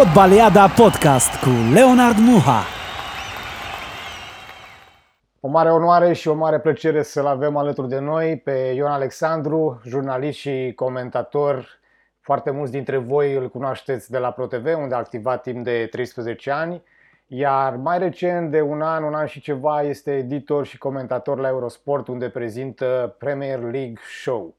Fotbaliada 0.00 0.68
Podcast 0.68 1.40
cu 1.40 1.48
Leonard 1.72 2.16
Muha. 2.18 2.62
O 5.40 5.48
mare 5.48 5.70
onoare 5.70 6.12
și 6.12 6.28
o 6.28 6.34
mare 6.34 6.60
plăcere 6.60 7.02
să-l 7.02 7.26
avem 7.26 7.56
alături 7.56 7.88
de 7.88 7.98
noi 7.98 8.38
pe 8.38 8.50
Ion 8.50 8.90
Alexandru, 8.90 9.80
jurnalist 9.86 10.38
și 10.38 10.72
comentator. 10.76 11.68
Foarte 12.20 12.50
mulți 12.50 12.72
dintre 12.72 12.96
voi 12.96 13.34
îl 13.34 13.48
cunoașteți 13.48 14.10
de 14.10 14.18
la 14.18 14.30
ProTV, 14.30 14.76
unde 14.76 14.94
a 14.94 14.98
activat 14.98 15.42
timp 15.42 15.64
de 15.64 15.86
13 15.90 16.50
ani, 16.50 16.82
iar 17.26 17.76
mai 17.76 17.98
recent, 17.98 18.50
de 18.50 18.60
un 18.60 18.82
an, 18.82 19.02
un 19.02 19.14
an 19.14 19.26
și 19.26 19.40
ceva, 19.40 19.82
este 19.82 20.16
editor 20.16 20.66
și 20.66 20.78
comentator 20.78 21.38
la 21.38 21.48
Eurosport, 21.48 22.08
unde 22.08 22.28
prezintă 22.28 23.14
Premier 23.18 23.58
League 23.58 23.98
Show. 24.22 24.54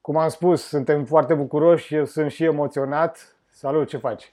Cum 0.00 0.16
am 0.16 0.28
spus, 0.28 0.66
suntem 0.66 1.04
foarte 1.04 1.34
bucuroși, 1.34 1.94
eu 1.94 2.04
sunt 2.04 2.30
și 2.30 2.44
emoționat. 2.44 3.36
Salut, 3.50 3.88
ce 3.88 3.96
faci? 3.96 4.32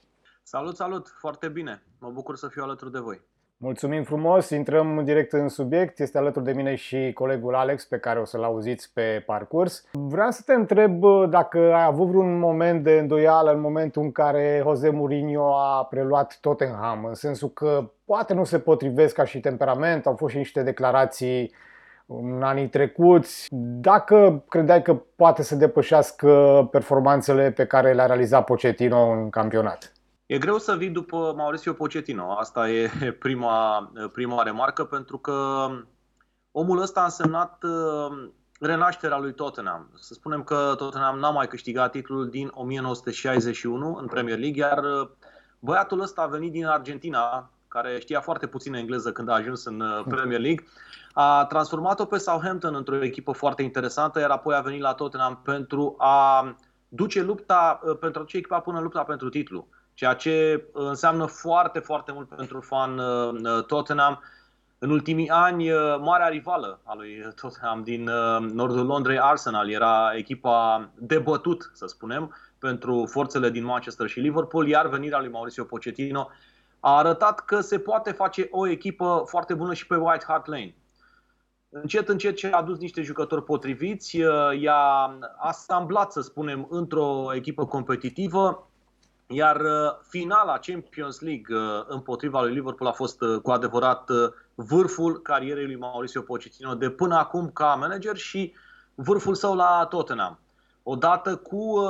Salut, 0.52 0.76
salut, 0.76 1.08
foarte 1.18 1.48
bine. 1.48 1.82
Mă 1.98 2.10
bucur 2.12 2.36
să 2.36 2.48
fiu 2.48 2.62
alături 2.62 2.92
de 2.92 2.98
voi. 2.98 3.20
Mulțumim 3.56 4.02
frumos, 4.02 4.50
intrăm 4.50 5.04
direct 5.04 5.32
în 5.32 5.48
subiect. 5.48 5.98
Este 5.98 6.18
alături 6.18 6.44
de 6.44 6.52
mine 6.52 6.74
și 6.74 7.12
colegul 7.12 7.54
Alex, 7.54 7.84
pe 7.84 7.98
care 7.98 8.20
o 8.20 8.24
să-l 8.24 8.42
auziți 8.42 8.92
pe 8.92 9.22
parcurs. 9.26 9.84
Vreau 9.92 10.30
să 10.30 10.42
te 10.46 10.52
întreb 10.52 11.04
dacă 11.28 11.58
ai 11.58 11.84
avut 11.84 12.06
vreun 12.06 12.38
moment 12.38 12.82
de 12.84 12.98
îndoială 12.98 13.52
în 13.52 13.60
momentul 13.60 14.02
în 14.02 14.12
care 14.12 14.60
Jose 14.62 14.90
Mourinho 14.90 15.54
a 15.54 15.84
preluat 15.84 16.38
Tottenham, 16.40 17.04
în 17.04 17.14
sensul 17.14 17.48
că 17.48 17.90
poate 18.04 18.34
nu 18.34 18.44
se 18.44 18.58
potrivesc 18.58 19.14
ca 19.14 19.24
și 19.24 19.40
temperament, 19.40 20.06
au 20.06 20.16
fost 20.16 20.32
și 20.32 20.38
niște 20.38 20.62
declarații 20.62 21.54
în 22.06 22.42
anii 22.42 22.68
trecuți. 22.68 23.46
Dacă 23.80 24.44
credeai 24.48 24.82
că 24.82 24.94
poate 25.16 25.42
să 25.42 25.54
depășească 25.54 26.68
performanțele 26.70 27.50
pe 27.50 27.66
care 27.66 27.92
le-a 27.92 28.06
realizat 28.06 28.44
Pochettino 28.44 29.10
în 29.10 29.30
campionat? 29.30 29.92
E 30.30 30.38
greu 30.38 30.58
să 30.58 30.76
vii 30.76 30.90
după 30.90 31.32
Mauricio 31.36 31.72
Pochettino. 31.72 32.32
Asta 32.32 32.70
e 32.70 32.90
prima, 33.24 33.92
prima 34.12 34.42
remarcă, 34.42 34.84
pentru 34.84 35.18
că 35.18 35.68
omul 36.50 36.80
ăsta 36.80 37.00
a 37.00 37.04
însemnat 37.04 37.62
uh, 37.62 38.28
renașterea 38.60 39.18
lui 39.18 39.34
Tottenham. 39.34 39.90
Să 39.94 40.14
spunem 40.14 40.42
că 40.42 40.74
Tottenham 40.76 41.18
n-a 41.18 41.30
mai 41.30 41.48
câștigat 41.48 41.90
titlul 41.90 42.28
din 42.28 42.50
1961 42.54 43.94
în 43.94 44.06
Premier 44.06 44.38
League, 44.38 44.62
iar 44.62 44.84
uh, 44.84 45.08
băiatul 45.58 46.00
ăsta 46.00 46.22
a 46.22 46.26
venit 46.26 46.52
din 46.52 46.66
Argentina, 46.66 47.50
care 47.68 47.98
știa 47.98 48.20
foarte 48.20 48.46
puțin 48.46 48.74
engleză 48.74 49.12
când 49.12 49.28
a 49.28 49.34
ajuns 49.34 49.64
în 49.64 49.80
uh, 49.80 50.04
Premier 50.08 50.40
League, 50.40 50.66
a 51.12 51.44
transformat-o 51.44 52.04
pe 52.04 52.18
Southampton 52.18 52.74
într-o 52.74 53.04
echipă 53.04 53.32
foarte 53.32 53.62
interesantă, 53.62 54.20
iar 54.20 54.30
apoi 54.30 54.54
a 54.54 54.60
venit 54.60 54.80
la 54.80 54.94
Tottenham 54.94 55.40
pentru 55.44 55.94
a 55.98 56.44
duce 56.88 57.22
lupta, 57.22 57.80
pentru 58.00 58.20
a 58.20 58.22
duce 58.22 58.36
echipa 58.36 58.60
până 58.60 58.76
în 58.76 58.82
lupta 58.82 59.02
pentru 59.02 59.28
titlu 59.28 59.68
ceea 60.00 60.14
ce 60.14 60.64
uh, 60.72 60.86
înseamnă 60.88 61.26
foarte, 61.26 61.78
foarte 61.78 62.12
mult 62.12 62.28
pentru 62.28 62.60
fan 62.60 62.98
uh, 62.98 63.32
uh, 63.32 63.64
Tottenham. 63.66 64.22
În 64.78 64.90
ultimii 64.90 65.28
ani, 65.28 65.70
marea 66.00 66.28
rivală 66.28 66.80
a 66.84 66.94
lui 66.94 67.26
Tottenham 67.40 67.82
din 67.82 68.04
nordul 68.52 68.86
Londrei, 68.86 69.18
Arsenal, 69.18 69.70
era 69.70 70.12
echipa 70.14 70.90
de 70.94 71.18
bătut, 71.18 71.70
să 71.74 71.86
spunem, 71.86 72.34
pentru 72.58 73.06
forțele 73.10 73.50
din 73.50 73.64
Manchester 73.64 74.08
și 74.08 74.20
Liverpool, 74.20 74.68
iar 74.68 74.88
venirea 74.88 75.18
lui 75.18 75.30
Mauricio 75.30 75.64
Pochettino 75.64 76.30
a 76.80 76.96
arătat 76.96 77.40
că 77.40 77.60
se 77.60 77.78
poate 77.78 78.12
face 78.12 78.48
o 78.50 78.68
echipă 78.68 79.22
foarte 79.26 79.54
bună 79.54 79.74
și 79.74 79.86
pe 79.86 79.96
White 79.96 80.24
Hart 80.26 80.46
Lane. 80.46 80.74
Încet, 81.68 82.08
încet 82.08 82.36
ce 82.36 82.50
a 82.52 82.56
adus 82.56 82.78
niște 82.78 83.02
jucători 83.02 83.44
potriviți, 83.44 84.16
i-a 84.58 85.18
asamblat, 85.38 86.12
să 86.12 86.20
spunem, 86.20 86.66
într-o 86.70 87.34
echipă 87.34 87.66
competitivă, 87.66 88.69
iar 89.32 89.60
uh, 89.60 89.98
finala 90.08 90.58
Champions 90.58 91.20
League 91.20 91.56
uh, 91.56 91.84
împotriva 91.86 92.42
lui 92.42 92.52
Liverpool 92.52 92.90
a 92.90 92.92
fost 92.92 93.20
uh, 93.20 93.40
cu 93.40 93.50
adevărat 93.50 94.10
vârful 94.54 95.20
carierei 95.22 95.66
lui 95.66 95.76
Mauricio 95.76 96.20
Pochettino 96.20 96.74
de 96.74 96.90
până 96.90 97.16
acum 97.16 97.50
ca 97.50 97.74
manager 97.74 98.16
și 98.16 98.54
vârful 98.94 99.34
său 99.34 99.54
la 99.54 99.86
Tottenham. 99.90 100.38
Odată 100.82 101.36
cu 101.36 101.84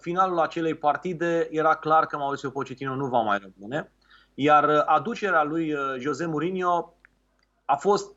finalul 0.00 0.38
acelei 0.38 0.74
partide 0.74 1.48
era 1.50 1.74
clar 1.74 2.06
că 2.06 2.16
Mauricio 2.16 2.50
Pochettino 2.50 2.94
nu 2.94 3.06
va 3.06 3.20
mai 3.20 3.38
rămâne, 3.38 3.92
iar 4.34 4.84
aducerea 4.86 5.42
lui 5.42 5.74
Jose 5.98 6.26
Mourinho 6.26 6.94
a 7.64 7.76
fost 7.76 8.14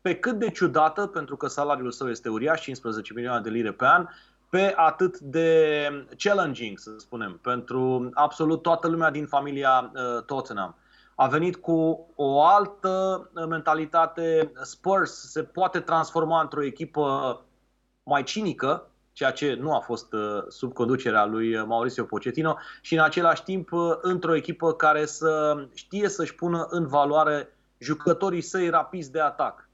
pe 0.00 0.16
cât 0.16 0.38
de 0.38 0.50
ciudată, 0.50 1.06
pentru 1.06 1.36
că 1.36 1.46
salariul 1.46 1.90
său 1.90 2.08
este 2.08 2.28
uriaș, 2.28 2.60
15 2.60 3.12
milioane 3.12 3.40
de 3.40 3.50
lire 3.50 3.72
pe 3.72 3.84
an, 3.84 4.06
pe 4.54 4.72
atât 4.76 5.18
de 5.18 5.88
challenging, 6.16 6.78
să 6.78 6.90
spunem, 6.96 7.38
pentru 7.42 8.10
absolut 8.12 8.62
toată 8.62 8.88
lumea 8.88 9.10
din 9.10 9.26
familia 9.26 9.92
uh, 9.94 10.22
Tottenham. 10.24 10.76
A 11.14 11.26
venit 11.26 11.56
cu 11.56 12.08
o 12.14 12.42
altă 12.42 13.30
uh, 13.34 13.46
mentalitate. 13.46 14.52
Spurs 14.62 15.30
se 15.30 15.42
poate 15.42 15.80
transforma 15.80 16.40
într-o 16.40 16.64
echipă 16.64 17.40
mai 18.02 18.22
cinică, 18.22 18.90
ceea 19.12 19.30
ce 19.30 19.54
nu 19.54 19.74
a 19.74 19.78
fost 19.78 20.12
uh, 20.12 20.44
sub 20.48 20.72
conducerea 20.72 21.24
lui 21.24 21.64
Mauricio 21.64 22.04
Pochettino, 22.04 22.56
și 22.80 22.94
în 22.94 23.00
același 23.00 23.42
timp 23.42 23.70
într-o 24.00 24.34
echipă 24.34 24.72
care 24.72 25.04
să 25.04 25.56
știe 25.74 26.08
să-și 26.08 26.34
pună 26.34 26.66
în 26.70 26.86
valoare 26.86 27.56
jucătorii 27.78 28.40
săi 28.40 28.68
rapizi 28.68 29.10
de 29.10 29.20
atac. 29.20 29.68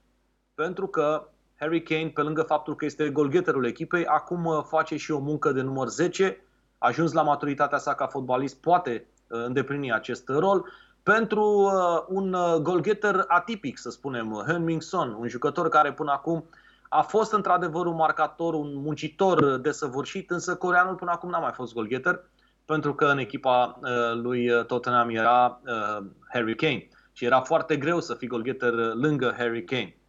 Pentru 0.54 0.86
că 0.86 1.29
Harry 1.60 1.82
Kane, 1.82 2.10
pe 2.14 2.22
lângă 2.22 2.42
faptul 2.42 2.76
că 2.76 2.84
este 2.84 3.10
golgheterul 3.10 3.66
echipei, 3.66 4.06
acum 4.06 4.44
uh, 4.44 4.62
face 4.62 4.96
și 4.96 5.10
o 5.10 5.18
muncă 5.18 5.52
de 5.52 5.60
număr 5.60 5.88
10, 5.88 6.44
ajuns 6.78 7.12
la 7.12 7.22
maturitatea 7.22 7.78
sa 7.78 7.94
ca 7.94 8.06
fotbalist, 8.06 8.60
poate 8.60 9.06
uh, 9.28 9.44
îndeplini 9.44 9.92
acest 9.92 10.28
rol. 10.28 10.72
Pentru 11.02 11.42
uh, 11.42 12.04
un 12.08 12.36
golgheter 12.62 13.24
atipic, 13.26 13.78
să 13.78 13.90
spunem, 13.90 14.44
Heung-Min 14.46 14.80
Son, 14.80 15.16
un 15.18 15.28
jucător 15.28 15.68
care 15.68 15.92
până 15.92 16.12
acum 16.12 16.44
a 16.88 17.02
fost 17.02 17.32
într-adevăr 17.32 17.86
un 17.86 17.94
marcator, 17.94 18.54
un 18.54 18.74
muncitor 18.74 19.56
desăvârșit, 19.56 20.30
însă 20.30 20.56
coreanul 20.56 20.94
până 20.94 21.10
acum 21.10 21.30
n-a 21.30 21.38
mai 21.38 21.52
fost 21.52 21.74
golgheter, 21.74 22.24
pentru 22.64 22.94
că 22.94 23.04
în 23.04 23.18
echipa 23.18 23.80
lui 24.14 24.64
Tottenham 24.66 25.08
era 25.08 25.60
Harry 26.28 26.54
Kane. 26.54 26.88
Și 27.12 27.24
era 27.24 27.40
foarte 27.40 27.76
greu 27.76 28.00
să 28.00 28.14
fii 28.14 28.28
golgheter 28.28 28.72
lângă 28.94 29.34
Harry 29.38 29.64
Kane. 29.64 29.99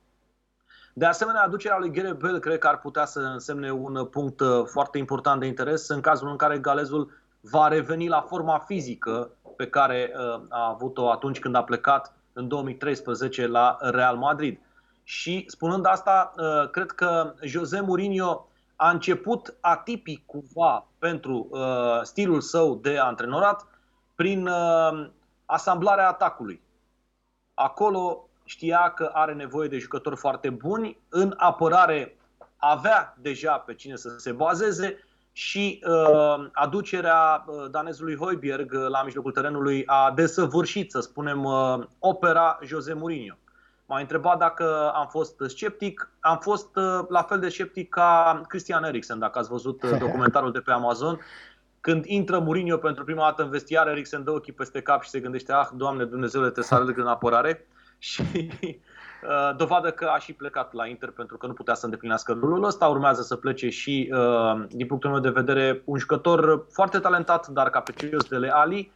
De 0.93 1.05
asemenea, 1.05 1.43
aducerea 1.43 1.77
lui 1.77 1.91
Gareth 1.91 2.19
Bale 2.19 2.39
cred 2.39 2.57
că 2.57 2.67
ar 2.67 2.79
putea 2.79 3.05
să 3.05 3.19
însemne 3.19 3.71
un 3.71 4.05
punct 4.05 4.39
uh, 4.39 4.65
foarte 4.65 4.97
important 4.97 5.39
de 5.39 5.45
interes 5.45 5.87
în 5.87 6.01
cazul 6.01 6.29
în 6.29 6.35
care 6.35 6.59
galezul 6.59 7.11
va 7.41 7.67
reveni 7.67 8.07
la 8.07 8.21
forma 8.21 8.57
fizică 8.57 9.31
pe 9.55 9.67
care 9.67 10.13
uh, 10.15 10.41
a 10.49 10.69
avut-o 10.69 11.11
atunci 11.11 11.39
când 11.39 11.55
a 11.55 11.63
plecat 11.63 12.13
în 12.33 12.47
2013 12.47 13.47
la 13.47 13.77
Real 13.79 14.15
Madrid. 14.15 14.59
Și 15.03 15.43
spunând 15.47 15.85
asta, 15.85 16.33
uh, 16.37 16.69
cred 16.69 16.91
că 16.91 17.33
Jose 17.41 17.79
Mourinho 17.79 18.47
a 18.75 18.89
început 18.89 19.57
atipic 19.59 20.25
cumva 20.25 20.87
pentru 20.99 21.49
stilul 22.03 22.41
său 22.41 22.75
de 22.75 22.97
antrenorat 22.97 23.67
prin 24.15 24.49
asamblarea 25.45 26.07
atacului. 26.07 26.61
Acolo 27.53 28.29
știa 28.51 28.91
că 28.95 29.09
are 29.13 29.33
nevoie 29.33 29.67
de 29.67 29.77
jucători 29.77 30.15
foarte 30.15 30.49
buni, 30.49 30.97
în 31.09 31.33
apărare 31.37 32.17
avea 32.57 33.17
deja 33.21 33.57
pe 33.57 33.73
cine 33.73 33.95
să 33.95 34.09
se 34.17 34.31
bazeze 34.31 35.03
și 35.31 35.83
uh, 35.87 36.49
aducerea 36.51 37.43
uh, 37.47 37.69
danezului 37.69 38.15
Hoiberg 38.15 38.73
uh, 38.73 38.87
la 38.87 39.03
mijlocul 39.03 39.31
terenului 39.31 39.83
a 39.85 40.11
desăvârșit, 40.15 40.91
să 40.91 40.99
spunem, 40.99 41.43
uh, 41.43 41.79
opera 41.99 42.59
Jose 42.63 42.93
Mourinho. 42.93 43.35
M-a 43.85 43.99
întrebat 43.99 44.37
dacă 44.37 44.91
am 44.95 45.07
fost 45.07 45.43
sceptic. 45.47 46.11
Am 46.19 46.37
fost 46.37 46.75
uh, 46.75 46.99
la 47.09 47.21
fel 47.21 47.39
de 47.39 47.49
sceptic 47.49 47.89
ca 47.89 48.41
Christian 48.47 48.83
Eriksen, 48.83 49.19
dacă 49.19 49.39
ați 49.39 49.49
văzut 49.49 49.83
uh, 49.83 49.97
documentarul 50.05 50.51
de 50.51 50.59
pe 50.59 50.71
Amazon. 50.71 51.19
Când 51.81 52.05
intră 52.05 52.39
Mourinho 52.39 52.77
pentru 52.77 53.03
prima 53.03 53.23
dată 53.23 53.43
în 53.43 53.49
vestiar, 53.49 53.87
Eriksen 53.87 54.23
dă 54.23 54.31
ochii 54.31 54.53
peste 54.53 54.81
cap 54.81 55.03
și 55.03 55.09
se 55.09 55.19
gândește, 55.19 55.53
ah, 55.53 55.67
Doamne 55.73 56.05
Dumnezeu, 56.05 56.41
trebuie 56.41 56.63
să 56.63 56.75
alerg 56.75 56.97
în 56.97 57.07
apărare. 57.07 57.65
Uh, 58.01 58.07
și 58.07 58.21
uh, 59.23 59.55
dovadă 59.57 59.91
că 59.91 60.05
a 60.05 60.19
și 60.19 60.33
plecat 60.33 60.73
la 60.73 60.87
Inter 60.87 61.09
pentru 61.09 61.37
că 61.37 61.47
nu 61.47 61.53
putea 61.53 61.73
să 61.73 61.85
îndeplinească 61.85 62.37
rolul 62.41 62.63
ăsta. 62.63 62.87
Urmează 62.87 63.21
să 63.21 63.35
plece 63.35 63.69
și, 63.69 64.13
uh, 64.13 64.63
din 64.69 64.87
punctul 64.87 65.09
meu 65.09 65.19
de 65.19 65.29
vedere, 65.29 65.81
un 65.85 65.97
jucător 65.97 66.65
foarte 66.71 66.99
talentat, 66.99 67.47
dar 67.47 67.69
capricios 67.69 68.27
de 68.27 68.47
Ali, 68.47 68.91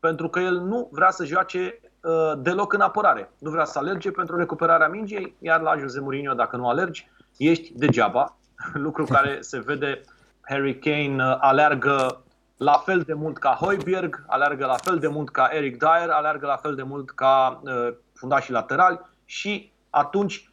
pentru 0.00 0.28
că 0.28 0.40
el 0.40 0.60
nu 0.60 0.88
vrea 0.92 1.10
să 1.10 1.24
joace 1.24 1.80
uh, 2.00 2.32
deloc 2.38 2.72
în 2.72 2.80
apărare. 2.80 3.30
Nu 3.38 3.50
vrea 3.50 3.64
să 3.64 3.78
alerge 3.78 4.10
pentru 4.10 4.36
recuperarea 4.36 4.88
mingei, 4.88 5.36
iar 5.38 5.60
la 5.60 5.76
Jose 5.78 6.00
Mourinho, 6.00 6.34
dacă 6.34 6.56
nu 6.56 6.68
alergi, 6.68 7.10
ești 7.36 7.72
degeaba. 7.74 8.36
Lucru 8.72 9.04
care 9.04 9.38
se 9.40 9.58
vede 9.58 10.00
Harry 10.40 10.78
Kane 10.78 11.22
aleargă 11.40 12.24
la 12.56 12.72
fel 12.72 13.00
de 13.00 13.14
mult 13.14 13.38
ca 13.38 13.56
Hoiberg, 13.60 14.24
aleargă 14.26 14.66
la 14.66 14.76
fel 14.76 14.98
de 14.98 15.08
mult 15.08 15.30
ca 15.30 15.48
Eric 15.52 15.78
Dyer, 15.78 16.10
aleargă 16.10 16.46
la 16.46 16.56
fel 16.56 16.74
de 16.74 16.82
mult 16.82 17.10
ca 17.10 17.60
uh, 17.64 17.94
fundașii 18.20 18.52
laterali 18.52 19.00
și 19.24 19.72
atunci 19.90 20.50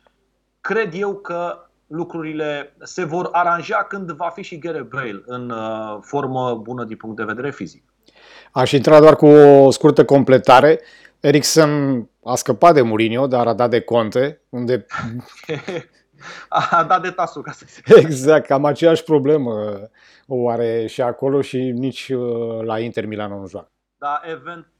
cred 0.61 0.93
eu 0.93 1.15
că 1.15 1.67
lucrurile 1.87 2.75
se 2.79 3.03
vor 3.03 3.29
aranja 3.31 3.85
când 3.89 4.11
va 4.11 4.29
fi 4.29 4.41
și 4.41 4.57
Gareth 4.57 4.87
Bale 4.89 5.23
în 5.25 5.49
uh, 5.49 5.97
formă 6.01 6.55
bună 6.55 6.83
din 6.83 6.97
punct 6.97 7.15
de 7.15 7.23
vedere 7.23 7.51
fizic. 7.51 7.83
Aș 8.51 8.71
intra 8.71 8.99
doar 8.99 9.15
cu 9.15 9.25
o 9.25 9.71
scurtă 9.71 10.05
completare. 10.05 10.81
Eriksen 11.19 12.03
a 12.23 12.35
scăpat 12.35 12.73
de 12.73 12.81
Mourinho, 12.81 13.27
dar 13.27 13.47
a 13.47 13.53
dat 13.53 13.69
de 13.69 13.81
Conte, 13.81 14.41
unde... 14.49 14.85
a 16.49 16.83
dat 16.83 17.01
de 17.01 17.09
tasul, 17.09 17.41
ca 17.41 17.51
să 17.51 17.65
zic. 17.67 17.95
Exact, 18.05 18.45
cam 18.45 18.65
aceeași 18.65 19.03
problemă 19.03 19.51
o 20.27 20.49
are 20.49 20.85
și 20.87 21.01
acolo 21.01 21.41
și 21.41 21.57
nici 21.57 22.09
uh, 22.09 22.63
la 22.63 22.79
Inter 22.79 23.05
Milan 23.05 23.39
nu 23.39 23.47
joacă. 23.47 23.71
Da, 23.97 24.21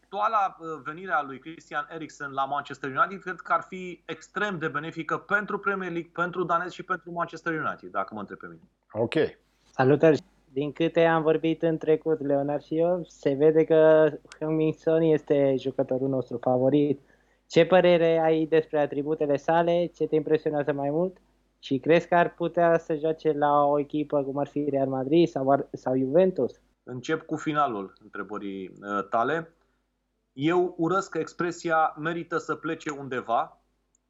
eventuala 0.10 0.56
uh, 0.60 0.82
venire 0.84 1.12
a 1.12 1.22
lui 1.22 1.40
Christian 1.40 1.88
Eriksen 1.94 2.32
la 2.32 2.46
Manchester 2.46 2.90
United 2.90 3.20
cred 3.20 3.36
că 3.36 3.54
ar 3.54 3.62
fi 3.62 4.04
extrem 4.06 4.58
de 4.58 4.68
benefică 4.68 5.18
pentru 5.18 5.60
Premier 5.60 5.92
League, 5.92 6.12
pentru 6.14 6.44
danez 6.44 6.72
și 6.72 6.84
pentru 6.84 7.12
Manchester 7.12 7.54
United, 7.54 7.90
dacă 7.90 8.14
mă 8.14 8.20
întreb 8.20 8.38
pe 8.38 8.48
mine. 8.48 8.62
Ok. 8.92 9.14
Salutări! 9.72 10.24
Din 10.52 10.72
câte 10.72 11.06
am 11.06 11.22
vorbit 11.22 11.62
în 11.62 11.78
trecut, 11.78 12.22
Leonard 12.22 12.62
și 12.62 12.78
eu, 12.78 13.04
se 13.08 13.34
vede 13.34 13.64
că 13.64 14.12
Hummingson 14.40 15.02
este 15.02 15.56
jucătorul 15.60 16.10
nostru 16.10 16.38
favorit. 16.38 17.02
Ce 17.48 17.66
părere 17.66 18.18
ai 18.18 18.46
despre 18.46 18.80
atributele 18.80 19.38
sale? 19.38 19.86
Ce 19.86 20.08
te 20.08 20.16
impresionează 20.16 20.74
mai 20.74 20.90
mult? 20.90 21.18
Și 21.60 21.78
crezi 21.78 22.08
că 22.08 22.16
ar 22.16 22.34
putea 22.34 22.78
să 22.78 22.96
joace 22.96 23.32
la 23.32 23.64
o 23.64 23.80
echipă 23.80 24.24
cum 24.24 24.38
ar 24.38 24.48
fi 24.48 24.70
Real 24.70 24.88
Madrid 24.88 25.28
sau, 25.28 25.70
sau 25.72 25.98
Juventus? 25.98 26.62
Încep 26.84 27.22
cu 27.22 27.36
finalul 27.36 27.94
întrebării 28.04 28.68
uh, 28.68 29.08
tale. 29.10 29.52
Eu 30.40 30.74
urăsc 30.78 31.16
expresia 31.16 31.96
merită 32.00 32.38
să 32.38 32.56
plece 32.56 32.90
undeva 32.90 33.62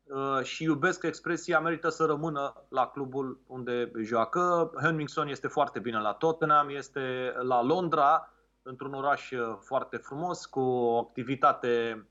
uh, 0.03 0.43
și 0.43 0.63
iubesc 0.63 1.03
expresia 1.03 1.59
merită 1.59 1.89
să 1.89 2.05
rămână 2.05 2.65
la 2.69 2.87
clubul 2.87 3.39
unde 3.47 3.91
joacă. 4.03 4.71
Henningson 4.81 5.27
este 5.27 5.47
foarte 5.47 5.79
bine 5.79 5.99
la 5.99 6.13
Tottenham, 6.13 6.69
este 6.69 7.33
la 7.41 7.63
Londra, 7.63 8.33
într-un 8.61 8.93
oraș 8.93 9.31
uh, 9.31 9.57
foarte 9.59 9.97
frumos, 9.97 10.45
cu 10.45 10.59
o 10.59 10.97
activitate 10.97 12.05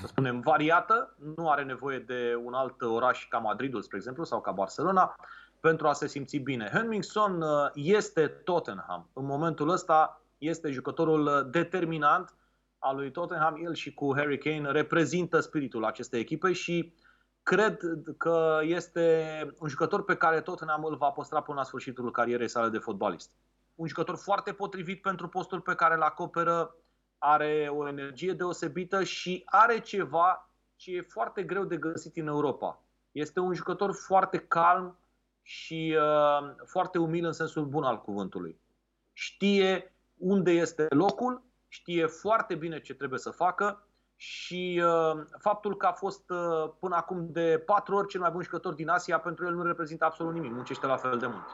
să 0.00 0.06
spunem, 0.06 0.40
variată, 0.40 1.16
nu 1.36 1.50
are 1.50 1.62
nevoie 1.62 1.98
de 1.98 2.40
un 2.44 2.54
alt 2.54 2.82
oraș 2.82 3.28
ca 3.28 3.38
Madridul, 3.38 3.82
spre 3.82 3.96
exemplu, 3.96 4.24
sau 4.24 4.40
ca 4.40 4.50
Barcelona, 4.50 5.14
pentru 5.60 5.88
a 5.88 5.92
se 5.92 6.06
simți 6.06 6.36
bine. 6.36 6.70
Henningson 6.72 7.42
uh, 7.42 7.70
este 7.74 8.26
Tottenham. 8.26 9.08
În 9.12 9.24
momentul 9.24 9.68
ăsta 9.68 10.20
este 10.38 10.70
jucătorul 10.70 11.26
uh, 11.26 11.50
determinant 11.50 12.34
al 12.84 12.96
lui 12.96 13.10
Tottenham. 13.10 13.56
El 13.64 13.74
și 13.74 13.94
cu 13.94 14.14
Harry 14.16 14.38
Kane 14.38 14.70
reprezintă 14.70 15.40
spiritul 15.40 15.84
acestei 15.84 16.20
echipe 16.20 16.52
și 16.52 16.92
cred 17.42 17.78
că 18.16 18.60
este 18.62 19.14
un 19.58 19.68
jucător 19.68 20.04
pe 20.04 20.16
care 20.16 20.40
Tottenham 20.40 20.84
îl 20.84 20.96
va 20.96 21.10
păstra 21.10 21.42
până 21.42 21.58
la 21.58 21.64
sfârșitul 21.64 22.10
carierei 22.10 22.48
sale 22.48 22.68
de 22.68 22.78
fotbalist. 22.78 23.30
Un 23.74 23.86
jucător 23.86 24.16
foarte 24.16 24.52
potrivit 24.52 25.02
pentru 25.02 25.28
postul 25.28 25.60
pe 25.60 25.74
care 25.74 25.94
îl 25.94 26.02
acoperă, 26.02 26.74
are 27.18 27.68
o 27.70 27.88
energie 27.88 28.32
deosebită 28.32 29.02
și 29.02 29.42
are 29.44 29.80
ceva 29.80 30.50
ce 30.76 30.96
e 30.96 31.00
foarte 31.00 31.42
greu 31.42 31.64
de 31.64 31.76
găsit 31.76 32.16
în 32.16 32.26
Europa. 32.26 32.82
Este 33.12 33.40
un 33.40 33.54
jucător 33.54 33.94
foarte 33.94 34.38
calm 34.38 34.98
și 35.42 35.96
uh, 35.98 36.54
foarte 36.64 36.98
umil 36.98 37.24
în 37.24 37.32
sensul 37.32 37.64
bun 37.64 37.84
al 37.84 38.00
cuvântului. 38.00 38.60
Știe 39.12 39.94
unde 40.16 40.50
este 40.50 40.86
locul, 40.90 41.42
știe 41.74 42.06
foarte 42.06 42.54
bine 42.54 42.80
ce 42.80 42.94
trebuie 42.94 43.18
să 43.18 43.30
facă 43.30 43.86
și 44.16 44.82
uh, 44.84 45.22
faptul 45.38 45.76
că 45.76 45.86
a 45.86 45.92
fost 45.92 46.30
uh, 46.30 46.70
până 46.80 46.96
acum 46.96 47.26
de 47.30 47.62
patru 47.66 47.96
ori 47.96 48.08
cel 48.08 48.20
mai 48.20 48.30
bun 48.32 48.42
jucător 48.42 48.74
din 48.74 48.88
Asia, 48.88 49.18
pentru 49.18 49.46
el 49.46 49.54
nu 49.54 49.62
reprezintă 49.62 50.04
absolut 50.04 50.32
nimic, 50.32 50.52
muncește 50.52 50.86
la 50.86 50.96
fel 50.96 51.18
de 51.18 51.26
mult. 51.26 51.44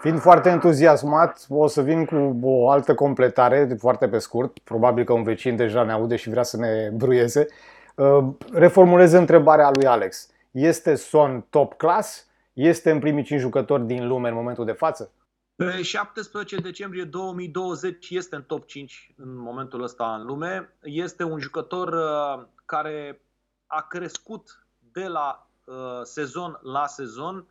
Fiind 0.00 0.20
foarte 0.20 0.48
entuziasmat, 0.48 1.46
o 1.48 1.66
să 1.66 1.82
vin 1.82 2.04
cu 2.04 2.38
o 2.42 2.70
altă 2.70 2.94
completare, 2.94 3.76
foarte 3.78 4.08
pe 4.08 4.18
scurt. 4.18 4.58
Probabil 4.58 5.04
că 5.04 5.12
un 5.12 5.22
vecin 5.22 5.56
deja 5.56 5.82
ne 5.82 5.92
aude 5.92 6.16
și 6.16 6.30
vrea 6.30 6.42
să 6.42 6.56
ne 6.56 6.90
bruieze. 6.94 7.46
Uh, 7.94 8.24
reformulez 8.52 9.12
întrebarea 9.12 9.70
lui 9.74 9.86
Alex. 9.86 10.30
Este 10.50 10.94
Son 10.94 11.46
top 11.50 11.74
class? 11.74 12.26
Este 12.52 12.90
în 12.90 12.98
primii 12.98 13.22
5 13.22 13.40
jucători 13.40 13.86
din 13.86 14.06
lume 14.06 14.28
în 14.28 14.34
momentul 14.34 14.64
de 14.64 14.72
față? 14.72 15.10
Pe 15.56 15.82
17 15.82 16.56
decembrie 16.56 17.04
2020 17.04 18.10
este 18.10 18.36
în 18.36 18.42
top 18.42 18.66
5 18.66 19.14
în 19.16 19.36
momentul 19.36 19.82
ăsta 19.82 20.14
în 20.14 20.26
lume. 20.26 20.76
Este 20.82 21.22
un 21.24 21.38
jucător 21.38 21.92
uh, 21.92 22.46
care 22.64 23.22
a 23.66 23.80
crescut 23.82 24.66
de 24.92 25.06
la 25.06 25.50
uh, 25.64 26.00
sezon 26.02 26.58
la 26.62 26.86
sezon 26.86 27.46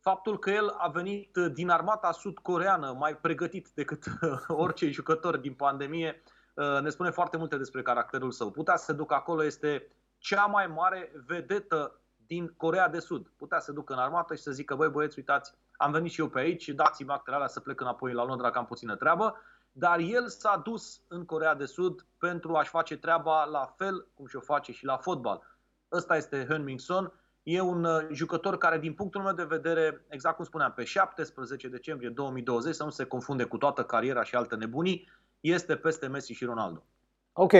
faptul 0.00 0.38
că 0.38 0.50
el 0.50 0.68
a 0.78 0.88
venit 0.88 1.36
din 1.36 1.68
armata 1.68 2.12
sud-coreană 2.12 2.92
mai 2.92 3.16
pregătit 3.16 3.68
decât 3.74 4.04
orice 4.48 4.90
jucător 4.90 5.36
din 5.36 5.54
pandemie 5.54 6.22
uh, 6.54 6.80
ne 6.82 6.88
spune 6.88 7.10
foarte 7.10 7.36
multe 7.36 7.56
despre 7.56 7.82
caracterul 7.82 8.30
său. 8.30 8.50
Putea 8.50 8.76
să 8.76 8.84
se 8.84 8.92
ducă 8.92 9.14
acolo, 9.14 9.44
este 9.44 9.86
cea 10.18 10.44
mai 10.44 10.66
mare 10.66 11.12
vedetă 11.26 12.00
din 12.26 12.54
Corea 12.56 12.88
de 12.88 12.98
Sud. 12.98 13.32
Putea 13.36 13.58
să 13.58 13.64
se 13.64 13.72
ducă 13.72 13.92
în 13.92 13.98
armată 13.98 14.34
și 14.34 14.42
să 14.42 14.50
zică, 14.50 14.74
băi 14.74 14.88
băieți, 14.88 15.18
uitați, 15.18 15.54
am 15.76 15.92
venit 15.92 16.10
și 16.10 16.20
eu 16.20 16.28
pe 16.28 16.38
aici, 16.38 16.68
dați-mi 16.68 17.10
actele 17.10 17.36
alea 17.36 17.48
să 17.48 17.60
plec 17.60 17.80
înapoi 17.80 18.12
la 18.12 18.24
Londra, 18.24 18.50
că 18.50 18.58
am 18.58 18.66
puțină 18.66 18.96
treabă. 18.96 19.36
Dar 19.72 19.98
el 19.98 20.28
s-a 20.28 20.60
dus 20.64 21.00
în 21.08 21.24
Corea 21.24 21.54
de 21.54 21.64
Sud 21.64 22.06
pentru 22.18 22.54
a-și 22.54 22.70
face 22.70 22.96
treaba 22.96 23.44
la 23.44 23.74
fel 23.76 24.08
cum 24.14 24.26
și-o 24.26 24.40
face 24.40 24.72
și 24.72 24.84
la 24.84 24.96
fotbal. 24.96 25.58
Ăsta 25.92 26.16
este 26.16 26.46
Heung 26.48 26.64
Min 26.64 26.78
Son 26.78 27.12
E 27.48 27.60
un 27.60 27.84
uh, 27.84 28.06
jucător 28.12 28.58
care, 28.58 28.78
din 28.78 28.94
punctul 28.94 29.22
meu 29.22 29.32
de 29.32 29.44
vedere, 29.44 30.04
exact 30.08 30.36
cum 30.36 30.44
spuneam, 30.44 30.72
pe 30.72 30.84
17 30.84 31.68
decembrie 31.68 32.08
2020, 32.08 32.74
să 32.74 32.84
nu 32.84 32.90
se 32.90 33.04
confunde 33.04 33.44
cu 33.44 33.56
toată 33.56 33.84
cariera 33.84 34.24
și 34.24 34.34
alte 34.34 34.54
nebunii, 34.54 35.08
este 35.40 35.76
peste 35.76 36.06
Messi 36.06 36.32
și 36.32 36.44
Ronaldo. 36.44 36.84
Ok. 37.32 37.52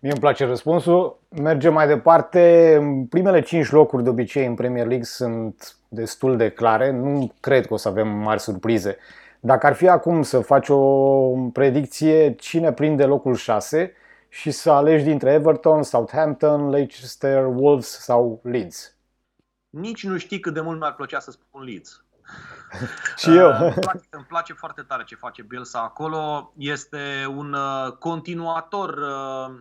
Mie 0.00 0.10
îmi 0.10 0.20
place 0.20 0.44
răspunsul. 0.44 1.18
Mergem 1.28 1.72
mai 1.72 1.86
departe. 1.86 2.78
Primele 3.08 3.40
5 3.40 3.70
locuri 3.70 4.02
de 4.02 4.08
obicei 4.08 4.46
în 4.46 4.54
Premier 4.54 4.86
League 4.86 5.04
sunt 5.04 5.76
destul 5.88 6.36
de 6.36 6.50
clare. 6.50 6.90
Nu 6.90 7.32
cred 7.40 7.66
că 7.66 7.74
o 7.74 7.76
să 7.76 7.88
avem 7.88 8.08
mari 8.08 8.40
surprize. 8.40 8.96
Dacă 9.40 9.66
ar 9.66 9.74
fi 9.74 9.88
acum 9.88 10.22
să 10.22 10.40
faci 10.40 10.68
o 10.68 11.32
predicție, 11.52 12.34
cine 12.34 12.72
prinde 12.72 13.04
locul 13.04 13.34
6 13.34 13.92
și 14.28 14.50
să 14.50 14.70
alegi 14.70 15.04
dintre 15.04 15.32
Everton, 15.32 15.82
Southampton, 15.82 16.68
Leicester, 16.68 17.46
Wolves 17.46 17.88
sau 17.88 18.40
Leeds? 18.42 18.94
nici 19.70 20.04
nu 20.04 20.16
știi 20.16 20.40
cât 20.40 20.54
de 20.54 20.60
mult 20.60 20.78
mi-ar 20.78 20.94
plăcea 20.94 21.18
să 21.18 21.30
spun 21.30 21.62
Leeds. 21.62 22.04
și 23.16 23.36
eu. 23.36 23.48
îmi, 23.48 23.72
place, 23.72 24.06
îmi 24.10 24.24
place 24.28 24.52
foarte 24.52 24.82
tare 24.82 25.04
ce 25.04 25.14
face 25.14 25.42
Bielsa 25.42 25.80
acolo. 25.80 26.52
Este 26.56 27.26
un 27.36 27.52
uh, 27.52 27.92
continuator 27.92 28.88
uh, 28.88 29.58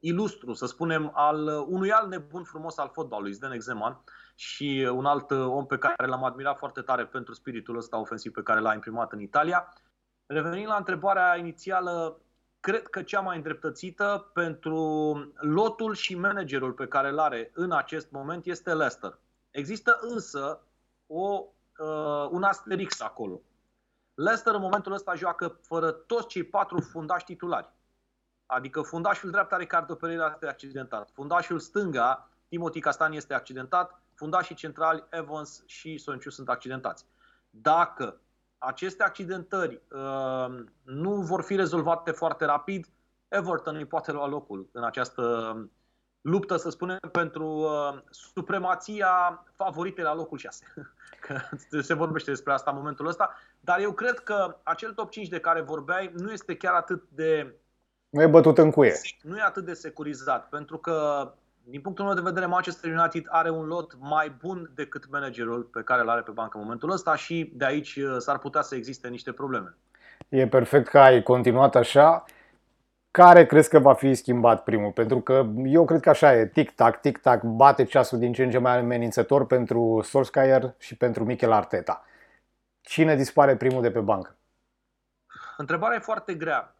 ilustru, 0.00 0.52
să 0.52 0.66
spunem, 0.66 1.10
al 1.14 1.64
unui 1.66 1.92
alt 1.92 2.08
nebun 2.08 2.44
frumos 2.44 2.78
al 2.78 2.90
fotbalului, 2.92 3.32
Zdenek 3.32 3.60
Zeman, 3.60 4.04
și 4.34 4.88
un 4.92 5.04
alt 5.04 5.30
uh, 5.30 5.46
om 5.46 5.66
pe 5.66 5.78
care 5.78 6.06
l-am 6.06 6.24
admirat 6.24 6.58
foarte 6.58 6.80
tare 6.80 7.06
pentru 7.06 7.34
spiritul 7.34 7.76
ăsta 7.76 7.98
ofensiv 7.98 8.32
pe 8.32 8.42
care 8.42 8.60
l-a 8.60 8.74
imprimat 8.74 9.12
în 9.12 9.20
Italia. 9.20 9.72
Revenind 10.26 10.66
la 10.66 10.76
întrebarea 10.76 11.36
inițială, 11.36 12.20
cred 12.60 12.88
că 12.88 13.02
cea 13.02 13.20
mai 13.20 13.36
îndreptățită 13.36 14.30
pentru 14.32 14.82
lotul 15.34 15.94
și 15.94 16.14
managerul 16.14 16.72
pe 16.72 16.86
care 16.86 17.08
îl 17.08 17.18
are 17.18 17.50
în 17.54 17.72
acest 17.72 18.10
moment 18.10 18.46
este 18.46 18.74
Leicester. 18.74 19.18
Există 19.50 19.98
însă 20.00 20.60
o, 21.06 21.44
uh, 21.78 22.28
un 22.30 22.42
asterix 22.42 23.00
acolo. 23.00 23.40
Leicester 24.14 24.54
în 24.54 24.60
momentul 24.60 24.92
ăsta 24.92 25.14
joacă 25.14 25.58
fără 25.62 25.90
toți 25.90 26.26
cei 26.26 26.44
patru 26.44 26.80
fundași 26.80 27.24
titulari. 27.24 27.68
Adică 28.50 28.80
fundașul 28.82 29.30
dreapta 29.30 29.56
Ricardo 29.56 29.94
Pereira 29.94 30.30
este 30.32 30.46
accidentat. 30.46 31.10
Fundașul 31.12 31.58
stânga, 31.58 32.30
Timothy 32.48 32.80
Castan 32.80 33.12
este 33.12 33.34
accidentat. 33.34 34.00
Fundașii 34.14 34.54
centrali, 34.54 35.04
Evans 35.10 35.62
și 35.66 35.98
Sonciu 35.98 36.30
sunt 36.30 36.48
accidentați. 36.48 37.04
Dacă 37.50 38.20
aceste 38.58 39.02
accidentări 39.02 39.82
uh, 39.90 40.64
nu 40.82 41.14
vor 41.20 41.42
fi 41.42 41.56
rezolvate 41.56 42.10
foarte 42.10 42.44
rapid, 42.44 42.86
Everton 43.28 43.74
îi 43.74 43.86
poate 43.86 44.12
lua 44.12 44.26
locul 44.26 44.68
în 44.72 44.84
această 44.84 45.54
luptă, 46.20 46.56
să 46.56 46.70
spunem, 46.70 46.98
pentru 47.12 47.46
uh, 47.46 47.98
supremația 48.10 49.44
favoritei 49.54 50.04
la 50.04 50.14
locul 50.14 50.38
6. 50.38 50.64
Că 51.20 51.40
se 51.80 51.94
vorbește 51.94 52.30
despre 52.30 52.52
asta 52.52 52.70
în 52.70 52.76
momentul 52.76 53.06
ăsta. 53.06 53.34
Dar 53.60 53.80
eu 53.80 53.92
cred 53.92 54.18
că 54.18 54.56
acel 54.62 54.92
top 54.92 55.10
5 55.10 55.28
de 55.28 55.40
care 55.40 55.60
vorbeai 55.60 56.12
nu 56.16 56.32
este 56.32 56.56
chiar 56.56 56.74
atât 56.74 57.08
de... 57.08 57.54
Nu 58.10 58.22
e 58.22 58.26
bătut 58.26 58.58
în 58.58 58.70
cuie. 58.70 58.92
Nu 59.22 59.36
e 59.36 59.42
atât 59.42 59.64
de 59.64 59.72
securizat, 59.72 60.48
pentru 60.48 60.78
că 60.78 61.28
din 61.70 61.80
punctul 61.80 62.04
meu 62.04 62.14
de 62.14 62.20
vedere, 62.20 62.46
Manchester 62.46 62.90
United 62.90 63.24
are 63.28 63.50
un 63.50 63.66
lot 63.66 63.96
mai 63.98 64.36
bun 64.40 64.70
decât 64.74 65.10
managerul 65.10 65.62
pe 65.62 65.82
care 65.82 66.02
îl 66.02 66.08
are 66.08 66.20
pe 66.20 66.30
bancă 66.30 66.56
în 66.56 66.62
momentul 66.62 66.90
ăsta 66.90 67.16
și 67.16 67.52
de 67.54 67.64
aici 67.64 67.96
uh, 67.96 68.16
s-ar 68.18 68.38
putea 68.38 68.62
să 68.62 68.74
existe 68.74 69.08
niște 69.08 69.32
probleme. 69.32 69.76
E 70.28 70.48
perfect 70.48 70.88
că 70.88 70.98
ai 70.98 71.22
continuat 71.22 71.74
așa. 71.74 72.24
Care 73.10 73.46
crezi 73.46 73.68
că 73.68 73.78
va 73.78 73.94
fi 73.94 74.14
schimbat 74.14 74.62
primul? 74.62 74.92
Pentru 74.92 75.20
că 75.20 75.46
eu 75.64 75.84
cred 75.84 76.00
că 76.00 76.08
așa 76.08 76.34
e, 76.34 76.46
tic-tac, 76.46 77.00
tic-tac, 77.00 77.42
bate 77.42 77.84
ceasul 77.84 78.18
din 78.18 78.32
ce 78.32 78.44
în 78.44 78.50
ce 78.50 78.58
mai 78.58 78.78
amenințător 78.78 79.46
pentru 79.46 80.00
Solskjaer 80.02 80.74
și 80.78 80.96
pentru 80.96 81.24
Mikel 81.24 81.52
Arteta. 81.52 82.04
Cine 82.80 83.16
dispare 83.16 83.56
primul 83.56 83.82
de 83.82 83.90
pe 83.90 84.00
bancă? 84.00 84.36
Întrebarea 85.56 85.96
e 85.96 86.00
foarte 86.00 86.34
grea. 86.34 86.77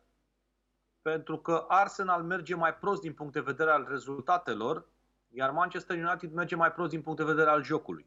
Pentru 1.09 1.39
că 1.39 1.65
Arsenal 1.69 2.23
merge 2.23 2.55
mai 2.55 2.75
prost 2.75 3.01
din 3.01 3.13
punct 3.13 3.33
de 3.33 3.41
vedere 3.41 3.71
al 3.71 3.87
rezultatelor, 3.89 4.89
iar 5.29 5.51
Manchester 5.51 5.97
United 5.97 6.33
merge 6.33 6.57
mai 6.57 6.73
prost 6.73 6.91
din 6.91 7.03
punct 7.03 7.19
de 7.19 7.25
vedere 7.25 7.51
al 7.51 7.63
jocului. 7.63 8.07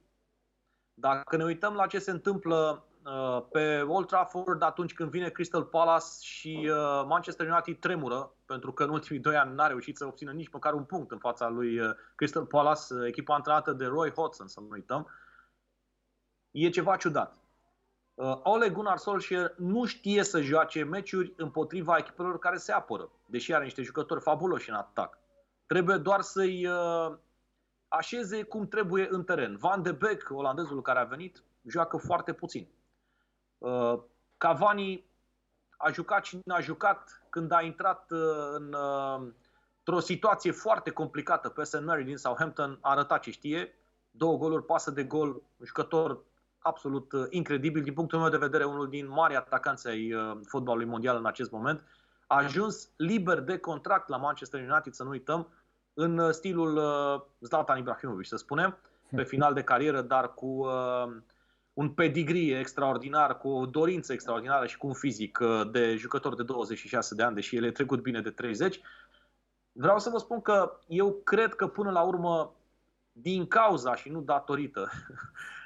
Dacă 0.93 1.37
ne 1.37 1.43
uităm 1.43 1.73
la 1.73 1.87
ce 1.87 1.99
se 1.99 2.11
întâmplă 2.11 2.85
uh, 3.05 3.43
pe 3.51 3.81
Old 3.81 4.07
Trafford 4.07 4.61
atunci 4.61 4.93
când 4.93 5.09
vine 5.09 5.29
Crystal 5.29 5.63
Palace 5.63 6.05
și 6.19 6.69
uh, 6.69 7.03
Manchester 7.07 7.49
United 7.49 7.79
tremură, 7.79 8.33
pentru 8.45 8.71
că 8.71 8.83
în 8.83 8.89
ultimii 8.89 9.21
doi 9.21 9.35
ani 9.35 9.55
n-a 9.55 9.67
reușit 9.67 9.97
să 9.97 10.05
obțină 10.05 10.31
nici 10.31 10.51
măcar 10.51 10.73
un 10.73 10.83
punct 10.83 11.11
în 11.11 11.17
fața 11.17 11.49
lui 11.49 11.79
uh, 11.79 11.89
Crystal 12.15 12.45
Palace, 12.45 12.83
echipa 13.07 13.35
antrenată 13.35 13.71
de 13.71 13.85
Roy 13.85 14.11
Hodgson, 14.11 14.47
să 14.47 14.59
nu 14.59 14.67
uităm, 14.71 15.07
e 16.51 16.69
ceva 16.69 16.95
ciudat. 16.95 17.40
Ole 18.43 18.69
Gunnar 18.69 18.97
Solskjaer 18.97 19.53
nu 19.57 19.85
știe 19.85 20.23
să 20.23 20.41
joace 20.41 20.83
meciuri 20.83 21.33
împotriva 21.37 21.97
echipelor 21.97 22.39
care 22.39 22.57
se 22.57 22.71
apără, 22.71 23.09
deși 23.25 23.53
are 23.53 23.63
niște 23.63 23.81
jucători 23.81 24.21
fabuloși 24.21 24.69
în 24.69 24.75
atac. 24.75 25.17
Trebuie 25.65 25.97
doar 25.97 26.21
să-i 26.21 26.67
așeze 27.91 28.43
cum 28.43 28.67
trebuie 28.67 29.07
în 29.11 29.23
teren. 29.23 29.57
Van 29.57 29.81
de 29.81 29.91
Beek, 29.91 30.29
olandezul 30.29 30.81
care 30.81 30.99
a 30.99 31.03
venit, 31.03 31.43
joacă 31.65 31.97
foarte 31.97 32.33
puțin. 32.33 32.67
Uh, 33.57 33.99
Cavani 34.37 35.05
a 35.77 35.91
jucat 35.91 36.25
și 36.25 36.39
n-a 36.45 36.59
jucat 36.59 37.23
când 37.29 37.51
a 37.51 37.61
intrat 37.61 38.11
uh, 38.11 38.19
în, 38.53 38.73
uh, 38.73 39.31
într-o 39.77 39.99
situație 39.99 40.51
foarte 40.51 40.91
complicată 40.91 41.49
pe 41.49 41.63
St. 41.63 41.81
Mary 41.81 42.03
din 42.03 42.17
Southampton, 42.17 42.77
a 42.81 42.89
arătat 42.89 43.21
ce 43.21 43.31
știe, 43.31 43.75
două 44.11 44.37
goluri, 44.37 44.65
pasă 44.65 44.91
de 44.91 45.03
gol, 45.03 45.29
un 45.29 45.65
jucător 45.65 46.23
absolut 46.61 47.11
incredibil, 47.29 47.83
din 47.83 47.93
punctul 47.93 48.19
meu 48.19 48.29
de 48.29 48.37
vedere, 48.37 48.63
unul 48.63 48.89
din 48.89 49.09
mari 49.09 49.35
atacanți 49.35 49.87
ai 49.87 50.13
fotbalului 50.45 50.87
mondial 50.87 51.17
în 51.17 51.25
acest 51.25 51.51
moment. 51.51 51.83
A 52.27 52.35
ajuns 52.35 52.89
liber 52.95 53.39
de 53.39 53.57
contract 53.57 54.07
la 54.07 54.17
Manchester 54.17 54.69
United, 54.69 54.93
să 54.93 55.03
nu 55.03 55.09
uităm, 55.09 55.47
în 55.93 56.17
uh, 56.17 56.31
stilul 56.31 56.75
uh, 56.75 57.21
Zlatan 57.39 57.77
Ibrahimovic, 57.77 58.27
să 58.27 58.35
spunem, 58.35 58.77
pe 59.15 59.23
final 59.23 59.53
de 59.53 59.63
carieră, 59.63 60.01
dar 60.01 60.33
cu 60.33 60.45
uh, 60.45 61.15
un 61.73 61.89
pedigree 61.89 62.59
extraordinar, 62.59 63.37
cu 63.37 63.49
o 63.49 63.65
dorință 63.65 64.13
extraordinară 64.13 64.65
și 64.65 64.77
cu 64.77 64.87
un 64.87 64.93
fizic 64.93 65.39
de 65.71 65.95
jucător 65.95 66.35
de 66.35 66.43
26 66.43 67.15
de 67.15 67.23
ani, 67.23 67.35
deși 67.35 67.55
el 67.55 67.63
e 67.63 67.71
trecut 67.71 68.01
bine 68.01 68.21
de 68.21 68.29
30. 68.29 68.81
Vreau 69.71 69.99
să 69.99 70.09
vă 70.09 70.17
spun 70.17 70.41
că 70.41 70.79
eu 70.87 71.21
cred 71.23 71.53
că 71.53 71.67
până 71.67 71.91
la 71.91 72.01
urmă, 72.01 72.55
din 73.11 73.47
cauza 73.47 73.95
și 73.95 74.09
nu 74.09 74.21
datorită 74.21 74.89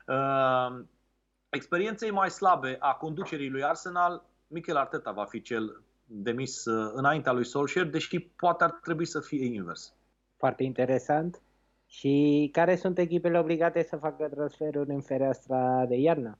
experienței 1.49 2.11
mai 2.11 2.29
slabe 2.29 2.77
a 2.79 2.93
conducerii 2.93 3.49
lui 3.49 3.63
Arsenal, 3.63 4.23
Mikel 4.47 4.75
Arteta 4.75 5.11
va 5.11 5.25
fi 5.25 5.41
cel 5.41 5.81
demis 6.05 6.65
înaintea 6.93 7.31
lui 7.31 7.45
Solskjaer, 7.45 7.89
deși 7.89 8.19
poate 8.19 8.63
ar 8.63 8.71
trebui 8.71 9.05
să 9.05 9.19
fie 9.19 9.45
invers 9.45 9.95
foarte 10.37 10.63
interesant. 10.63 11.41
Și 11.87 12.49
care 12.51 12.75
sunt 12.75 12.97
echipele 12.97 13.39
obligate 13.39 13.83
să 13.83 13.97
facă 13.97 14.27
transferuri 14.27 14.89
în 14.89 15.01
fereastra 15.01 15.85
de 15.85 15.95
iarnă? 15.95 16.37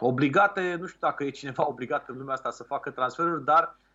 Obligate, 0.00 0.76
nu 0.80 0.86
știu 0.86 1.00
dacă 1.00 1.24
e 1.24 1.30
cineva 1.30 1.68
obligat 1.74 2.08
în 2.08 2.18
lumea 2.18 2.34
asta 2.34 2.50
să 2.50 2.62
facă 2.62 2.90
transferuri, 2.90 3.44
dar 3.44 3.62
uh, 3.62 3.85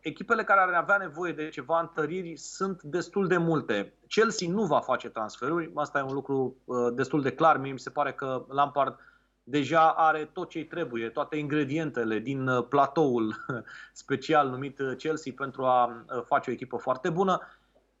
echipele 0.00 0.44
care 0.44 0.60
ar 0.60 0.72
avea 0.72 0.96
nevoie 0.96 1.32
de 1.32 1.48
ceva 1.48 1.80
întăriri 1.80 2.36
sunt 2.36 2.82
destul 2.82 3.26
de 3.26 3.36
multe. 3.36 3.94
Chelsea 4.08 4.48
nu 4.48 4.64
va 4.64 4.80
face 4.80 5.08
transferuri, 5.08 5.70
asta 5.74 5.98
e 5.98 6.02
un 6.02 6.14
lucru 6.14 6.56
uh, 6.64 6.76
destul 6.94 7.22
de 7.22 7.32
clar. 7.32 7.58
Mie 7.58 7.72
mi 7.72 7.78
se 7.78 7.90
pare 7.90 8.12
că 8.12 8.44
Lampard 8.48 8.98
deja 9.42 9.88
are 9.90 10.30
tot 10.32 10.48
ce 10.48 10.64
trebuie, 10.64 11.08
toate 11.08 11.36
ingredientele 11.36 12.18
din 12.18 12.48
uh, 12.48 12.66
platoul 12.68 13.34
special 13.92 14.48
numit 14.48 14.78
uh, 14.78 14.96
Chelsea 14.96 15.32
pentru 15.36 15.64
a 15.64 15.86
uh, 15.86 16.22
face 16.24 16.50
o 16.50 16.52
echipă 16.52 16.76
foarte 16.76 17.10
bună 17.10 17.40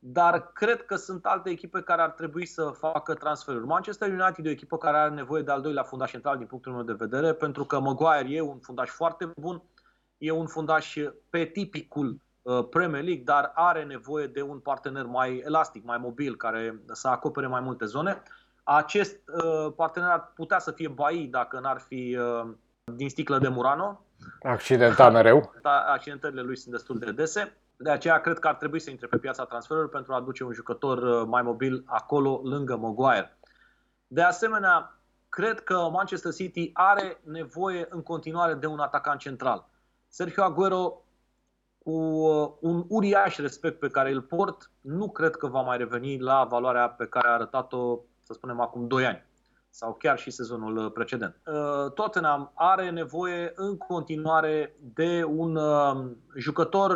dar 0.06 0.52
cred 0.52 0.84
că 0.84 0.96
sunt 0.96 1.26
alte 1.26 1.50
echipe 1.50 1.82
care 1.82 2.02
ar 2.02 2.10
trebui 2.10 2.46
să 2.46 2.62
facă 2.64 3.14
transferuri. 3.14 3.66
Manchester 3.66 4.08
United 4.08 4.44
e 4.44 4.48
o 4.48 4.52
echipă 4.52 4.76
care 4.76 4.96
are 4.96 5.14
nevoie 5.14 5.42
de 5.42 5.50
al 5.50 5.60
doilea 5.60 5.82
fundaș 5.82 6.10
central 6.10 6.36
din 6.36 6.46
punctul 6.46 6.72
meu 6.72 6.82
de 6.82 6.92
vedere, 6.92 7.32
pentru 7.32 7.64
că 7.64 7.80
Maguire 7.80 8.34
e 8.34 8.40
un 8.40 8.58
fundaș 8.58 8.88
foarte 8.88 9.30
bun, 9.36 9.62
e 10.26 10.30
un 10.30 10.46
fundaș 10.46 10.96
pe 11.30 11.44
tipicul 11.44 12.20
uh, 12.42 12.68
Premier 12.70 13.02
League, 13.02 13.22
dar 13.24 13.52
are 13.54 13.84
nevoie 13.84 14.26
de 14.26 14.42
un 14.42 14.58
partener 14.58 15.04
mai 15.04 15.42
elastic, 15.44 15.84
mai 15.84 15.98
mobil, 15.98 16.36
care 16.36 16.80
să 16.92 17.08
acopere 17.08 17.46
mai 17.46 17.60
multe 17.60 17.84
zone. 17.84 18.22
Acest 18.62 19.16
uh, 19.26 19.72
partener 19.76 20.08
ar 20.08 20.32
putea 20.34 20.58
să 20.58 20.70
fie 20.70 20.88
Bai 20.88 21.28
dacă 21.30 21.58
n-ar 21.60 21.80
fi 21.80 22.18
uh, 22.20 22.50
din 22.84 23.08
sticlă 23.08 23.38
de 23.38 23.48
Murano. 23.48 24.04
Accidentat 24.42 25.12
mereu. 25.12 25.52
Da, 25.62 25.78
accidentările 25.78 26.42
lui 26.42 26.56
sunt 26.56 26.74
destul 26.74 26.98
de 26.98 27.12
dese. 27.12 27.56
De 27.76 27.90
aceea 27.90 28.20
cred 28.20 28.38
că 28.38 28.48
ar 28.48 28.54
trebui 28.54 28.80
să 28.80 28.90
intre 28.90 29.06
pe 29.06 29.18
piața 29.18 29.44
transferului 29.44 29.90
pentru 29.90 30.12
a 30.12 30.16
aduce 30.16 30.44
un 30.44 30.52
jucător 30.52 30.98
uh, 30.98 31.26
mai 31.26 31.42
mobil 31.42 31.82
acolo, 31.86 32.40
lângă 32.44 32.76
Maguire. 32.76 33.38
De 34.06 34.22
asemenea, 34.22 34.98
cred 35.28 35.60
că 35.60 35.88
Manchester 35.92 36.32
City 36.32 36.70
are 36.72 37.20
nevoie 37.24 37.86
în 37.90 38.02
continuare 38.02 38.54
de 38.54 38.66
un 38.66 38.78
atacant 38.78 39.20
central. 39.20 39.68
Sergio 40.14 40.42
Aguero, 40.42 41.04
cu 41.78 41.90
uh, 41.90 42.52
un 42.60 42.84
uriaș 42.88 43.36
respect 43.36 43.78
pe 43.78 43.88
care 43.88 44.12
îl 44.12 44.22
port, 44.22 44.70
nu 44.80 45.10
cred 45.10 45.36
că 45.36 45.46
va 45.46 45.60
mai 45.60 45.76
reveni 45.76 46.18
la 46.18 46.44
valoarea 46.44 46.88
pe 46.88 47.06
care 47.06 47.28
a 47.28 47.32
arătat-o, 47.32 47.98
să 48.22 48.32
spunem, 48.32 48.60
acum 48.60 48.86
2 48.86 49.06
ani 49.06 49.26
sau 49.70 49.94
chiar 49.94 50.18
și 50.18 50.30
sezonul 50.30 50.76
uh, 50.76 50.92
precedent. 50.92 51.40
Uh, 51.46 51.92
Tottenham 51.92 52.52
are 52.54 52.90
nevoie 52.90 53.52
în 53.54 53.76
continuare 53.76 54.76
de 54.94 55.24
un 55.24 55.56
uh, 55.56 56.10
jucător 56.36 56.92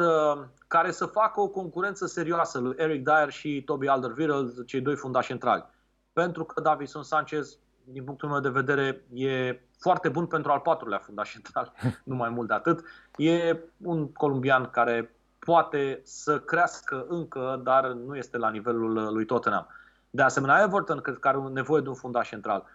care 0.68 0.90
să 0.90 1.06
facă 1.06 1.40
o 1.40 1.48
concurență 1.48 2.06
serioasă 2.06 2.58
lui 2.58 2.74
Eric 2.76 3.04
Dyer 3.04 3.30
și 3.30 3.62
Toby 3.62 3.88
Alderweireld, 3.88 4.64
cei 4.64 4.80
doi 4.80 4.96
fundași 4.96 5.28
centrali. 5.28 5.66
Pentru 6.12 6.44
că 6.44 6.60
Davison 6.60 7.02
Sanchez, 7.02 7.58
din 7.90 8.04
punctul 8.04 8.28
meu 8.28 8.40
de 8.40 8.48
vedere, 8.48 9.04
e 9.12 9.60
foarte 9.78 10.08
bun 10.08 10.26
pentru 10.26 10.52
al 10.52 10.60
patrulea 10.60 10.98
fundaș 10.98 11.32
central, 11.32 11.72
nu 12.04 12.14
mai 12.14 12.28
mult 12.28 12.48
de 12.48 12.54
atât. 12.54 12.84
E 13.16 13.58
un 13.82 14.12
colombian 14.12 14.70
care 14.70 15.14
poate 15.38 16.00
să 16.04 16.40
crească 16.40 17.06
încă, 17.08 17.60
dar 17.64 17.86
nu 17.86 18.16
este 18.16 18.38
la 18.38 18.50
nivelul 18.50 19.12
lui 19.12 19.24
Tottenham. 19.24 19.66
De 20.10 20.22
asemenea, 20.22 20.62
Everton 20.62 21.00
cred 21.00 21.18
că 21.18 21.28
are 21.28 21.38
nevoie 21.38 21.82
de 21.82 21.88
un 21.88 21.94
fundaș 21.94 22.28
central. 22.28 22.66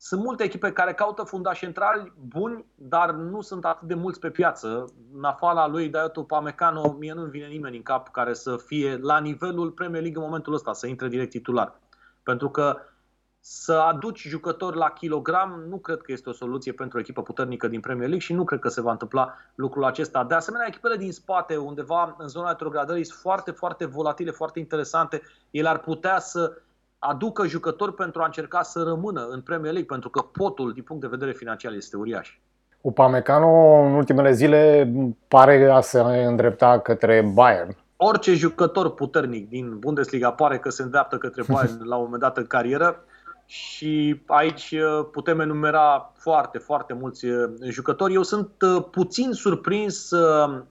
Sunt 0.00 0.22
multe 0.22 0.42
echipe 0.42 0.72
care 0.72 0.94
caută 0.94 1.22
fundași 1.22 1.60
centrali 1.60 2.12
buni, 2.28 2.64
dar 2.74 3.10
nu 3.10 3.40
sunt 3.40 3.64
atât 3.64 3.88
de 3.88 3.94
mulți 3.94 4.20
pe 4.20 4.30
piață. 4.30 4.92
În 5.14 5.24
afara 5.24 5.66
lui 5.66 5.88
Daioto 5.88 6.22
Pamecano, 6.22 6.92
mie 6.92 7.12
nu 7.12 7.24
vine 7.24 7.46
nimeni 7.46 7.76
în 7.76 7.82
cap 7.82 8.08
care 8.08 8.32
să 8.32 8.56
fie 8.56 8.96
la 8.96 9.18
nivelul 9.18 9.70
Premier 9.70 10.02
League 10.02 10.20
în 10.20 10.26
momentul 10.26 10.54
ăsta, 10.54 10.72
să 10.72 10.86
intre 10.86 11.08
direct 11.08 11.30
titular. 11.30 11.80
Pentru 12.22 12.50
că 12.50 12.78
să 13.40 13.72
aduci 13.72 14.26
jucători 14.26 14.76
la 14.76 14.90
kilogram 14.90 15.64
nu 15.68 15.76
cred 15.76 16.00
că 16.00 16.12
este 16.12 16.28
o 16.28 16.32
soluție 16.32 16.72
pentru 16.72 16.96
o 16.96 17.00
echipă 17.00 17.22
puternică 17.22 17.68
din 17.68 17.80
Premier 17.80 18.08
League 18.08 18.26
și 18.26 18.32
nu 18.32 18.44
cred 18.44 18.58
că 18.58 18.68
se 18.68 18.80
va 18.80 18.90
întâmpla 18.90 19.34
lucrul 19.54 19.84
acesta. 19.84 20.24
De 20.24 20.34
asemenea, 20.34 20.66
echipele 20.68 20.96
din 20.96 21.12
spate, 21.12 21.56
undeva 21.56 22.14
în 22.18 22.28
zona 22.28 22.48
retrogradării, 22.48 23.04
sunt 23.04 23.18
foarte, 23.18 23.50
foarte 23.50 23.84
volatile, 23.84 24.30
foarte 24.30 24.58
interesante. 24.58 25.22
Ele 25.50 25.68
ar 25.68 25.78
putea 25.78 26.18
să 26.18 26.52
aducă 26.98 27.46
jucători 27.46 27.94
pentru 27.94 28.22
a 28.22 28.24
încerca 28.24 28.62
să 28.62 28.82
rămână 28.82 29.26
în 29.30 29.40
Premier 29.40 29.72
League, 29.72 29.90
pentru 29.90 30.10
că 30.10 30.20
potul, 30.20 30.72
din 30.72 30.82
punct 30.82 31.02
de 31.02 31.08
vedere 31.08 31.32
financiar, 31.32 31.72
este 31.72 31.96
uriaș. 31.96 32.38
Upamecano, 32.80 33.82
în 33.84 33.92
ultimele 33.92 34.32
zile, 34.32 34.92
pare 35.28 35.70
a 35.70 35.80
se 35.80 36.00
îndrepta 36.00 36.78
către 36.78 37.30
Bayern. 37.34 37.76
Orice 37.96 38.34
jucător 38.34 38.94
puternic 38.94 39.48
din 39.48 39.78
Bundesliga 39.78 40.32
pare 40.32 40.58
că 40.58 40.70
se 40.70 40.82
îndreaptă 40.82 41.18
către 41.18 41.42
Bayern 41.48 41.84
la 41.84 41.96
un 41.96 42.02
moment 42.02 42.22
dat 42.22 42.36
în 42.36 42.46
carieră 42.46 43.04
și 43.50 44.22
aici 44.26 44.70
uh, 44.70 45.06
putem 45.12 45.40
enumera 45.40 46.12
foarte, 46.16 46.58
foarte 46.58 46.92
mulți 46.92 47.26
uh, 47.26 47.50
jucători. 47.62 48.14
Eu 48.14 48.22
sunt 48.22 48.50
uh, 48.60 48.84
puțin 48.90 49.32
surprins 49.32 50.10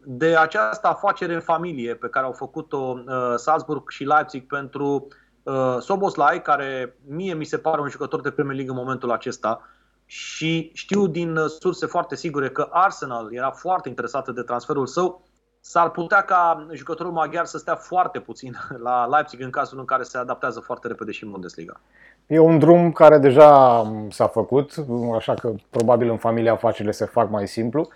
de 0.03 0.36
această 0.36 0.88
afacere 0.88 1.34
în 1.34 1.41
familie 1.41 1.96
pe 1.96 2.10
care 2.10 2.25
au 2.25 2.31
făcut-o 2.31 3.03
Salzburg 3.36 3.89
și 3.89 4.03
Leipzig 4.03 4.48
pentru 4.48 5.07
Uh, 5.48 5.77
Soboslai, 5.79 6.41
care 6.41 6.98
mie 7.05 7.34
mi 7.34 7.46
se 7.46 7.57
pare 7.57 7.81
un 7.81 7.89
jucător 7.89 8.22
de 8.22 8.31
Premier 8.31 8.55
League 8.55 8.74
în 8.74 8.79
momentul 8.79 9.12
acesta 9.12 9.62
și 10.05 10.72
știu 10.74 11.07
din 11.07 11.38
uh, 11.38 11.50
surse 11.50 11.86
foarte 11.86 12.15
sigure 12.15 12.50
că 12.50 12.67
Arsenal 12.72 13.34
era 13.34 13.51
foarte 13.51 13.89
interesată 13.89 14.31
de 14.31 14.41
transferul 14.41 14.88
său, 14.88 15.27
s-ar 15.60 15.91
putea 15.91 16.22
ca 16.22 16.67
jucătorul 16.72 17.12
maghiar 17.12 17.46
să 17.46 17.57
stea 17.57 17.75
foarte 17.75 18.19
puțin 18.19 18.57
la 18.88 19.05
Leipzig 19.05 19.41
în 19.41 19.50
cazul 19.50 19.79
în 19.79 19.86
care 19.86 20.03
se 20.03 20.17
adaptează 20.17 20.60
foarte 20.60 20.88
repede 20.88 21.12
și 21.12 21.24
în 21.24 21.31
Bundesliga. 21.31 21.81
E 22.27 22.39
un 22.39 22.60
drum 22.60 22.91
care 22.91 23.17
deja 23.17 23.81
s-a 24.10 24.27
făcut, 24.27 24.86
așa 25.15 25.34
că 25.34 25.51
probabil 25.69 26.10
în 26.10 26.17
familia 26.17 26.51
afacerile 26.51 26.91
se 26.91 27.05
fac 27.05 27.29
mai 27.29 27.48
simplu. 27.48 27.88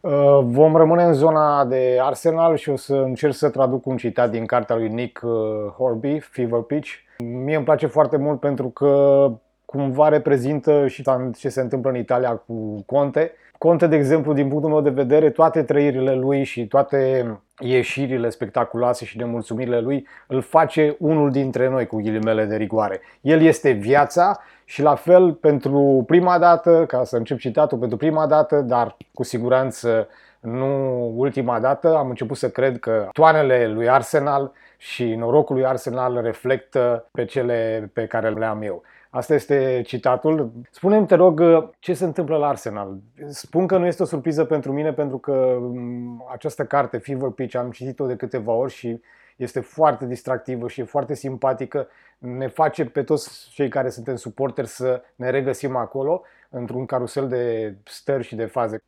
Uh, 0.00 0.38
vom 0.42 0.76
rămâne 0.76 1.04
în 1.04 1.12
zona 1.12 1.64
de 1.64 1.98
Arsenal 2.00 2.56
și 2.56 2.70
o 2.70 2.76
să 2.76 2.94
încerc 2.94 3.34
să 3.34 3.48
traduc 3.48 3.86
un 3.86 3.96
citat 3.96 4.30
din 4.30 4.46
cartea 4.46 4.76
lui 4.76 4.88
Nick 4.88 5.20
uh, 5.22 5.30
Horby, 5.76 6.18
Fever 6.18 6.60
Pitch. 6.60 6.90
Mie 7.18 7.56
îmi 7.56 7.64
place 7.64 7.86
foarte 7.86 8.16
mult 8.16 8.40
pentru 8.40 8.68
că 8.68 9.26
cumva 9.64 10.08
reprezintă 10.08 10.86
și 10.86 11.04
ce 11.36 11.48
se 11.48 11.60
întâmplă 11.60 11.90
în 11.90 11.96
Italia 11.96 12.30
cu 12.30 12.82
Conte. 12.86 13.32
Conte, 13.62 13.86
de 13.86 13.96
exemplu, 13.96 14.32
din 14.32 14.48
punctul 14.48 14.70
meu 14.70 14.80
de 14.80 14.90
vedere, 14.90 15.30
toate 15.30 15.62
trăirile 15.62 16.14
lui 16.14 16.44
și 16.44 16.66
toate 16.66 17.26
ieșirile 17.58 18.28
spectaculoase 18.28 19.04
și 19.04 19.16
nemulțumirile 19.16 19.80
lui 19.80 20.06
îl 20.26 20.40
face 20.40 20.96
unul 20.98 21.30
dintre 21.30 21.68
noi 21.68 21.86
cu 21.86 21.96
ghilimele 21.96 22.44
de 22.44 22.56
rigoare. 22.56 23.00
El 23.20 23.42
este 23.42 23.70
viața 23.70 24.40
și 24.64 24.82
la 24.82 24.94
fel 24.94 25.32
pentru 25.32 26.04
prima 26.06 26.38
dată, 26.38 26.84
ca 26.86 27.04
să 27.04 27.16
încep 27.16 27.38
citatul, 27.38 27.78
pentru 27.78 27.96
prima 27.96 28.26
dată, 28.26 28.60
dar 28.60 28.96
cu 29.14 29.22
siguranță 29.22 30.08
nu 30.40 31.12
ultima 31.16 31.60
dată, 31.60 31.96
am 31.96 32.08
început 32.08 32.36
să 32.36 32.50
cred 32.50 32.78
că 32.78 33.08
toanele 33.12 33.66
lui 33.66 33.88
Arsenal 33.88 34.52
și 34.76 35.14
norocul 35.14 35.54
lui 35.54 35.66
Arsenal 35.66 36.20
reflectă 36.22 37.08
pe 37.12 37.24
cele 37.24 37.90
pe 37.92 38.06
care 38.06 38.30
le 38.30 38.44
am 38.44 38.62
eu. 38.62 38.82
Asta 39.14 39.34
este 39.34 39.82
citatul. 39.86 40.52
Spune-mi, 40.70 41.06
te 41.06 41.14
rog, 41.14 41.42
ce 41.78 41.94
se 41.94 42.04
întâmplă 42.04 42.36
la 42.36 42.48
Arsenal? 42.48 42.98
Spun 43.28 43.66
că 43.66 43.78
nu 43.78 43.86
este 43.86 44.02
o 44.02 44.06
surpriză 44.06 44.44
pentru 44.44 44.72
mine 44.72 44.92
pentru 44.92 45.18
că 45.18 45.56
mm, 45.60 46.26
această 46.32 46.64
carte, 46.64 46.98
Fever 46.98 47.30
Pitch, 47.30 47.56
am 47.56 47.70
citit-o 47.70 48.06
de 48.06 48.16
câteva 48.16 48.52
ori 48.52 48.72
și 48.72 49.00
este 49.36 49.60
foarte 49.60 50.06
distractivă 50.06 50.68
și 50.68 50.80
e 50.80 50.84
foarte 50.84 51.14
simpatică. 51.14 51.88
Ne 52.18 52.48
face 52.48 52.84
pe 52.84 53.02
toți 53.02 53.50
cei 53.50 53.68
care 53.68 53.90
suntem 53.90 54.16
suporteri 54.16 54.68
să 54.68 55.02
ne 55.14 55.30
regăsim 55.30 55.76
acolo 55.76 56.22
într-un 56.50 56.86
carusel 56.86 57.28
de 57.28 57.74
stări 57.84 58.24
și 58.24 58.34
de 58.34 58.46
faze. 58.46 58.84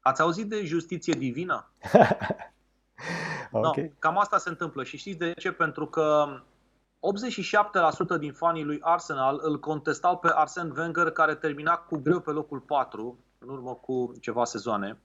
Ați 0.00 0.20
auzit 0.20 0.48
de 0.48 0.64
justiție 0.64 1.14
divină? 1.18 1.70
okay. 3.50 3.82
no, 3.82 3.88
cam 3.98 4.18
asta 4.18 4.38
se 4.38 4.48
întâmplă 4.48 4.84
și 4.84 4.96
știți 4.96 5.18
de 5.18 5.32
ce? 5.32 5.52
Pentru 5.52 5.86
că 5.86 6.26
87% 6.98 8.18
din 8.18 8.32
fanii 8.32 8.64
lui 8.64 8.78
Arsenal 8.82 9.40
îl 9.42 9.58
contestau 9.58 10.18
pe 10.18 10.28
Arsene 10.34 10.72
Wenger 10.76 11.10
care 11.10 11.34
termina 11.34 11.76
cu 11.76 11.96
greu 11.96 12.20
pe 12.20 12.30
locul 12.30 12.60
4 12.60 13.18
în 13.38 13.48
urmă 13.48 13.74
cu 13.74 14.12
ceva 14.20 14.44
sezoane. 14.44 15.00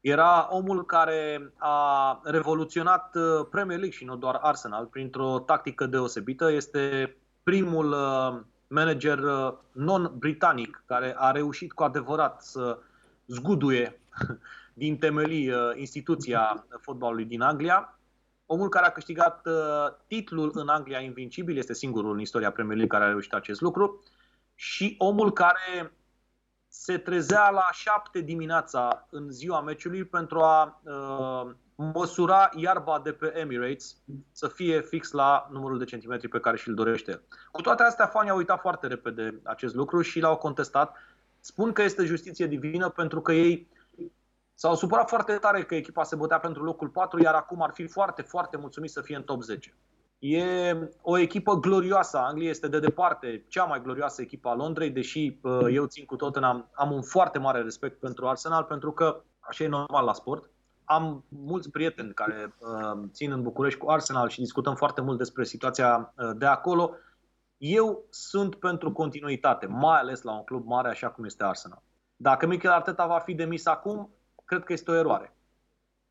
Era 0.00 0.48
omul 0.50 0.84
care 0.84 1.52
a 1.56 2.20
revoluționat 2.24 3.14
uh, 3.14 3.46
Premier 3.50 3.78
League 3.78 3.96
și 3.96 4.04
nu 4.04 4.16
doar 4.16 4.38
Arsenal 4.42 4.86
printr-o 4.86 5.38
tactică 5.38 5.86
deosebită. 5.86 6.52
Este 6.52 7.16
primul 7.42 7.92
uh, 7.92 8.40
manager 8.66 9.18
uh, 9.18 9.52
non-britanic 9.72 10.82
care 10.86 11.14
a 11.18 11.30
reușit 11.30 11.72
cu 11.72 11.82
adevărat 11.82 12.42
să 12.42 12.78
zguduie 13.26 14.00
din 14.82 14.98
temelii 14.98 15.52
instituția 15.74 16.66
fotbalului 16.80 17.24
din 17.24 17.40
Anglia 17.40 17.98
omul 18.46 18.68
care 18.68 18.86
a 18.86 18.92
câștigat 18.92 19.46
uh, 19.46 19.54
titlul 20.06 20.50
în 20.54 20.68
Anglia 20.68 21.00
invincibil, 21.00 21.56
este 21.56 21.74
singurul 21.74 22.12
în 22.12 22.20
istoria 22.20 22.52
Premier 22.52 22.76
League 22.76 22.98
care 22.98 23.08
a 23.08 23.12
reușit 23.12 23.32
acest 23.32 23.60
lucru, 23.60 24.02
și 24.54 24.94
omul 24.98 25.32
care 25.32 25.92
se 26.68 26.98
trezea 26.98 27.50
la 27.50 27.66
șapte 27.72 28.20
dimineața 28.20 29.06
în 29.10 29.30
ziua 29.30 29.60
meciului 29.60 30.04
pentru 30.04 30.40
a 30.40 30.80
uh, 30.82 31.54
măsura 31.74 32.48
iarba 32.56 33.00
de 33.04 33.12
pe 33.12 33.32
Emirates 33.38 33.96
să 34.32 34.48
fie 34.48 34.80
fix 34.80 35.10
la 35.10 35.48
numărul 35.50 35.78
de 35.78 35.84
centimetri 35.84 36.28
pe 36.28 36.40
care 36.40 36.56
și-l 36.56 36.74
dorește. 36.74 37.22
Cu 37.52 37.60
toate 37.60 37.82
astea, 37.82 38.06
fanii 38.06 38.30
au 38.30 38.36
uitat 38.36 38.60
foarte 38.60 38.86
repede 38.86 39.40
acest 39.42 39.74
lucru 39.74 40.00
și 40.00 40.20
l-au 40.20 40.36
contestat. 40.36 40.96
Spun 41.40 41.72
că 41.72 41.82
este 41.82 42.04
justiție 42.04 42.46
divină 42.46 42.88
pentru 42.88 43.20
că 43.20 43.32
ei 43.32 43.68
S-au 44.54 44.74
supărat 44.74 45.08
foarte 45.08 45.32
tare 45.32 45.62
că 45.62 45.74
echipa 45.74 46.02
se 46.02 46.16
bătea 46.16 46.38
pentru 46.38 46.62
locul 46.62 46.88
4, 46.88 47.22
iar 47.22 47.34
acum 47.34 47.62
ar 47.62 47.70
fi 47.72 47.86
foarte, 47.86 48.22
foarte 48.22 48.56
mulțumit 48.56 48.90
să 48.90 49.00
fie 49.00 49.16
în 49.16 49.22
top 49.22 49.42
10. 49.42 49.76
E 50.18 50.44
o 51.02 51.18
echipă 51.18 51.54
glorioasă. 51.54 52.18
Anglia 52.18 52.48
este 52.48 52.68
de 52.68 52.78
departe 52.78 53.44
cea 53.48 53.64
mai 53.64 53.82
glorioasă 53.82 54.22
echipă 54.22 54.48
a 54.48 54.54
Londrei, 54.54 54.90
deși 54.90 55.38
uh, 55.42 55.66
eu 55.70 55.86
țin 55.86 56.04
cu 56.04 56.16
Tottenham, 56.16 56.70
am 56.74 56.92
un 56.92 57.02
foarte 57.02 57.38
mare 57.38 57.62
respect 57.62 58.00
pentru 58.00 58.26
Arsenal, 58.26 58.64
pentru 58.64 58.92
că 58.92 59.22
așa 59.38 59.64
e 59.64 59.68
normal 59.68 60.04
la 60.04 60.12
sport. 60.12 60.50
Am 60.84 61.24
mulți 61.28 61.70
prieteni 61.70 62.14
care 62.14 62.54
uh, 62.58 63.08
țin 63.12 63.32
în 63.32 63.42
București 63.42 63.78
cu 63.78 63.90
Arsenal 63.90 64.28
și 64.28 64.40
discutăm 64.40 64.74
foarte 64.74 65.00
mult 65.00 65.18
despre 65.18 65.44
situația 65.44 66.14
uh, 66.16 66.30
de 66.36 66.46
acolo. 66.46 66.90
Eu 67.56 68.06
sunt 68.10 68.54
pentru 68.54 68.92
continuitate, 68.92 69.66
mai 69.66 69.98
ales 69.98 70.22
la 70.22 70.32
un 70.32 70.44
club 70.44 70.66
mare 70.66 70.88
așa 70.88 71.10
cum 71.10 71.24
este 71.24 71.44
Arsenal. 71.44 71.82
Dacă 72.16 72.46
Mikel 72.46 72.70
Arteta 72.70 73.06
va 73.06 73.18
fi 73.18 73.34
demis 73.34 73.66
acum, 73.66 74.10
cred 74.44 74.64
că 74.64 74.72
este 74.72 74.90
o 74.90 74.94
eroare. 74.94 75.36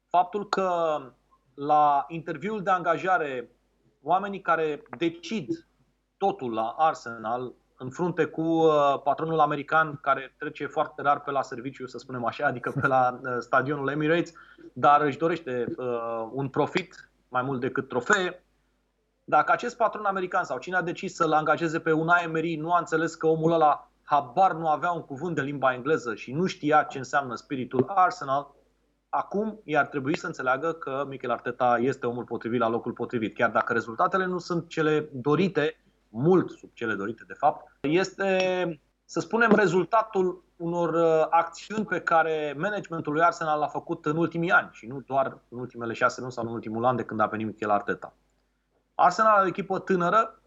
Faptul 0.10 0.50
că 0.50 1.00
la 1.54 2.06
interviul 2.08 2.64
de 2.64 2.70
angajare 2.70 3.50
oamenii 4.02 4.42
care 4.42 4.84
decid 4.98 5.68
totul 6.18 6.54
la 6.54 6.76
Arsenal 6.78 7.54
în 7.78 7.90
frunte 7.90 8.26
cu 8.26 8.42
uh, 8.42 9.02
patronul 9.04 9.40
american 9.40 10.00
care 10.02 10.36
trece 10.38 10.66
foarte 10.66 11.02
rar 11.02 11.22
pe 11.22 11.32
la 11.32 11.42
serviciu, 11.42 11.88
să 11.88 11.98
spunem 11.98 12.26
așa, 12.26 12.46
adică 12.46 12.74
pe 12.82 12.88
la 12.88 13.20
uh, 13.24 13.36
stadionul 13.40 13.90
Emirates, 13.90 14.34
dar 14.74 15.02
își 15.02 15.18
dorește 15.18 15.66
uh, 15.78 16.30
un 16.32 16.50
profit 16.50 17.12
mai 17.28 17.42
mult 17.42 17.60
decât 17.60 17.88
trofee. 17.88 18.44
Dacă 19.24 19.52
acest 19.52 19.78
patron 19.78 20.06
american 20.06 20.44
sau 20.44 20.58
cine 20.58 20.76
a 20.76 20.82
decis 20.82 21.16
să-l 21.16 21.32
angajeze 21.32 21.80
pe 21.80 21.92
un 21.92 22.08
Emery 22.24 22.56
nu 22.56 22.74
a 22.74 22.80
înțeles 22.80 23.16
că 23.16 23.28
omul 23.28 23.52
ăla 23.52 23.92
habar 24.14 24.54
nu 24.54 24.68
avea 24.68 24.92
un 24.92 25.02
cuvânt 25.02 25.36
de 25.36 25.42
limba 25.42 25.74
engleză 25.74 26.16
și 26.16 26.32
nu 26.32 26.46
știa 26.46 26.84
ce 26.84 26.98
înseamnă 26.98 27.36
spiritul 27.36 27.86
Arsenal, 27.88 28.56
acum 29.10 29.62
i-ar 29.64 29.88
trebui 29.88 30.18
să 30.18 30.28
înțeleagă 30.28 30.72
că 30.72 31.06
Mikel 31.08 31.32
Arteta 31.32 31.78
este 31.82 32.08
omul 32.08 32.24
potrivit 32.24 32.60
la 32.60 32.70
locul 32.70 32.92
potrivit. 32.92 33.36
Chiar 33.36 33.50
dacă 33.50 33.74
rezultatele 33.74 34.26
nu 34.26 34.38
sunt 34.38 34.70
cele 34.70 35.10
dorite, 35.12 35.84
mult 36.10 36.50
sub 36.50 36.70
cele 36.74 36.94
dorite 36.94 37.24
de 37.28 37.34
fapt, 37.34 37.72
este, 37.82 38.82
să 39.06 39.20
spunem, 39.20 39.52
rezultatul 39.52 40.44
unor 40.56 40.94
uh, 40.94 41.28
acțiuni 41.30 41.86
pe 41.86 42.02
care 42.02 42.56
managementul 42.58 43.14
lui 43.14 43.22
Arsenal 43.22 43.60
l-a 43.60 43.68
făcut 43.68 44.06
în 44.06 44.18
ultimii 44.18 44.52
ani 44.52 44.70
și 44.72 44.88
nu 44.88 45.00
doar 45.00 45.38
în 45.50 45.60
ultimele 45.60 45.94
șase 45.94 46.20
luni 46.20 46.32
sau 46.32 46.46
în 46.46 46.54
ultimul 46.54 46.86
an 46.86 46.96
de 46.96 47.04
când 47.04 47.20
a 47.20 47.26
venit 47.26 47.46
Mikel 47.46 47.70
Arteta. 47.70 48.14
Arsenal 48.96 49.32
are 49.32 49.44
o 49.44 49.48
echipă 49.48 49.80
tânără, 49.80 50.42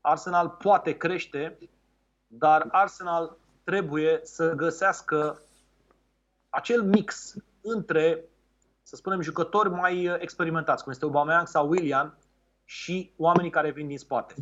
Arsenal 0.00 0.48
poate 0.48 0.92
crește, 0.92 1.58
dar 2.32 2.68
Arsenal 2.70 3.36
trebuie 3.64 4.20
să 4.22 4.52
găsească 4.52 5.40
acel 6.48 6.82
mix 6.82 7.34
între, 7.60 8.24
să 8.82 8.96
spunem, 8.96 9.20
jucători 9.20 9.70
mai 9.70 10.16
experimentați, 10.18 10.82
cum 10.82 10.92
este 10.92 11.04
Aubameyang 11.04 11.46
sau 11.46 11.68
William, 11.68 12.18
și 12.64 13.12
oamenii 13.16 13.50
care 13.50 13.70
vin 13.70 13.86
din 13.86 13.98
spate. 13.98 14.34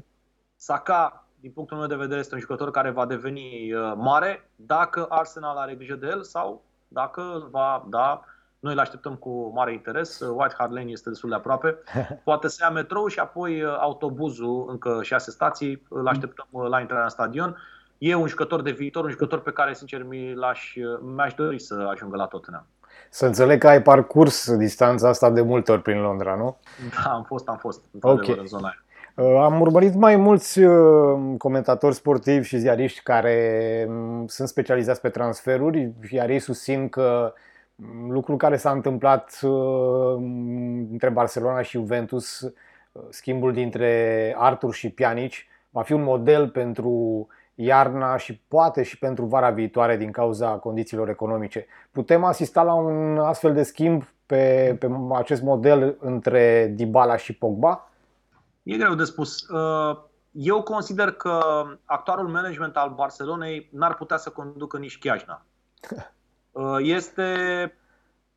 Saka, 0.57 1.29
din 1.40 1.51
punctul 1.51 1.77
meu 1.77 1.87
de 1.87 1.94
vedere, 1.94 2.20
este 2.20 2.35
un 2.35 2.40
jucător 2.40 2.70
care 2.70 2.90
va 2.90 3.07
deveni 3.07 3.72
uh, 3.72 3.92
mare 3.96 4.51
dacă 4.57 5.07
Arsenal 5.09 5.57
are 5.57 5.74
grijă 5.74 5.94
de 5.94 6.07
el 6.07 6.22
sau 6.22 6.64
dacă 6.88 7.48
va 7.51 7.87
da 7.88 8.24
noi 8.61 8.72
îl 8.72 8.79
așteptăm 8.79 9.14
cu 9.14 9.53
mare 9.55 9.72
interes. 9.72 10.20
White 10.20 10.55
Hart 10.59 10.72
Lane 10.72 10.90
este 10.90 11.09
destul 11.09 11.29
de 11.29 11.35
aproape. 11.35 11.79
Poate 12.24 12.48
să 12.48 12.59
ia 12.62 12.70
metrou 12.70 13.07
și 13.07 13.18
apoi 13.18 13.62
uh, 13.62 13.77
autobuzul, 13.79 14.66
încă 14.68 15.03
șase 15.03 15.31
stații, 15.31 15.83
îl 15.88 16.09
așteptăm 16.09 16.46
uh, 16.51 16.68
la 16.68 16.81
intrarea 16.81 17.05
în 17.05 17.11
stadion 17.11 17.57
e 17.98 18.14
un 18.14 18.26
jucător 18.26 18.62
de 18.62 18.70
viitor, 18.70 19.04
un 19.04 19.11
jucător 19.11 19.40
pe 19.40 19.52
care, 19.52 19.74
sincer, 19.74 20.02
mi-aș, 20.02 20.74
mi-aș 21.14 21.34
dori 21.34 21.58
să 21.58 21.88
ajungă 21.90 22.16
la 22.16 22.26
Tottenham. 22.26 22.66
Să 23.11 23.26
înțeleg 23.26 23.61
că 23.61 23.68
ai 23.68 23.82
parcurs 23.82 24.56
distanța 24.56 25.08
asta 25.08 25.30
de 25.30 25.40
multe 25.40 25.72
ori 25.72 25.82
prin 25.82 26.00
Londra, 26.00 26.34
nu? 26.34 26.56
Da, 27.04 27.11
am 27.11 27.22
fost, 27.22 27.48
am 27.48 27.56
fost, 27.56 27.84
okay. 28.00 28.37
în 28.38 28.46
zona 28.46 28.66
aia. 28.66 28.82
Uh, 29.18 29.40
am 29.40 29.61
urmărit 29.61 29.94
mai 29.94 30.16
mulți 30.16 30.62
uh, 30.62 31.37
comentatori 31.38 31.94
sportivi 31.94 32.46
și 32.46 32.58
ziariști 32.58 33.00
care 33.02 33.87
mm, 33.88 34.26
sunt 34.26 34.48
specializați 34.48 35.00
pe 35.00 35.08
transferuri, 35.08 35.92
iar 36.11 36.28
ei 36.28 36.38
susțin 36.38 36.88
că 36.88 37.32
mm, 37.74 38.11
lucrul 38.11 38.37
care 38.37 38.56
s-a 38.56 38.70
întâmplat 38.70 39.38
uh, 39.42 40.14
între 40.90 41.08
Barcelona 41.08 41.62
și 41.62 41.76
Juventus, 41.76 42.52
schimbul 43.08 43.52
dintre 43.52 44.34
Artur 44.38 44.74
și 44.74 44.90
Pjanic, 44.90 45.32
va 45.70 45.82
fi 45.82 45.92
un 45.92 46.02
model 46.02 46.48
pentru 46.48 47.26
iarna 47.60 48.16
și 48.16 48.40
poate 48.48 48.82
și 48.82 48.98
pentru 48.98 49.24
vara 49.24 49.50
viitoare 49.50 49.96
din 49.96 50.10
cauza 50.10 50.48
condițiilor 50.48 51.08
economice. 51.08 51.66
Putem 51.90 52.24
asista 52.24 52.62
la 52.62 52.74
un 52.74 53.18
astfel 53.18 53.54
de 53.54 53.62
schimb 53.62 54.02
pe, 54.26 54.76
pe 54.78 54.88
acest 55.12 55.42
model 55.42 55.96
între 56.00 56.72
Dybala 56.74 57.16
și 57.16 57.32
Pogba? 57.32 57.90
E 58.62 58.76
greu 58.76 58.94
de 58.94 59.04
spus. 59.04 59.48
Uh, 59.48 59.98
eu 60.30 60.62
consider 60.62 61.12
că 61.12 61.64
actualul 61.84 62.28
management 62.28 62.76
al 62.76 62.92
Barcelonei 62.94 63.68
n-ar 63.72 63.94
putea 63.94 64.16
să 64.16 64.30
conducă 64.30 64.78
nici 64.78 64.98
Chiajna. 64.98 65.42
Uh, 66.52 66.76
este 66.80 67.34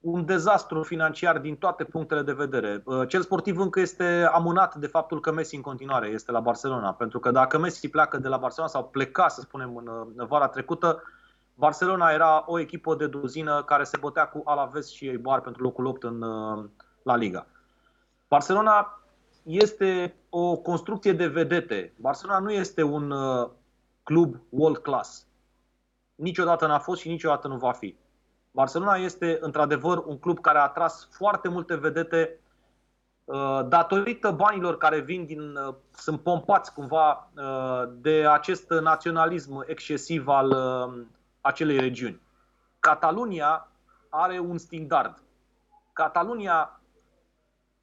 un 0.02 0.26
dezastru 0.26 0.84
financiar 0.84 1.40
din 1.40 1.56
toate 1.56 1.84
punctele 1.84 2.22
de 2.22 2.32
vedere. 2.32 2.82
Uh, 2.86 3.08
cel 3.08 3.22
sportiv 3.22 3.60
încă 3.60 3.80
este 3.80 4.30
amânat 4.32 4.76
de 4.76 4.88
faptul 4.88 5.20
că 5.20 5.32
Messi 5.32 5.56
în 5.56 5.62
continuare 5.62 6.08
este 6.08 6.32
la 6.32 6.40
Barcelona, 6.40 6.94
pentru 6.94 7.20
că 7.20 7.32
dacă 7.32 7.58
Messi 7.58 7.90
pleacă 7.90 8.18
de 8.18 8.28
la 8.28 8.38
Barcelona 8.38 8.72
sau 8.72 8.84
pleca, 8.84 9.28
să 9.28 9.42
spunem, 9.42 9.76
în 10.16 10.26
vara 10.28 10.48
trecută, 10.48 11.04
Barcelona 11.54 12.10
era 12.10 12.44
o 12.46 12.60
echipă 12.60 12.96
de 12.96 13.08
duzină 13.08 13.64
care 13.64 13.84
se 13.84 13.98
bătea 13.98 14.28
cu 14.28 14.42
Alaves 14.46 14.90
și 14.90 15.08
Eibar 15.08 15.42
pentru 15.42 15.64
locul 15.64 15.86
8 15.86 16.04
în 16.04 16.22
uh, 16.22 16.66
La 17.04 17.16
Liga. 17.16 17.48
Barcelona 18.28 19.04
este 19.44 20.16
o 20.30 20.58
construcție 20.58 21.14
de 21.14 21.28
vedete. 21.28 21.94
Barcelona 21.98 22.40
nu 22.40 22.52
este 22.52 22.84
un 22.84 23.12
uh, 23.12 23.50
club 24.04 24.36
world 24.50 24.78
class. 24.78 25.28
Niciodată 26.16 26.68
n-a 26.68 26.80
fost 26.80 27.02
și 27.02 27.10
niciodată 27.10 27.48
nu 27.48 27.58
va 27.58 27.72
fi. 27.72 27.96
Barcelona 28.52 28.96
este 28.96 29.38
într-adevăr 29.42 29.98
un 30.06 30.20
club 30.20 30.40
care 30.40 30.58
a 30.58 30.62
atras 30.62 31.08
foarte 31.12 31.48
multe 31.48 31.76
vedete 31.76 32.40
uh, 33.24 33.62
datorită 33.68 34.32
banilor 34.32 34.78
care 34.78 35.00
vin 35.00 35.26
din, 35.26 35.56
uh, 35.56 35.76
sunt 35.92 36.22
pompați 36.22 36.74
cumva 36.74 37.32
uh, 37.36 37.84
de 37.96 38.28
acest 38.28 38.70
naționalism 38.70 39.64
excesiv 39.68 40.28
al 40.28 40.50
uh, 40.50 41.06
acelei 41.42 41.80
regiuni. 41.80 42.22
Catalunia 42.80 43.72
are 44.10 44.40
un 44.40 44.58
standard. 44.58 45.24
Catalunia 45.94 46.82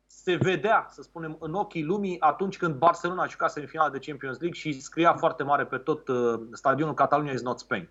se 0.06 0.34
vedea, 0.34 0.86
să 0.90 1.02
spunem, 1.02 1.36
în 1.40 1.54
ochii 1.54 1.84
lumii 1.84 2.20
atunci 2.20 2.56
când 2.56 2.74
Barcelona 2.74 3.22
a 3.22 3.26
jucat 3.26 3.50
semifinala 3.50 3.90
de 3.90 3.98
Champions 3.98 4.38
League 4.38 4.58
și 4.58 4.80
scria 4.80 5.14
foarte 5.14 5.42
mare 5.42 5.66
pe 5.66 5.78
tot 5.78 6.08
uh, 6.08 6.40
stadionul 6.52 6.94
Catalunia 6.94 7.32
is 7.32 7.42
not 7.42 7.58
Spain. 7.58 7.88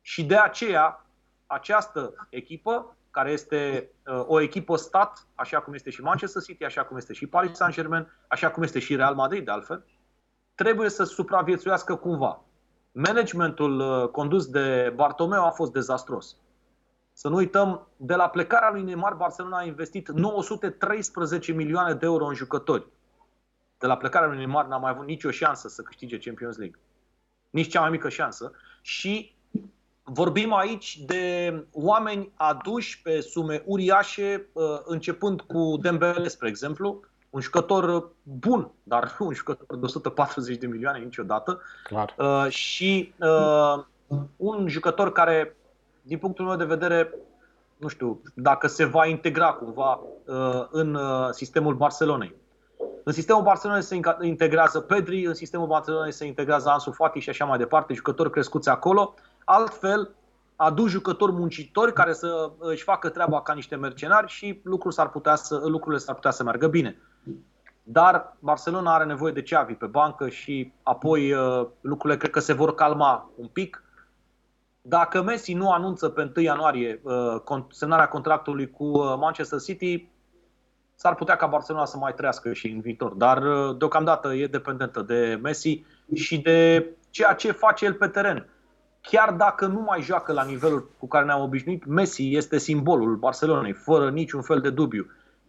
Și 0.00 0.24
de 0.24 0.36
aceea, 0.36 1.06
această 1.52 2.26
echipă, 2.28 2.96
care 3.10 3.30
este 3.30 3.90
uh, 4.06 4.24
o 4.26 4.40
echipă 4.40 4.76
stat, 4.76 5.26
așa 5.34 5.60
cum 5.60 5.74
este 5.74 5.90
și 5.90 6.02
Manchester 6.02 6.42
City, 6.42 6.64
așa 6.64 6.84
cum 6.84 6.96
este 6.96 7.12
și 7.12 7.26
Paris 7.26 7.56
Saint-Germain, 7.56 8.12
așa 8.28 8.50
cum 8.50 8.62
este 8.62 8.78
și 8.78 8.96
Real 8.96 9.14
Madrid, 9.14 9.44
de 9.44 9.50
altfel, 9.50 9.84
trebuie 10.54 10.88
să 10.88 11.04
supraviețuiască 11.04 11.94
cumva. 11.94 12.44
Managementul 12.92 13.80
uh, 13.80 14.08
condus 14.08 14.46
de 14.46 14.92
Bartomeu 14.94 15.44
a 15.44 15.50
fost 15.50 15.72
dezastros. 15.72 16.36
Să 17.12 17.28
nu 17.28 17.36
uităm, 17.36 17.88
de 17.96 18.14
la 18.14 18.28
plecarea 18.28 18.70
lui 18.70 18.82
Neymar, 18.82 19.14
Barcelona 19.14 19.58
a 19.58 19.64
investit 19.64 20.08
913 20.08 21.52
milioane 21.52 21.94
de 21.94 22.06
euro 22.06 22.26
în 22.26 22.34
jucători. 22.34 22.86
De 23.78 23.86
la 23.86 23.96
plecarea 23.96 24.28
lui 24.28 24.36
Neymar 24.36 24.66
n-a 24.66 24.76
mai 24.76 24.90
avut 24.90 25.06
nicio 25.06 25.30
șansă 25.30 25.68
să 25.68 25.82
câștige 25.82 26.18
Champions 26.18 26.56
League. 26.56 26.80
Nici 27.50 27.70
cea 27.70 27.80
mai 27.80 27.90
mică 27.90 28.08
șansă. 28.08 28.52
Și 28.82 29.36
vorbim 30.02 30.54
aici 30.54 30.98
de 31.06 31.54
oameni 31.72 32.32
aduși 32.34 33.02
pe 33.02 33.20
sume 33.20 33.62
uriașe, 33.66 34.48
uh, 34.52 34.64
începând 34.84 35.40
cu 35.40 35.76
Dembele, 35.80 36.28
spre 36.28 36.48
exemplu, 36.48 37.00
un 37.30 37.40
jucător 37.40 38.12
bun, 38.22 38.70
dar 38.82 39.16
nu 39.18 39.26
un 39.26 39.34
jucător 39.34 39.78
de 39.78 39.84
140 39.84 40.56
de 40.56 40.66
milioane 40.66 40.98
niciodată. 40.98 41.60
Clar. 41.84 42.14
Uh, 42.18 42.48
și 42.48 43.14
uh, 43.18 43.84
un 44.36 44.68
jucător 44.68 45.12
care 45.12 45.56
din 46.02 46.18
punctul 46.18 46.44
meu 46.44 46.56
de 46.56 46.64
vedere, 46.64 47.14
nu 47.76 47.88
știu, 47.88 48.22
dacă 48.34 48.66
se 48.66 48.84
va 48.84 49.06
integra 49.06 49.52
cumva 49.52 50.00
uh, 50.26 50.66
în 50.70 50.94
uh, 50.94 51.28
sistemul 51.30 51.74
Barcelonei. 51.74 52.34
În 53.04 53.12
sistemul 53.12 53.42
Barcelonei 53.42 53.82
se 53.82 54.00
integrează 54.20 54.80
Pedri, 54.80 55.26
în 55.26 55.34
sistemul 55.34 55.66
Barcelonei 55.66 56.12
se 56.12 56.26
integrează 56.26 56.68
Ansu 56.68 56.90
Fati 56.90 57.18
și 57.18 57.28
așa 57.28 57.44
mai 57.44 57.58
departe, 57.58 57.94
jucători 57.94 58.30
crescuți 58.30 58.68
acolo. 58.68 59.14
Altfel, 59.44 60.14
adu 60.56 60.86
jucători 60.86 61.32
muncitori 61.32 61.92
care 61.92 62.12
să 62.12 62.50
își 62.58 62.82
facă 62.82 63.08
treaba 63.08 63.42
ca 63.42 63.52
niște 63.52 63.76
mercenari 63.76 64.28
și 64.28 64.60
lucrurile 64.62 65.02
s-ar 65.02 65.10
putea 65.10 65.34
să, 65.34 65.62
lucrurile 65.64 66.00
s-ar 66.00 66.14
putea 66.14 66.30
să 66.30 66.42
meargă 66.42 66.66
bine. 66.66 66.96
Dar 67.82 68.36
Barcelona 68.38 68.94
are 68.94 69.04
nevoie 69.04 69.32
de 69.32 69.42
Xavi 69.42 69.74
pe 69.74 69.86
bancă 69.86 70.28
și 70.28 70.72
apoi 70.82 71.32
uh, 71.32 71.66
lucrurile 71.80 72.18
cred 72.18 72.30
că 72.30 72.40
se 72.40 72.52
vor 72.52 72.74
calma 72.74 73.30
un 73.36 73.46
pic 73.46 73.82
dacă 74.82 75.22
Messi 75.22 75.52
nu 75.52 75.70
anunță 75.70 76.08
pe 76.08 76.32
1 76.36 76.44
ianuarie 76.44 77.00
uh, 77.02 77.62
semnarea 77.70 78.08
contractului 78.08 78.70
cu 78.70 78.84
uh, 78.84 79.14
Manchester 79.18 79.60
City, 79.60 80.08
s-ar 80.94 81.14
putea 81.14 81.36
ca 81.36 81.46
Barcelona 81.46 81.84
să 81.84 81.96
mai 81.96 82.14
trăiască 82.14 82.52
și 82.52 82.68
în 82.68 82.80
viitor. 82.80 83.12
Dar 83.12 83.42
uh, 83.42 83.76
deocamdată 83.76 84.34
e 84.34 84.46
dependentă 84.46 85.02
de 85.02 85.38
Messi 85.42 85.84
și 86.14 86.38
de 86.38 86.90
ceea 87.10 87.32
ce 87.32 87.52
face 87.52 87.84
el 87.84 87.94
pe 87.94 88.06
teren. 88.06 88.48
Chiar 89.02 89.32
dacă 89.32 89.66
nu 89.66 89.80
mai 89.80 90.02
joacă 90.02 90.32
la 90.32 90.44
nivelul 90.44 90.90
cu 90.98 91.06
care 91.08 91.24
ne-am 91.24 91.40
obișnuit, 91.40 91.86
Messi 91.86 92.34
este 92.34 92.58
simbolul 92.58 93.16
Barcelonei, 93.16 93.72
fără 93.72 94.10
niciun 94.10 94.42
fel 94.42 94.60
de 94.60 94.70
dubiu. 94.70 95.06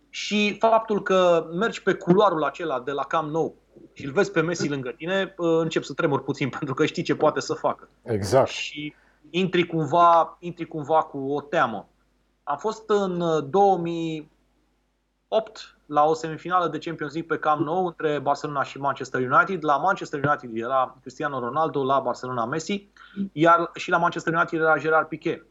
Și 0.10 0.58
faptul 0.60 1.02
că 1.02 1.48
mergi 1.54 1.84
pe 1.84 1.94
culoarul 1.94 2.44
acela 2.44 2.80
de 2.80 2.92
la 2.92 3.04
Camp 3.04 3.32
Nou 3.32 3.56
și 3.94 4.06
îl 4.06 4.12
vezi 4.12 4.32
pe 4.32 4.42
Messi 4.42 4.70
lângă 4.70 4.90
tine, 4.90 5.34
încep 5.38 5.84
să 5.84 5.94
tremur 5.94 6.24
puțin 6.24 6.50
pentru 6.60 6.74
că 6.74 6.86
știi 6.86 7.04
ce 7.04 7.16
poate 7.16 7.40
să 7.40 7.54
facă. 7.54 7.90
Exact. 8.02 8.50
Și 8.50 8.94
intri 9.30 9.66
cumva, 9.66 10.38
intri 10.40 10.66
cumva 10.66 11.02
cu 11.02 11.18
o 11.18 11.42
teamă. 11.42 11.90
Am 12.44 12.58
fost 12.58 12.90
în 12.90 13.24
2008 13.50 14.30
uh, 15.30 15.73
la 15.86 16.04
o 16.04 16.14
semifinală 16.14 16.68
de 16.68 16.78
Champions 16.78 17.14
League 17.14 17.36
pe 17.36 17.42
Camp 17.42 17.66
Nou 17.66 17.86
între 17.86 18.20
Barcelona 18.20 18.64
și 18.64 18.80
Manchester 18.80 19.32
United. 19.32 19.64
La 19.64 19.78
Manchester 19.78 20.24
United 20.26 20.50
era 20.54 20.98
Cristiano 21.02 21.40
Ronaldo, 21.40 21.84
la 21.84 22.00
Barcelona 22.00 22.46
Messi, 22.46 22.90
iar 23.32 23.72
și 23.74 23.90
la 23.90 23.98
Manchester 23.98 24.34
United 24.34 24.60
era 24.60 24.78
Gerard 24.78 25.08
Piqué. 25.08 25.46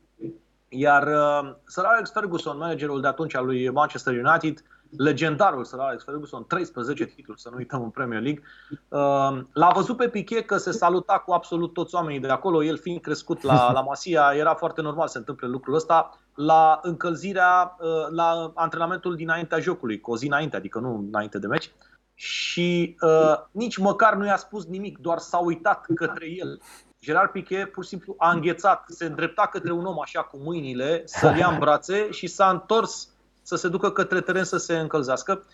Iar 0.68 1.06
uh, 1.06 1.54
Sir 1.64 1.84
Alex 1.84 2.10
Ferguson, 2.12 2.58
managerul 2.58 3.00
de 3.00 3.06
atunci 3.06 3.34
al 3.34 3.44
lui 3.44 3.70
Manchester 3.70 4.24
United, 4.24 4.62
legendarul 4.96 5.64
Sir 5.64 5.78
Alex 5.78 6.04
Ferguson, 6.04 6.44
13 6.46 7.04
titluri, 7.04 7.40
să 7.40 7.48
nu 7.50 7.56
uităm, 7.56 7.82
în 7.82 7.90
Premier 7.90 8.20
League. 8.20 8.42
Uh, 8.70 9.44
l-a 9.52 9.70
văzut 9.74 9.96
pe 9.96 10.08
Piquet 10.08 10.46
că 10.46 10.56
se 10.56 10.70
saluta 10.70 11.22
cu 11.26 11.32
absolut 11.32 11.72
toți 11.72 11.94
oamenii 11.94 12.20
de 12.20 12.28
acolo, 12.28 12.62
el 12.64 12.78
fiind 12.78 13.00
crescut 13.00 13.42
la, 13.42 13.72
la 13.72 13.80
Masia, 13.80 14.32
era 14.34 14.54
foarte 14.54 14.80
normal 14.80 15.06
să 15.06 15.12
se 15.12 15.18
întâmple 15.18 15.46
lucrul 15.46 15.74
ăsta, 15.74 16.18
la 16.34 16.78
încălzirea, 16.82 17.76
uh, 17.80 17.88
la 18.10 18.52
antrenamentul 18.54 19.16
dinaintea 19.16 19.58
jocului, 19.58 20.00
cu 20.00 20.10
o 20.10 20.16
zi 20.16 20.26
înainte, 20.26 20.56
adică 20.56 20.78
nu 20.78 21.04
înainte 21.08 21.38
de 21.38 21.46
meci. 21.46 21.70
Și 22.14 22.96
uh, 23.00 23.34
nici 23.50 23.76
măcar 23.76 24.14
nu 24.14 24.26
i-a 24.26 24.36
spus 24.36 24.66
nimic, 24.66 24.98
doar 24.98 25.18
s-a 25.18 25.38
uitat 25.38 25.86
către 25.94 26.26
el. 26.26 26.60
Gerard 27.00 27.30
Piquet 27.30 27.72
pur 27.72 27.82
și 27.82 27.88
simplu 27.88 28.14
a 28.18 28.30
înghețat, 28.30 28.84
se 28.88 29.04
îndrepta 29.04 29.48
către 29.52 29.72
un 29.72 29.84
om 29.84 30.00
așa 30.00 30.20
cu 30.20 30.38
mâinile, 30.44 31.02
să-l 31.04 31.36
ia 31.36 31.48
în 31.48 31.58
brațe 31.58 32.10
și 32.10 32.26
s-a 32.26 32.50
întors 32.50 33.08
să 33.42 33.56
se 33.56 33.68
ducă 33.68 33.90
către 33.90 34.20
teren 34.20 34.44
să 34.44 34.56
se 34.56 34.78
încălzească. 34.78 35.44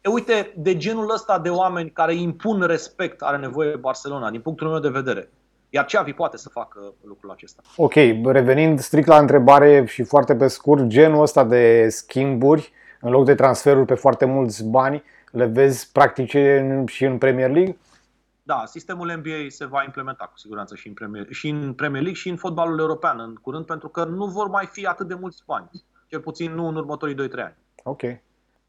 E, 0.00 0.08
uite, 0.08 0.54
de 0.56 0.76
genul 0.76 1.10
ăsta 1.10 1.38
de 1.38 1.50
oameni 1.50 1.90
care 1.90 2.14
impun 2.14 2.60
respect 2.60 3.22
are 3.22 3.36
nevoie 3.36 3.76
Barcelona, 3.76 4.30
din 4.30 4.40
punctul 4.40 4.68
meu 4.68 4.78
de 4.78 4.88
vedere. 4.88 5.30
Iar 5.70 5.84
Xavi 5.84 6.12
poate 6.12 6.36
să 6.36 6.48
facă 6.48 6.94
lucrul 7.04 7.30
acesta. 7.30 7.62
Ok, 7.76 7.94
revenind 8.24 8.78
strict 8.78 9.06
la 9.06 9.18
întrebare 9.18 9.84
și 9.84 10.02
foarte 10.02 10.36
pe 10.36 10.46
scurt, 10.46 10.86
genul 10.86 11.22
ăsta 11.22 11.44
de 11.44 11.88
schimburi, 11.88 12.72
în 13.00 13.10
loc 13.10 13.24
de 13.24 13.34
transferuri 13.34 13.86
pe 13.86 13.94
foarte 13.94 14.24
mulți 14.24 14.64
bani, 14.64 15.02
le 15.30 15.46
vezi 15.46 15.92
practice 15.92 16.84
și 16.86 17.04
în 17.04 17.18
Premier 17.18 17.50
League? 17.50 17.76
Da, 18.42 18.62
sistemul 18.66 19.12
NBA 19.16 19.46
se 19.48 19.64
va 19.64 19.82
implementa 19.84 20.24
cu 20.24 20.38
siguranță 20.38 20.74
și 20.74 20.88
în 20.88 20.94
Premier, 20.94 21.26
și 21.30 21.48
în 21.48 21.74
Premier 21.74 22.02
League 22.02 22.20
și 22.20 22.28
în 22.28 22.36
fotbalul 22.36 22.78
european 22.78 23.20
în 23.20 23.34
curând, 23.34 23.64
pentru 23.64 23.88
că 23.88 24.04
nu 24.04 24.26
vor 24.26 24.48
mai 24.48 24.66
fi 24.66 24.86
atât 24.86 25.08
de 25.08 25.14
mulți 25.14 25.42
bani. 25.46 25.70
Cel 26.06 26.20
puțin 26.20 26.54
nu 26.54 26.66
în 26.66 26.76
următorii 26.76 27.14
2-3 27.14 27.18
ani. 27.32 27.56
Ok. 27.82 28.02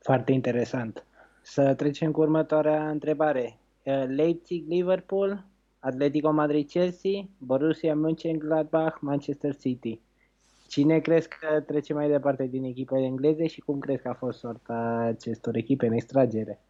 Foarte 0.02 0.32
interesant. 0.32 1.06
Să 1.42 1.74
trecem 1.74 2.12
cu 2.12 2.22
următoarea 2.22 2.90
întrebare. 2.90 3.60
Uh, 3.84 4.04
Leipzig-Liverpool, 4.08 5.46
Atletico 5.80 6.32
Madrid-Chelsea, 6.32 7.12
Borussia 7.38 7.96
Mönchengladbach, 7.96 8.98
Manchester 9.00 9.56
City. 9.56 10.02
Cine 10.68 11.00
crezi 11.00 11.28
că 11.28 11.62
trece 11.62 11.94
mai 11.94 12.10
departe 12.10 12.46
din 12.46 12.63
echipele 12.63 13.06
engleze 13.06 13.48
și 13.48 13.62
cum 13.62 13.80
crezi 13.80 14.02
că 14.02 14.10
a 14.10 14.13
fost 14.13 14.40
sorta 14.40 14.74
acestor 15.08 15.56
echipe 15.56 15.86
în 15.86 15.94
extragere? 15.94 16.62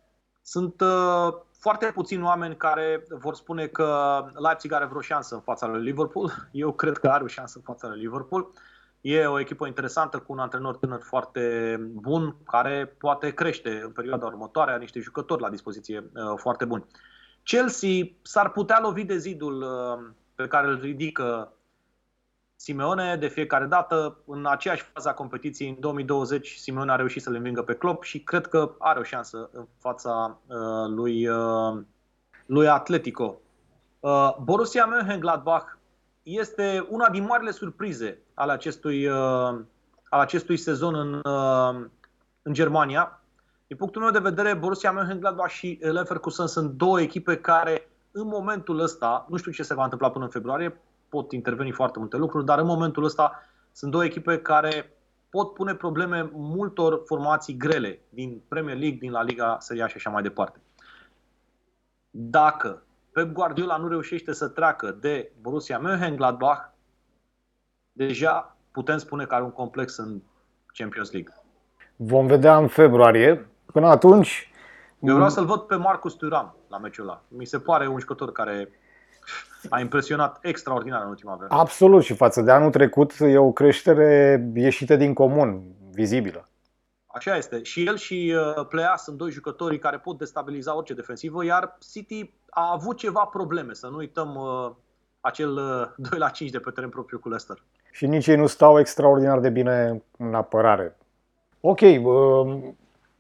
Sunt 0.42 0.82
uh, 0.82 1.34
foarte 1.52 1.92
puțini 1.94 2.24
oameni 2.24 2.56
care 2.56 3.04
vor 3.10 3.36
spune 3.36 3.68
că 3.68 4.20
Leipzig 4.36 4.72
are 4.72 4.86
vreo 4.86 5.02
șansă 5.02 5.36
în 5.36 5.42
fața 5.42 5.68
lui 5.68 5.84
Liverpool. 5.84 6.32
Eu 6.52 6.72
cred 6.72 6.98
că 6.98 7.08
are 7.08 7.24
o 7.24 7.28
șansă 7.28 7.58
în 7.58 7.64
fața 7.64 7.88
lui 7.88 8.00
Liverpool. 8.00 8.42
Uh, 8.42 8.60
E 9.02 9.26
o 9.26 9.40
echipă 9.40 9.68
interesantă 9.68 10.20
cu 10.20 10.32
un 10.32 10.40
antrenor 10.40 10.78
tânăr 10.78 11.02
foarte 11.02 11.76
bun 11.94 12.36
care 12.46 12.96
poate 12.98 13.30
crește 13.30 13.82
în 13.84 13.92
perioada 13.92 14.26
următoare, 14.26 14.72
are 14.72 14.80
niște 14.80 15.00
jucători 15.00 15.42
la 15.42 15.50
dispoziție 15.50 16.00
uh, 16.00 16.24
foarte 16.36 16.66
buni. 16.66 16.86
Chelsea 17.48 18.06
s-ar 18.22 18.52
putea 18.52 18.80
lovi 18.82 19.04
de 19.04 19.18
zidul 19.18 19.62
uh, 19.62 20.10
pe 20.36 20.48
care 20.48 20.68
îl 20.68 20.80
ridică 20.80 21.52
Simeone 22.56 23.16
de 23.16 23.28
fiecare 23.28 23.66
dată. 23.66 24.18
În 24.26 24.46
aceeași 24.46 24.84
fază 24.94 25.10
a 25.10 25.14
competiției, 25.14 25.70
în 25.70 25.80
2020, 25.80 26.56
Simeone 26.56 26.92
a 26.92 26.96
reușit 26.96 27.22
să 27.22 27.30
le 27.30 27.38
învingă 27.38 27.62
pe 27.62 27.74
Klopp 27.74 28.04
și 28.04 28.24
cred 28.24 28.48
că 28.48 28.76
are 28.80 29.00
o 29.00 29.04
șansă 29.04 29.50
în 29.52 29.66
fața 29.78 30.40
uh, 30.48 30.88
lui, 30.88 31.28
lui 32.46 32.68
Atletico. 32.68 33.42
Borussia 34.44 34.88
Mönchengladbach 34.88 35.78
este 36.24 36.88
una 36.90 37.10
din 37.10 37.24
marile 37.24 37.52
surprize 37.52 38.22
ale 38.34 38.52
acestui, 38.52 39.08
uh, 39.08 39.60
al 40.10 40.20
acestui 40.20 40.58
sezon 40.58 40.96
în, 40.96 41.14
uh, 41.14 41.86
în 42.42 42.54
Germania. 42.54 43.17
Din 43.68 43.78
punctul 43.78 44.02
meu 44.02 44.12
de 44.12 44.20
vedere, 44.20 44.54
Borussia 44.54 44.92
Mönchengladbach 44.92 45.50
și 45.50 45.80
Leverkusen 45.82 46.48
sunt 46.48 46.72
două 46.72 47.02
echipe 47.02 47.38
care 47.38 47.90
în 48.12 48.28
momentul 48.28 48.80
ăsta, 48.80 49.26
nu 49.30 49.38
știu 49.38 49.52
ce 49.52 49.64
se 49.64 49.74
va 49.74 49.84
întâmpla 49.84 50.12
până 50.12 50.24
în 50.24 50.32
februarie, 50.32 50.82
pot 51.10 51.32
interveni 51.32 51.72
foarte 51.72 52.00
multe 52.00 52.18
lucruri, 52.18 52.46
dar 52.46 52.60
în 52.60 52.66
momentul 52.66 53.04
ăsta 53.04 53.42
sunt 53.72 53.92
două 53.92 54.04
echipe 54.04 54.40
care 54.40 54.98
pot 55.30 55.54
pune 55.54 55.76
probleme 55.76 56.30
multor 56.34 57.02
formații 57.06 57.58
grele 57.58 58.02
din 58.10 58.42
Premier 58.48 58.78
League, 58.78 58.98
din 58.98 59.12
La 59.12 59.24
Liga, 59.24 59.58
Serie 59.60 59.84
A 59.84 59.88
și 59.88 59.96
așa 59.96 60.10
mai 60.10 60.22
departe. 60.22 60.60
Dacă 62.10 62.84
Pep 63.12 63.32
Guardiola 63.32 63.78
nu 63.78 63.88
reușește 63.88 64.34
să 64.34 64.48
treacă 64.48 64.92
de 64.92 65.32
Borussia 65.42 65.80
Mönchengladbach, 65.80 66.74
deja 67.92 68.58
putem 68.72 68.98
spune 68.98 69.26
că 69.26 69.36
are 69.36 69.44
un 69.44 69.52
complex 69.52 69.98
în 69.98 70.22
Champions 70.66 71.12
League. 71.12 71.34
Vom 71.96 72.28
vedea 72.28 72.58
în 72.58 72.68
februarie. 72.68 73.50
Până 73.72 73.88
atunci... 73.88 74.52
Eu 75.00 75.14
vreau 75.14 75.30
să-l 75.30 75.46
văd 75.46 75.60
pe 75.60 75.76
Marcus 75.76 76.14
Thuram 76.14 76.56
la 76.70 76.78
meciul 76.78 77.04
ăla. 77.04 77.22
Mi 77.28 77.46
se 77.46 77.60
pare 77.60 77.88
un 77.88 78.00
jucător 78.00 78.32
care 78.32 78.70
a 79.70 79.80
impresionat 79.80 80.40
extraordinar 80.42 81.02
în 81.02 81.10
ultima 81.10 81.36
vreme. 81.36 81.54
Absolut 81.54 82.04
și 82.04 82.14
față 82.14 82.42
de 82.42 82.52
anul 82.52 82.72
trecut 82.72 83.14
e 83.20 83.38
o 83.38 83.52
creștere 83.52 84.42
ieșită 84.56 84.96
din 84.96 85.14
comun, 85.14 85.64
vizibilă. 85.92 86.48
Așa 87.06 87.36
este. 87.36 87.64
Și 87.64 87.86
el 87.86 87.98
și 87.98 88.36
uh, 88.58 88.66
Plea 88.68 88.96
sunt 88.96 89.18
doi 89.18 89.32
jucători 89.32 89.80
care 89.80 89.98
pot 89.98 90.18
destabiliza 90.18 90.76
orice 90.76 90.94
defensivă, 90.94 91.46
iar 91.46 91.78
City 91.92 92.34
a 92.50 92.72
avut 92.74 92.98
ceva 92.98 93.30
probleme, 93.32 93.74
să 93.74 93.88
nu 93.88 93.98
uităm 93.98 94.36
uh, 94.36 94.72
acel 95.22 95.52
uh, 95.52 96.10
2 96.10 96.20
la 96.20 96.30
5 96.30 96.52
de 96.52 96.60
pe 96.60 96.70
teren 96.70 96.90
propriu 96.90 97.20
cu 97.20 97.28
Leicester. 97.28 97.64
Și 97.92 98.06
nici 98.06 98.28
ei 98.28 98.36
nu 98.36 98.48
stau 98.48 98.80
extraordinar 98.80 99.40
de 99.40 99.50
bine 99.50 100.04
în 100.18 100.34
apărare. 100.34 100.98
Ok, 101.62 101.80
uh, 101.82 102.58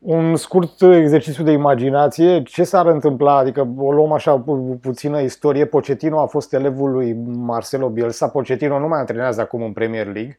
un 0.08 0.36
scurt 0.36 0.82
exercițiu 0.82 1.44
de 1.44 1.52
imaginație. 1.52 2.44
Ce 2.44 2.64
s-ar 2.64 2.86
întâmpla? 2.86 3.36
Adică 3.36 3.74
o 3.78 3.92
luăm 3.92 4.12
așa 4.12 4.40
pu- 4.40 4.80
puțină 4.82 5.22
istorie. 5.22 5.66
Pochettino 5.66 6.20
a 6.20 6.26
fost 6.26 6.54
elevul 6.54 6.92
lui 6.92 7.14
Marcelo 7.26 7.90
Bielsa. 7.90 8.28
Pochettino 8.28 8.80
nu 8.80 8.88
mai 8.88 9.00
antrenează 9.00 9.42
acum 9.42 9.62
în 9.62 9.72
Premier 9.72 10.06
League, 10.06 10.38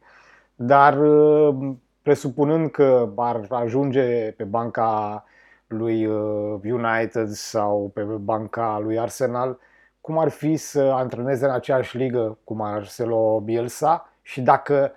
dar 0.55 0.99
uh, 0.99 1.55
presupunând 2.01 2.71
că 2.71 3.09
ar 3.15 3.45
ajunge 3.49 4.31
pe 4.37 4.43
banca 4.43 5.23
lui 5.67 6.05
uh, 6.05 6.59
United 6.63 7.27
sau 7.29 7.91
pe 7.93 8.01
banca 8.01 8.79
lui 8.83 8.99
Arsenal, 8.99 9.57
cum 10.01 10.17
ar 10.17 10.29
fi 10.29 10.55
să 10.55 10.79
antreneze 10.79 11.45
în 11.45 11.51
aceeași 11.51 11.97
ligă 11.97 12.37
cu 12.43 12.53
Marcelo 12.53 13.41
Bielsa 13.45 14.09
și 14.21 14.41
dacă 14.41 14.91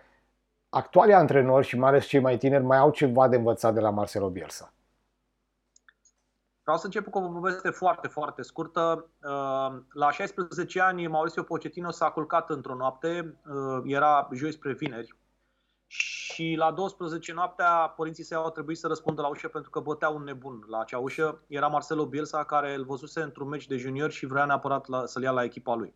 actualii 0.74 1.14
antrenori 1.14 1.66
și 1.66 1.78
mai 1.78 1.88
ales 1.88 2.06
cei 2.06 2.20
mai 2.20 2.38
tineri 2.38 2.64
mai 2.64 2.78
au 2.78 2.90
ceva 2.90 3.28
de 3.28 3.36
învățat 3.36 3.74
de 3.74 3.80
la 3.80 3.90
Marcelo 3.90 4.30
Bielsa. 4.30 4.72
Vreau 6.62 6.78
să 6.78 6.84
încep 6.84 7.08
cu 7.10 7.18
o 7.18 7.28
poveste 7.28 7.70
foarte, 7.70 8.08
foarte 8.08 8.42
scurtă. 8.42 9.08
Uh, 9.22 9.80
La 9.92 10.10
16 10.10 10.80
ani, 10.80 11.06
Mauricio 11.06 11.42
Pochettino 11.42 11.90
s-a 11.90 12.10
culcat 12.10 12.50
într-o 12.50 12.74
noapte, 12.74 13.38
uh, 13.46 13.82
era 13.84 14.28
joi 14.32 14.52
spre 14.52 14.72
vineri, 14.72 15.16
și 15.86 16.54
la 16.56 16.70
12 16.70 17.32
noaptea 17.32 17.92
părinții 17.96 18.24
săi 18.24 18.36
au 18.36 18.50
trebuit 18.50 18.78
să 18.78 18.86
răspundă 18.86 19.22
la 19.22 19.28
ușă 19.28 19.48
pentru 19.48 19.70
că 19.70 19.80
bătea 19.80 20.08
un 20.08 20.22
nebun 20.22 20.64
la 20.68 20.80
acea 20.80 20.98
ușă. 20.98 21.42
Era 21.46 21.66
Marcelo 21.66 22.06
Bielsa 22.06 22.44
care 22.44 22.74
îl 22.74 22.84
văzuse 22.84 23.22
într-un 23.22 23.48
meci 23.48 23.66
de 23.66 23.76
junior 23.76 24.10
și 24.10 24.26
vrea 24.26 24.44
neapărat 24.44 24.86
la, 24.86 25.06
să-l 25.06 25.22
ia 25.22 25.30
la 25.30 25.44
echipa 25.44 25.74
lui. 25.74 25.94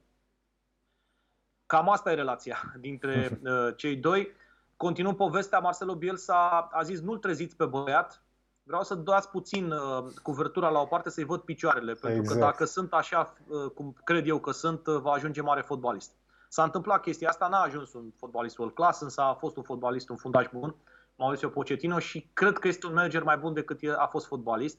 Cam 1.67 1.91
asta 1.91 2.11
e 2.11 2.15
relația 2.15 2.73
dintre 2.81 3.39
uh, 3.43 3.69
cei 3.77 3.97
doi. 3.97 4.33
Continuăm 4.77 5.15
povestea, 5.15 5.59
Marcelo 5.59 5.95
Bielsa 5.95 6.69
a 6.73 6.83
zis 6.83 7.01
nu-l 7.01 7.19
treziți 7.19 7.57
pe 7.57 7.65
băiat, 7.65 8.23
vreau 8.63 8.83
să 8.83 8.95
dați 8.95 9.31
puțin 9.31 9.71
uh, 9.71 10.05
cuvertura 10.23 10.69
la 10.69 10.81
o 10.81 10.85
parte 10.85 11.11
să-i 11.11 11.25
văd 11.25 11.41
picioarele, 11.41 11.93
pentru 11.93 12.21
Exact. 12.21 12.39
că 12.41 12.45
dacă 12.45 12.65
sunt 12.65 12.93
așa 12.93 13.35
uh, 13.49 13.71
cum 13.71 13.97
cred 14.05 14.27
eu 14.27 14.39
că 14.39 14.51
sunt, 14.51 14.87
uh, 14.87 14.99
va 15.01 15.11
ajunge 15.11 15.43
mare 15.43 15.61
fotbalist. 15.61 16.13
S-a 16.49 16.63
întâmplat 16.63 17.01
chestia 17.01 17.29
asta, 17.29 17.49
n-a 17.49 17.61
ajuns 17.61 17.93
un 17.93 18.11
fotbalist 18.17 18.59
world 18.59 18.75
class, 18.75 19.01
însă 19.01 19.21
a 19.21 19.35
fost 19.35 19.57
un 19.57 19.63
fotbalist, 19.63 20.09
un 20.09 20.17
fundaș 20.17 20.47
bun, 20.53 20.75
Mauricio 21.15 21.49
Pochettino 21.49 21.99
și 21.99 22.31
cred 22.33 22.59
că 22.59 22.69
este 22.69 22.87
un 22.87 22.93
manager 22.93 23.23
mai 23.23 23.37
bun 23.37 23.53
decât 23.53 23.83
el 23.83 23.95
a 23.95 24.07
fost 24.07 24.27
fotbalist. 24.27 24.79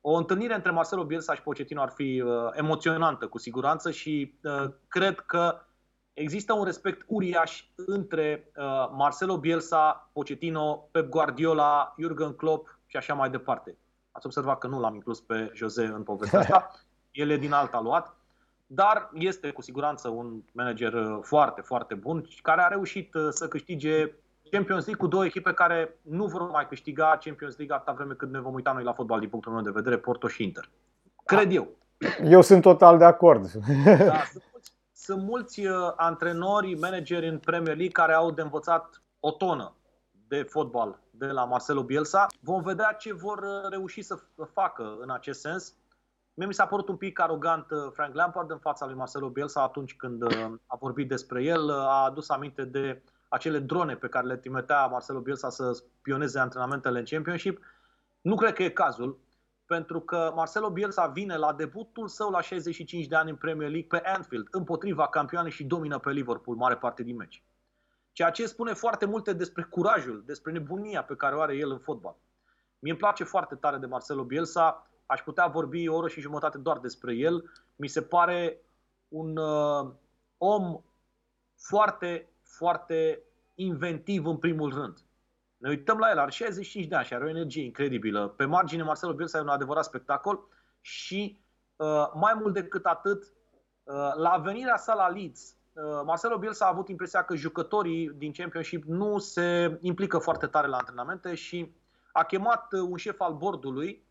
O 0.00 0.14
întâlnire 0.14 0.54
între 0.54 0.70
Marcelo 0.70 1.04
Bielsa 1.04 1.34
și 1.34 1.42
Pochettino 1.42 1.80
ar 1.82 1.90
fi 1.90 2.22
uh, 2.24 2.32
emoționantă 2.52 3.26
cu 3.26 3.38
siguranță 3.38 3.90
și 3.90 4.38
uh, 4.42 4.68
cred 4.88 5.20
că 5.20 5.60
există 6.16 6.52
un 6.52 6.64
respect 6.64 7.04
uriaș 7.06 7.64
între 7.74 8.50
uh, 8.56 8.64
Marcelo 8.92 9.38
Bielsa, 9.38 10.10
Pochettino, 10.12 10.88
Pep 10.90 11.08
Guardiola, 11.08 11.94
Jurgen 11.98 12.32
Klopp 12.32 12.78
și 12.86 12.96
așa 12.96 13.14
mai 13.14 13.30
departe. 13.30 13.76
Ați 14.12 14.26
observat 14.26 14.58
că 14.58 14.66
nu 14.66 14.80
l-am 14.80 14.94
inclus 14.94 15.20
pe 15.20 15.50
Jose 15.54 15.84
în 15.84 16.02
povestea 16.02 16.38
asta. 16.38 16.70
El 17.10 17.30
e 17.30 17.36
din 17.36 17.52
alta 17.52 17.80
luat. 17.80 18.16
Dar 18.66 19.10
este 19.14 19.50
cu 19.50 19.62
siguranță 19.62 20.08
un 20.08 20.42
manager 20.52 20.92
uh, 20.92 21.18
foarte, 21.22 21.60
foarte 21.60 21.94
bun 21.94 22.24
și 22.28 22.42
care 22.42 22.60
a 22.60 22.66
reușit 22.66 23.14
uh, 23.14 23.28
să 23.30 23.48
câștige 23.48 24.12
Champions 24.50 24.84
League 24.84 25.04
cu 25.04 25.06
două 25.06 25.24
echipe 25.24 25.52
care 25.52 25.98
nu 26.02 26.26
vor 26.26 26.50
mai 26.50 26.68
câștiga 26.68 27.18
Champions 27.20 27.56
League 27.56 27.74
atâta 27.74 27.92
vreme 27.92 28.14
cât 28.14 28.30
ne 28.30 28.40
vom 28.40 28.54
uita 28.54 28.72
noi 28.72 28.84
la 28.84 28.92
fotbal 28.92 29.20
din 29.20 29.28
punctul 29.28 29.52
meu 29.52 29.62
de 29.62 29.70
vedere, 29.70 29.98
Porto 29.98 30.28
și 30.28 30.42
Inter. 30.42 30.70
Cred 31.24 31.52
eu. 31.52 31.68
Eu 32.24 32.40
sunt 32.40 32.62
total 32.62 32.98
de 32.98 33.04
acord. 33.04 33.50
Da, 33.84 34.22
sunt 34.32 34.44
mulți, 34.52 34.72
sunt 35.06 35.22
mulți 35.22 35.66
uh, 35.66 35.92
antrenori, 35.96 36.74
manageri 36.74 37.28
în 37.28 37.38
Premier 37.38 37.76
League 37.76 37.92
care 37.92 38.12
au 38.12 38.30
de 38.30 38.42
învățat 38.42 39.02
o 39.20 39.30
tonă 39.30 39.74
de 40.28 40.42
fotbal 40.42 41.00
de 41.10 41.26
la 41.26 41.44
Marcelo 41.44 41.82
Bielsa. 41.82 42.26
Vom 42.40 42.62
vedea 42.62 42.92
ce 42.92 43.12
vor 43.12 43.38
uh, 43.38 43.70
reuși 43.70 44.02
să 44.02 44.18
f- 44.18 44.52
facă 44.52 44.96
în 45.00 45.10
acest 45.10 45.40
sens. 45.40 45.74
Mie 46.34 46.46
mi 46.46 46.54
s-a 46.54 46.66
părut 46.66 46.88
un 46.88 46.96
pic 46.96 47.20
arogant 47.20 47.70
uh, 47.70 47.90
Frank 47.92 48.14
Lampard 48.14 48.50
în 48.50 48.58
fața 48.58 48.86
lui 48.86 48.94
Marcelo 48.94 49.28
Bielsa 49.28 49.62
atunci 49.62 49.96
când 49.96 50.22
uh, 50.22 50.52
a 50.66 50.76
vorbit 50.76 51.08
despre 51.08 51.42
el. 51.42 51.64
Uh, 51.64 51.74
A 51.74 52.04
adus 52.04 52.28
aminte 52.28 52.64
de 52.64 53.02
acele 53.28 53.58
drone 53.58 53.96
pe 53.96 54.08
care 54.08 54.26
le 54.26 54.36
trimitea 54.36 54.86
Marcelo 54.86 55.20
Bielsa 55.20 55.50
să 55.50 55.72
spioneze 55.72 56.38
antrenamentele 56.38 56.98
în 56.98 57.04
Championship. 57.04 57.64
Nu 58.20 58.34
cred 58.34 58.52
că 58.52 58.62
e 58.62 58.70
cazul, 58.70 59.18
pentru 59.66 60.00
că 60.00 60.32
Marcelo 60.34 60.70
Bielsa 60.70 61.06
vine 61.06 61.36
la 61.36 61.52
debutul 61.52 62.08
său 62.08 62.30
la 62.30 62.40
65 62.40 63.06
de 63.06 63.16
ani 63.16 63.30
în 63.30 63.36
Premier 63.36 63.70
League 63.70 63.88
pe 63.88 64.08
Anfield, 64.08 64.46
împotriva 64.50 65.08
campioanei 65.08 65.50
și 65.50 65.64
domină 65.64 65.98
pe 65.98 66.10
Liverpool 66.10 66.56
mare 66.56 66.76
parte 66.76 67.02
din 67.02 67.16
meci. 67.16 67.42
Ceea 68.12 68.30
ce 68.30 68.46
spune 68.46 68.72
foarte 68.72 69.06
multe 69.06 69.32
despre 69.32 69.62
curajul, 69.62 70.22
despre 70.26 70.52
nebunia 70.52 71.02
pe 71.02 71.16
care 71.16 71.34
o 71.34 71.40
are 71.40 71.56
el 71.56 71.70
în 71.70 71.78
fotbal. 71.78 72.16
Mie 72.78 72.90
îmi 72.90 73.00
place 73.00 73.24
foarte 73.24 73.54
tare 73.54 73.76
de 73.76 73.86
Marcelo 73.86 74.24
Bielsa, 74.24 74.90
aș 75.06 75.20
putea 75.20 75.46
vorbi 75.46 75.88
o 75.88 75.94
oră 75.94 76.08
și 76.08 76.20
jumătate 76.20 76.58
doar 76.58 76.78
despre 76.78 77.14
el. 77.14 77.50
Mi 77.76 77.88
se 77.88 78.02
pare 78.02 78.60
un 79.08 79.36
uh, 79.36 79.92
om 80.38 80.80
foarte, 81.56 82.28
foarte 82.42 83.22
inventiv 83.54 84.26
în 84.26 84.36
primul 84.36 84.74
rând. 84.74 85.05
Ne 85.66 85.72
uităm 85.72 85.98
la 85.98 86.10
el, 86.10 86.18
are 86.18 86.30
65 86.30 86.86
de 86.86 86.94
ani 86.94 87.04
și 87.04 87.14
are 87.14 87.24
o 87.24 87.28
energie 87.28 87.64
incredibilă. 87.64 88.28
Pe 88.28 88.44
margine, 88.44 88.82
Marcelo 88.82 89.12
Bielsa 89.12 89.38
e 89.38 89.40
un 89.40 89.48
adevărat 89.48 89.84
spectacol 89.84 90.48
și 90.80 91.40
uh, 91.76 92.10
mai 92.14 92.34
mult 92.40 92.54
decât 92.54 92.84
atât, 92.84 93.22
uh, 93.82 94.14
la 94.16 94.40
venirea 94.44 94.76
sa 94.76 94.94
la 94.94 95.08
Leeds, 95.08 95.56
uh, 95.72 95.82
Marcelo 96.04 96.38
Bielsa 96.38 96.64
a 96.64 96.68
avut 96.68 96.88
impresia 96.88 97.22
că 97.22 97.34
jucătorii 97.34 98.10
din 98.10 98.32
Championship 98.32 98.84
nu 98.84 99.18
se 99.18 99.78
implică 99.80 100.18
foarte 100.18 100.46
tare 100.46 100.66
la 100.66 100.76
antrenamente 100.76 101.34
și 101.34 101.74
a 102.12 102.24
chemat 102.24 102.72
uh, 102.72 102.80
un 102.80 102.96
șef 102.96 103.20
al 103.20 103.34
bordului 103.34 104.06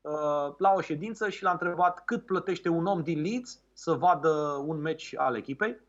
uh, 0.00 0.54
la 0.58 0.72
o 0.72 0.80
ședință 0.80 1.28
și 1.28 1.42
l-a 1.42 1.50
întrebat 1.50 2.04
cât 2.04 2.24
plătește 2.24 2.68
un 2.68 2.86
om 2.86 3.02
din 3.02 3.20
Leeds 3.20 3.60
să 3.72 3.92
vadă 3.92 4.62
un 4.66 4.80
meci 4.80 5.14
al 5.16 5.36
echipei. 5.36 5.80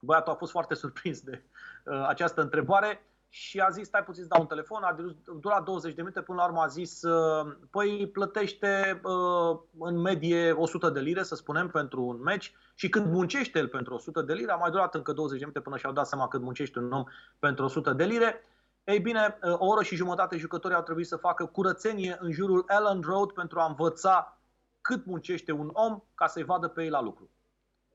Băiatul 0.00 0.32
a 0.32 0.36
fost 0.36 0.50
foarte 0.50 0.74
surprins 0.84 1.20
de 1.20 1.42
uh, 1.84 2.04
această 2.08 2.40
întrebare 2.40 3.00
și 3.36 3.60
a 3.60 3.70
zis, 3.70 3.86
stai 3.86 4.04
puțin 4.04 4.22
să 4.22 4.28
dau 4.28 4.40
un 4.40 4.46
telefon, 4.46 4.82
a 4.82 4.96
durat 5.40 5.64
20 5.64 5.94
de 5.94 6.00
minute, 6.00 6.20
până 6.20 6.38
la 6.38 6.46
urmă 6.46 6.60
a 6.60 6.66
zis, 6.66 7.02
uh, 7.02 7.56
păi 7.70 8.08
plătește 8.08 9.00
uh, 9.04 9.58
în 9.78 10.00
medie 10.00 10.52
100 10.52 10.90
de 10.90 11.00
lire, 11.00 11.22
să 11.22 11.34
spunem, 11.34 11.68
pentru 11.68 12.02
un 12.02 12.20
meci 12.22 12.54
și 12.74 12.88
când 12.88 13.12
muncește 13.12 13.58
el 13.58 13.68
pentru 13.68 13.94
100 13.94 14.22
de 14.22 14.32
lire, 14.32 14.52
a 14.52 14.56
mai 14.56 14.70
durat 14.70 14.94
încă 14.94 15.12
20 15.12 15.38
de 15.38 15.44
minute 15.44 15.60
până 15.60 15.76
și-au 15.76 15.92
dat 15.92 16.06
seama 16.06 16.28
cât 16.28 16.40
muncește 16.40 16.78
un 16.78 16.92
om 16.92 17.04
pentru 17.38 17.64
100 17.64 17.92
de 17.92 18.04
lire, 18.04 18.42
ei 18.84 19.00
bine, 19.00 19.38
uh, 19.42 19.54
o 19.58 19.66
oră 19.66 19.82
și 19.82 19.96
jumătate 19.96 20.36
jucătorii 20.36 20.76
au 20.76 20.82
trebuit 20.82 21.06
să 21.06 21.16
facă 21.16 21.46
curățenie 21.46 22.16
în 22.20 22.32
jurul 22.32 22.64
Ellen 22.68 23.00
Road 23.00 23.32
pentru 23.32 23.60
a 23.60 23.66
învăța 23.66 24.38
cât 24.80 25.06
muncește 25.06 25.52
un 25.52 25.70
om 25.72 26.02
ca 26.14 26.26
să-i 26.26 26.44
vadă 26.44 26.68
pe 26.68 26.82
ei 26.82 26.90
la 26.90 27.00
lucru. 27.00 27.30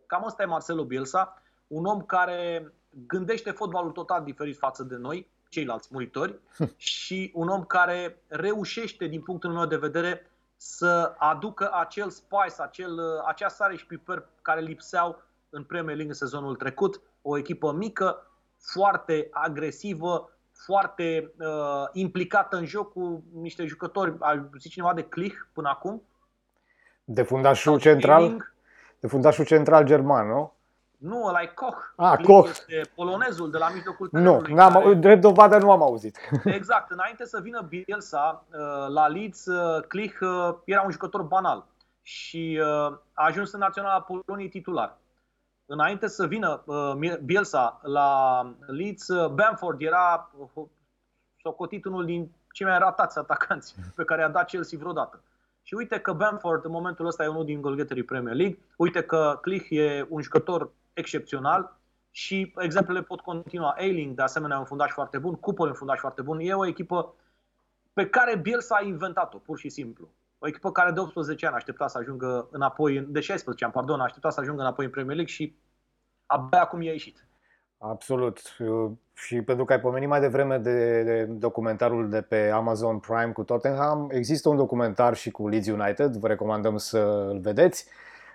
Cam 0.05 0.23
ăsta 0.25 0.43
e 0.43 0.45
Marcelo 0.45 0.85
Bielsa, 0.85 1.41
un 1.67 1.85
om 1.85 2.01
care 2.01 2.73
gândește 3.07 3.51
fotbalul 3.51 3.91
total 3.91 4.23
diferit 4.23 4.57
față 4.57 4.83
de 4.83 4.95
noi, 4.95 5.29
ceilalți 5.49 5.87
muritori, 5.91 6.39
și 6.77 7.31
un 7.33 7.47
om 7.47 7.63
care 7.63 8.21
reușește, 8.27 9.05
din 9.05 9.21
punctul 9.21 9.51
meu 9.51 9.65
de 9.65 9.77
vedere, 9.77 10.25
să 10.55 11.15
aducă 11.17 11.69
acel 11.73 12.09
spice, 12.09 12.61
acel, 12.61 12.99
acea 13.25 13.47
sare 13.47 13.75
și 13.75 13.85
piper 13.85 14.27
care 14.41 14.61
lipseau 14.61 15.21
în 15.49 15.63
Premier 15.63 15.95
League 15.95 16.13
în 16.13 16.27
sezonul 16.27 16.55
trecut. 16.55 17.01
O 17.21 17.37
echipă 17.37 17.71
mică, 17.71 18.31
foarte 18.57 19.27
agresivă, 19.31 20.29
foarte 20.65 21.33
uh, 21.39 21.87
implicată 21.93 22.57
în 22.57 22.65
joc 22.65 22.91
cu 22.91 23.23
niște 23.33 23.65
jucători, 23.65 24.15
a 24.19 24.49
zis 24.59 24.71
cineva 24.71 24.93
de 24.93 25.03
Klich 25.03 25.35
până 25.53 25.69
acum? 25.69 26.03
De 27.03 27.23
fundașul 27.23 27.71
Sau 27.71 27.79
central, 27.79 28.21
Stilling. 28.21 28.53
de 28.99 29.07
fundașul 29.07 29.45
central 29.45 29.85
german, 29.85 30.27
nu? 30.27 30.53
Nu, 31.01 31.25
ăla 31.25 31.41
e 31.41 31.45
Koch. 31.47 31.77
Ah, 31.95 32.13
Klich 32.15 32.27
Koch. 32.29 32.47
Este 32.49 32.91
polonezul 32.95 33.51
de 33.51 33.57
la 33.57 33.69
mijlocul 33.69 34.09
Nu, 34.11 34.19
terenului. 34.19 34.53
n-am, 34.53 34.71
care- 34.71 34.93
drept 34.93 35.21
dovadă 35.21 35.57
nu 35.57 35.71
am 35.71 35.81
auzit. 35.81 36.17
Exact. 36.45 36.91
Înainte 36.91 37.25
să 37.25 37.39
vină 37.39 37.61
Bielsa 37.69 38.45
uh, 38.51 38.59
la 38.93 39.07
Leeds, 39.07 39.45
uh, 39.45 39.81
Klich 39.87 40.19
uh, 40.21 40.55
era 40.65 40.81
un 40.81 40.91
jucător 40.91 41.21
banal 41.21 41.65
și 42.01 42.59
uh, 42.61 42.67
a 43.13 43.25
ajuns 43.25 43.51
în 43.51 43.59
Naționala 43.59 44.01
Poloniei 44.01 44.49
titular. 44.49 44.97
Înainte 45.65 46.07
să 46.07 46.27
vină 46.27 46.61
uh, 46.65 46.93
Bielsa 47.25 47.79
la 47.83 48.41
Leeds, 48.65 49.07
uh, 49.07 49.29
Bamford 49.29 49.81
era 49.81 50.31
uh, 50.55 50.63
socotit 51.41 51.85
unul 51.85 52.05
din 52.05 52.31
cei 52.51 52.65
mai 52.65 52.77
ratați 52.77 53.17
atacanți 53.17 53.75
pe 53.95 54.03
care 54.03 54.23
a 54.23 54.29
dat 54.29 54.47
Chelsea 54.47 54.77
vreodată. 54.79 55.23
Și 55.63 55.73
uite 55.73 55.99
că 55.99 56.13
Bamford 56.13 56.65
în 56.65 56.71
momentul 56.71 57.05
ăsta 57.05 57.23
e 57.23 57.27
unul 57.27 57.45
din 57.45 57.61
golgheterii 57.61 58.03
Premier 58.03 58.35
League, 58.35 58.59
uite 58.77 59.01
că 59.03 59.37
Klich 59.41 59.67
e 59.69 60.05
un 60.09 60.21
jucător 60.21 60.71
excepțional 60.93 61.79
și 62.11 62.53
exemplele 62.57 63.01
pot 63.01 63.19
continua. 63.19 63.69
Ailing, 63.77 64.15
de 64.15 64.21
asemenea, 64.21 64.57
un 64.57 64.65
fundaș 64.65 64.91
foarte 64.91 65.17
bun, 65.17 65.35
Cooper 65.35 65.67
un 65.67 65.73
fundaș 65.73 65.99
foarte 65.99 66.21
bun. 66.21 66.39
E 66.39 66.53
o 66.53 66.65
echipă 66.65 67.13
pe 67.93 68.07
care 68.07 68.37
Bielsa 68.37 68.75
a 68.75 68.85
inventat-o, 68.85 69.37
pur 69.37 69.57
și 69.57 69.69
simplu. 69.69 70.09
O 70.39 70.47
echipă 70.47 70.71
care 70.71 70.91
de 70.91 70.99
18 70.99 71.45
ani 71.45 71.55
aștepta 71.55 71.87
să 71.87 71.97
ajungă 71.97 72.47
înapoi, 72.51 72.99
de 72.99 73.19
16 73.19 73.63
ani, 73.63 73.73
pardon, 73.73 73.99
aștepta 73.99 74.29
să 74.29 74.39
ajungă 74.39 74.61
înapoi 74.61 74.85
în 74.85 74.91
Premier 74.91 75.15
League 75.15 75.33
și 75.33 75.55
abia 76.25 76.61
acum 76.61 76.81
i-a 76.81 76.91
ieșit. 76.91 77.25
Absolut. 77.77 78.39
Și 79.13 79.41
pentru 79.41 79.65
că 79.65 79.73
ai 79.73 79.79
pomenit 79.79 80.09
mai 80.09 80.19
devreme 80.19 80.57
de, 80.57 81.03
de 81.03 81.23
documentarul 81.23 82.09
de 82.09 82.21
pe 82.21 82.49
Amazon 82.49 82.99
Prime 82.99 83.31
cu 83.31 83.43
Tottenham, 83.43 84.09
există 84.11 84.49
un 84.49 84.55
documentar 84.55 85.15
și 85.15 85.31
cu 85.31 85.47
Leeds 85.47 85.67
United, 85.67 86.15
vă 86.15 86.27
recomandăm 86.27 86.77
să 86.77 87.27
îl 87.29 87.39
vedeți. 87.39 87.85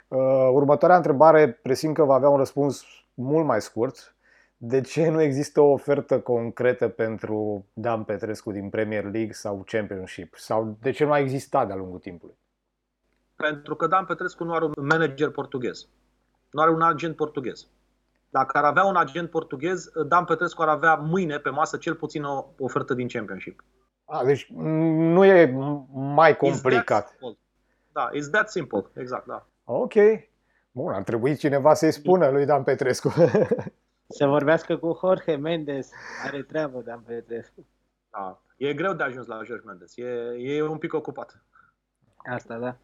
Uh, 0.08 0.48
Următoarea 0.52 0.96
întrebare 0.96 1.50
presimt 1.52 1.94
că 1.94 2.04
va 2.04 2.14
avea 2.14 2.28
un 2.28 2.36
răspuns 2.36 2.84
mult 3.14 3.46
mai 3.46 3.60
scurt. 3.60 4.16
De 4.56 4.80
ce 4.80 5.08
nu 5.08 5.20
există 5.20 5.60
o 5.60 5.70
ofertă 5.72 6.20
concretă 6.20 6.88
pentru 6.88 7.66
Dan 7.72 8.04
Petrescu 8.04 8.52
din 8.52 8.68
Premier 8.68 9.02
League 9.02 9.32
sau 9.32 9.62
Championship? 9.66 10.34
Sau 10.34 10.76
de 10.80 10.90
ce 10.90 11.04
nu 11.04 11.12
a 11.12 11.18
existat 11.18 11.66
de-a 11.66 11.76
lungul 11.76 11.98
timpului? 11.98 12.36
Pentru 13.36 13.74
că 13.76 13.86
Dan 13.86 14.04
Petrescu 14.04 14.44
nu 14.44 14.52
are 14.54 14.64
un 14.64 14.72
manager 14.76 15.30
portughez. 15.30 15.88
Nu 16.50 16.60
are 16.62 16.70
un 16.70 16.82
agent 16.82 17.16
portughez. 17.16 17.68
Dacă 18.30 18.58
ar 18.58 18.64
avea 18.64 18.84
un 18.84 18.96
agent 18.96 19.30
portughez, 19.30 19.90
Dan 20.08 20.24
Petrescu 20.24 20.62
ar 20.62 20.68
avea 20.68 20.94
mâine 20.94 21.38
pe 21.38 21.50
masă 21.50 21.76
cel 21.76 21.94
puțin 21.94 22.24
o 22.24 22.44
ofertă 22.58 22.94
din 22.94 23.08
Championship. 23.08 23.64
A, 24.04 24.24
deci 24.24 24.50
nu 24.52 25.24
e 25.24 25.46
mai 25.92 26.32
It's 26.32 26.36
that 26.36 26.50
complicat. 26.50 27.08
simple. 27.08 27.38
Da, 27.92 28.10
it's 28.10 28.30
that 28.30 28.50
simple, 28.50 28.84
exact, 28.94 29.26
da. 29.26 29.46
Ok. 29.68 29.94
Bun, 30.72 30.92
ar 30.92 31.02
trebui 31.02 31.36
cineva 31.36 31.74
să-i 31.74 31.92
spună 31.92 32.28
lui 32.28 32.44
Dan 32.44 32.62
Petrescu. 32.62 33.12
Să 34.08 34.26
vorbească 34.26 34.76
cu 34.76 34.98
Jorge 35.00 35.36
Mendes. 35.36 35.90
Are 36.24 36.42
treabă, 36.42 36.80
Dan 36.80 37.02
Petrescu. 37.06 37.66
da. 38.10 38.40
E 38.56 38.74
greu 38.74 38.92
de 38.92 39.02
ajuns 39.02 39.26
la 39.26 39.42
George 39.44 39.64
Mendes, 39.66 39.96
e, 39.96 40.04
e 40.38 40.62
un 40.62 40.78
pic 40.78 40.94
ocupat. 40.94 41.42
Asta, 42.16 42.58
da. 42.58 42.76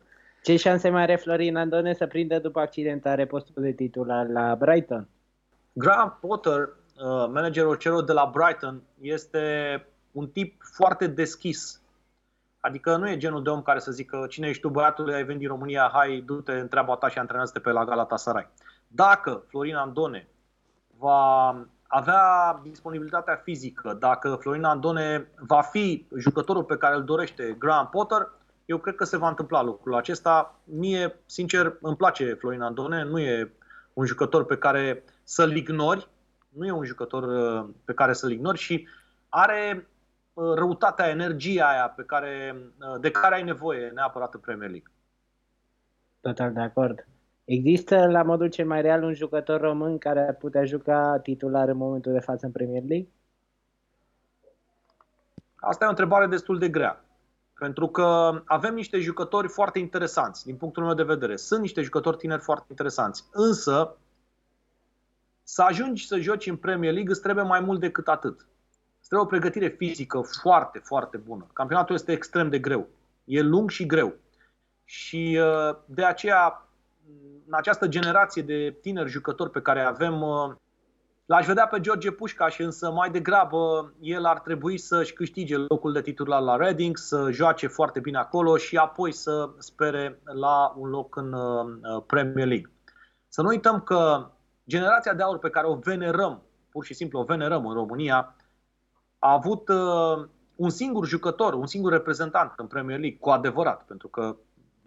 Ce 0.42 0.56
șanse 0.56 0.90
mai 0.90 1.02
are 1.02 1.16
Florin 1.16 1.56
Andone 1.56 1.94
să 1.94 2.06
prindă 2.06 2.38
după 2.38 2.60
accidentare 2.60 3.26
postul 3.26 3.62
de 3.62 3.72
titular 3.72 4.26
la 4.26 4.54
Brighton? 4.54 5.08
Graham 5.72 6.18
Potter, 6.20 6.58
uh, 6.60 7.28
managerul 7.32 7.76
celor 7.76 8.04
de 8.04 8.12
la 8.12 8.30
Brighton, 8.34 8.82
este 9.00 9.86
un 10.12 10.28
tip 10.28 10.62
foarte 10.74 11.06
deschis. 11.06 11.81
Adică 12.64 12.96
nu 12.96 13.08
e 13.08 13.16
genul 13.16 13.42
de 13.42 13.50
om 13.50 13.62
care 13.62 13.78
să 13.78 13.92
zică 13.92 14.26
cine 14.28 14.48
ești 14.48 14.62
tu 14.62 14.68
băiatul, 14.68 15.12
ai 15.12 15.24
venit 15.24 15.40
din 15.40 15.48
România, 15.48 15.90
hai, 15.92 16.22
du-te 16.26 16.52
în 16.52 16.68
treaba 16.68 16.96
ta 16.96 17.08
și 17.08 17.18
antrenează-te 17.18 17.60
pe 17.60 17.70
la 17.70 17.84
Galatasaray. 17.84 18.48
Dacă 18.86 19.44
Florin 19.46 19.74
Andone 19.74 20.28
va 20.98 21.56
avea 21.86 22.60
disponibilitatea 22.62 23.40
fizică, 23.44 23.96
dacă 23.98 24.36
Florin 24.40 24.64
Andone 24.64 25.28
va 25.38 25.60
fi 25.60 26.06
jucătorul 26.16 26.64
pe 26.64 26.76
care 26.76 26.94
îl 26.94 27.04
dorește 27.04 27.56
Graham 27.58 27.88
Potter, 27.88 28.30
eu 28.64 28.78
cred 28.78 28.94
că 28.94 29.04
se 29.04 29.16
va 29.16 29.28
întâmpla 29.28 29.62
lucrul 29.62 29.94
acesta. 29.94 30.60
Mie, 30.64 31.20
sincer, 31.26 31.76
îmi 31.80 31.96
place 31.96 32.34
Florin 32.34 32.60
Andone, 32.60 33.04
nu 33.04 33.18
e 33.18 33.52
un 33.92 34.06
jucător 34.06 34.44
pe 34.44 34.56
care 34.56 35.04
să-l 35.22 35.56
ignori, 35.56 36.08
nu 36.48 36.66
e 36.66 36.70
un 36.70 36.84
jucător 36.84 37.22
uh, 37.22 37.68
pe 37.84 37.94
care 37.94 38.12
să-l 38.12 38.30
ignori 38.30 38.58
și 38.58 38.88
are 39.28 39.74
uh, 39.76 39.84
răutatea, 40.34 41.08
energia 41.08 41.68
aia 41.68 41.88
pe 41.88 42.02
care, 42.02 42.56
uh, 42.80 43.00
de 43.00 43.10
care 43.10 43.34
ai 43.34 43.42
nevoie 43.42 43.88
neapărat 43.88 44.34
în 44.34 44.40
Premier 44.40 44.70
League. 44.70 44.92
Total 46.20 46.52
de 46.52 46.60
acord. 46.60 47.06
Există 47.44 48.06
la 48.06 48.22
modul 48.22 48.48
cel 48.48 48.66
mai 48.66 48.82
real 48.82 49.02
un 49.02 49.14
jucător 49.14 49.60
român 49.60 49.98
care 49.98 50.20
ar 50.20 50.34
putea 50.34 50.64
juca 50.64 51.18
titular 51.22 51.68
în 51.68 51.76
momentul 51.76 52.12
de 52.12 52.20
față 52.20 52.46
în 52.46 52.52
Premier 52.52 52.82
League? 52.82 53.08
Asta 55.56 55.84
e 55.84 55.86
o 55.86 55.90
întrebare 55.90 56.26
destul 56.26 56.58
de 56.58 56.68
grea. 56.68 57.04
Pentru 57.58 57.88
că 57.88 58.40
avem 58.44 58.74
niște 58.74 58.98
jucători 58.98 59.48
foarte 59.48 59.78
interesanți, 59.78 60.44
din 60.44 60.56
punctul 60.56 60.84
meu 60.84 60.94
de 60.94 61.02
vedere. 61.02 61.36
Sunt 61.36 61.60
niște 61.60 61.82
jucători 61.82 62.16
tineri 62.16 62.42
foarte 62.42 62.66
interesanți. 62.68 63.24
Însă, 63.32 63.96
să 65.42 65.62
ajungi 65.62 66.06
să 66.06 66.18
joci 66.18 66.46
în 66.46 66.56
Premier 66.56 66.92
League 66.92 67.10
îți 67.10 67.22
trebuie 67.22 67.44
mai 67.44 67.60
mult 67.60 67.80
decât 67.80 68.08
atât. 68.08 68.46
Îți 69.12 69.20
trebuie 69.20 69.38
o 69.38 69.40
pregătire 69.40 69.76
fizică 69.76 70.20
foarte, 70.40 70.78
foarte 70.78 71.16
bună. 71.16 71.46
Campionatul 71.52 71.94
este 71.94 72.12
extrem 72.12 72.48
de 72.48 72.58
greu. 72.58 72.88
E 73.24 73.40
lung 73.40 73.70
și 73.70 73.86
greu. 73.86 74.14
Și 74.84 75.38
uh, 75.40 75.76
de 75.84 76.04
aceea, 76.04 76.68
în 77.46 77.54
această 77.54 77.88
generație 77.88 78.42
de 78.42 78.78
tineri 78.80 79.08
jucători 79.08 79.50
pe 79.50 79.60
care 79.60 79.80
avem, 79.80 80.20
uh, 80.20 80.52
L-aș 81.26 81.46
vedea 81.46 81.66
pe 81.66 81.80
George 81.80 82.10
Pușcaș, 82.10 82.58
însă 82.58 82.90
mai 82.90 83.10
degrabă 83.10 83.92
el 84.00 84.24
ar 84.24 84.40
trebui 84.40 84.78
să-și 84.78 85.12
câștige 85.12 85.56
locul 85.56 85.92
de 85.92 86.02
titular 86.02 86.40
la 86.40 86.56
Reading, 86.56 86.96
să 86.96 87.30
joace 87.30 87.66
foarte 87.66 88.00
bine 88.00 88.18
acolo 88.18 88.56
și 88.56 88.76
apoi 88.76 89.12
să 89.12 89.50
spere 89.58 90.20
la 90.24 90.74
un 90.76 90.88
loc 90.88 91.16
în 91.16 91.32
uh, 91.32 92.02
Premier 92.06 92.46
League. 92.46 92.72
Să 93.28 93.42
nu 93.42 93.48
uităm 93.48 93.80
că 93.80 94.30
generația 94.68 95.14
de 95.14 95.22
aur 95.22 95.38
pe 95.38 95.50
care 95.50 95.66
o 95.66 95.74
venerăm, 95.74 96.42
pur 96.70 96.84
și 96.84 96.94
simplu 96.94 97.18
o 97.18 97.24
venerăm 97.24 97.66
în 97.66 97.74
România, 97.74 98.36
a 99.24 99.32
avut 99.32 99.68
uh, 99.68 100.28
un 100.56 100.70
singur 100.70 101.06
jucător, 101.06 101.54
un 101.54 101.66
singur 101.66 101.92
reprezentant 101.92 102.52
în 102.56 102.66
Premier 102.66 102.98
League, 102.98 103.18
cu 103.18 103.30
adevărat, 103.30 103.82
pentru 103.82 104.08
că 104.08 104.36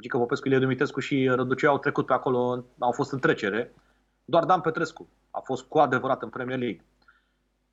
Gică 0.01 0.17
Popescu, 0.17 0.47
Ilie 0.47 0.59
Dumitrescu 0.59 0.99
și 0.99 1.27
Răduceu 1.27 1.71
au 1.71 1.77
trecut 1.77 2.05
pe 2.05 2.13
acolo, 2.13 2.63
au 2.79 2.91
fost 2.91 3.11
în 3.11 3.19
trecere. 3.19 3.73
Doar 4.25 4.45
Dan 4.45 4.61
Petrescu 4.61 5.07
a 5.31 5.39
fost 5.39 5.63
cu 5.63 5.77
adevărat 5.77 6.21
în 6.21 6.29
Premier 6.29 6.57
League. 6.57 6.85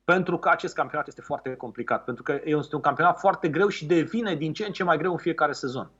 Pentru 0.03 0.37
că 0.37 0.49
acest 0.49 0.73
campionat 0.73 1.07
este 1.07 1.21
foarte 1.21 1.55
complicat, 1.55 2.03
pentru 2.03 2.23
că 2.23 2.41
este 2.43 2.75
un 2.75 2.81
campionat 2.81 3.19
foarte 3.19 3.49
greu 3.49 3.67
și 3.67 3.85
devine 3.85 4.35
din 4.35 4.53
ce 4.53 4.65
în 4.65 4.71
ce 4.71 4.83
mai 4.83 4.97
greu 4.97 5.11
în 5.11 5.17
fiecare 5.17 5.51
sezon. 5.51 5.91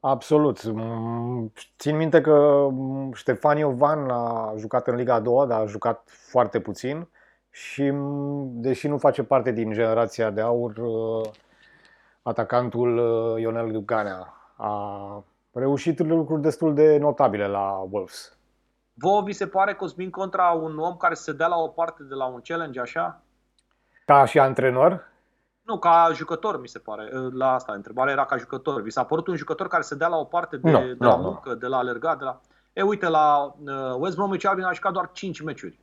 Absolut. 0.00 0.60
Țin 1.78 1.96
minte 1.96 2.20
că 2.20 2.68
Ștefan 3.12 3.58
Iovan 3.58 4.10
a 4.10 4.54
jucat 4.56 4.86
în 4.86 4.94
Liga 4.94 5.14
a 5.14 5.20
doua, 5.20 5.46
dar 5.46 5.60
a 5.60 5.66
jucat 5.66 6.08
foarte 6.08 6.60
puțin 6.60 7.08
și 7.50 7.92
deși 8.44 8.88
nu 8.88 8.98
face 8.98 9.22
parte 9.22 9.52
din 9.52 9.72
generația 9.72 10.30
de 10.30 10.40
aur, 10.40 10.74
atacantul 12.22 12.98
Ionel 13.40 13.80
Ganea 13.80 14.34
a 14.56 15.24
reușit 15.52 15.98
lucruri 15.98 16.42
destul 16.42 16.74
de 16.74 16.98
notabile 16.98 17.46
la 17.46 17.86
Wolves. 17.90 18.38
Vă 18.94 19.22
vi 19.24 19.32
se 19.32 19.46
pare 19.46 19.74
Cosmin 19.74 20.10
contra 20.10 20.50
un 20.50 20.78
om 20.78 20.96
care 20.96 21.14
se 21.14 21.32
dea 21.32 21.46
la 21.46 21.56
o 21.56 21.68
parte 21.68 22.02
de 22.02 22.14
la 22.14 22.24
un 22.24 22.40
challenge 22.40 22.80
așa? 22.80 23.22
Ca 24.04 24.24
și 24.24 24.38
antrenor? 24.38 25.08
Nu, 25.62 25.78
ca 25.78 26.10
jucător 26.14 26.60
mi 26.60 26.68
se 26.68 26.78
pare. 26.78 27.08
La 27.32 27.52
asta 27.52 27.72
întrebarea 27.72 28.12
era 28.12 28.24
ca 28.24 28.36
jucător. 28.36 28.82
Vi 28.82 28.90
s-a 28.90 29.04
părut 29.04 29.26
un 29.26 29.36
jucător 29.36 29.68
care 29.68 29.82
se 29.82 29.94
dea 29.94 30.08
la 30.08 30.16
o 30.16 30.24
parte 30.24 30.56
de, 30.56 30.70
no, 30.70 30.78
de 30.78 30.96
no, 30.98 31.08
la 31.08 31.16
muncă, 31.16 31.48
no. 31.48 31.54
de 31.54 31.66
la 31.66 31.76
alergat, 31.76 32.18
de 32.18 32.24
la... 32.24 32.40
E, 32.72 32.82
uite, 32.82 33.08
la 33.08 33.54
West 33.98 34.16
Bromwich 34.16 34.46
Albion 34.46 34.68
a 34.68 34.72
jucat 34.72 34.92
doar 34.92 35.10
5 35.12 35.42
meciuri. 35.42 35.78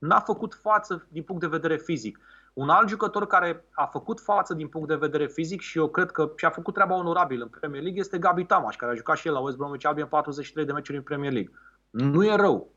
N-a 0.00 0.20
făcut 0.20 0.54
față 0.54 1.06
din 1.08 1.22
punct 1.22 1.40
de 1.40 1.46
vedere 1.46 1.76
fizic. 1.76 2.20
Un 2.52 2.68
alt 2.68 2.88
jucător 2.88 3.26
care 3.26 3.64
a 3.70 3.86
făcut 3.86 4.20
față 4.20 4.54
din 4.54 4.68
punct 4.68 4.88
de 4.88 4.94
vedere 4.94 5.26
fizic 5.26 5.60
și 5.60 5.78
eu 5.78 5.88
cred 5.88 6.10
că 6.10 6.32
și-a 6.36 6.50
făcut 6.50 6.74
treaba 6.74 6.94
onorabil 6.94 7.40
în 7.42 7.48
Premier 7.48 7.82
League 7.82 8.00
este 8.00 8.18
Gabi 8.18 8.44
Tamaș, 8.44 8.76
care 8.76 8.92
a 8.92 8.94
jucat 8.94 9.16
și 9.16 9.26
el 9.26 9.32
la 9.32 9.40
West 9.40 9.56
Bromwich 9.56 9.86
Albion 9.86 10.06
43 10.06 10.64
de 10.64 10.72
meciuri 10.72 10.96
în 10.96 11.02
Premier 11.02 11.32
League. 11.32 11.52
Nu 11.90 12.24
e 12.24 12.34
rău, 12.34 12.68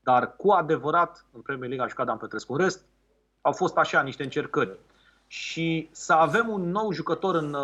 dar 0.00 0.36
cu 0.36 0.50
adevărat 0.50 1.26
în 1.32 1.40
Premier 1.40 1.68
League 1.68 1.86
a 1.86 1.88
jucat 1.88 2.06
Dan 2.06 2.16
Petrescu. 2.16 2.52
În 2.52 2.58
rest, 2.58 2.84
au 3.40 3.52
fost 3.52 3.76
așa 3.76 4.02
niște 4.02 4.22
încercări. 4.22 4.78
Și 5.26 5.88
să 5.92 6.12
avem 6.12 6.48
un 6.48 6.70
nou 6.70 6.92
jucător 6.92 7.34
în 7.34 7.56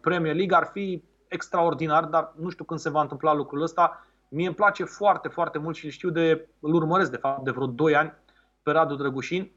Premier 0.00 0.34
League 0.34 0.56
ar 0.56 0.64
fi 0.72 1.04
extraordinar, 1.28 2.04
dar 2.04 2.32
nu 2.36 2.48
știu 2.48 2.64
când 2.64 2.80
se 2.80 2.90
va 2.90 3.00
întâmpla 3.00 3.34
lucrul 3.34 3.62
ăsta. 3.62 4.06
Mie 4.28 4.46
îmi 4.46 4.54
place 4.54 4.84
foarte, 4.84 5.28
foarte 5.28 5.58
mult 5.58 5.76
și 5.76 5.90
știu 5.90 6.10
de, 6.10 6.48
îl 6.60 6.74
urmăresc 6.74 7.10
de 7.10 7.16
fapt 7.16 7.44
de 7.44 7.50
vreo 7.50 7.66
2 7.66 7.96
ani 7.96 8.12
pe 8.62 8.70
Radu 8.70 8.94
Drăgușin, 8.94 9.52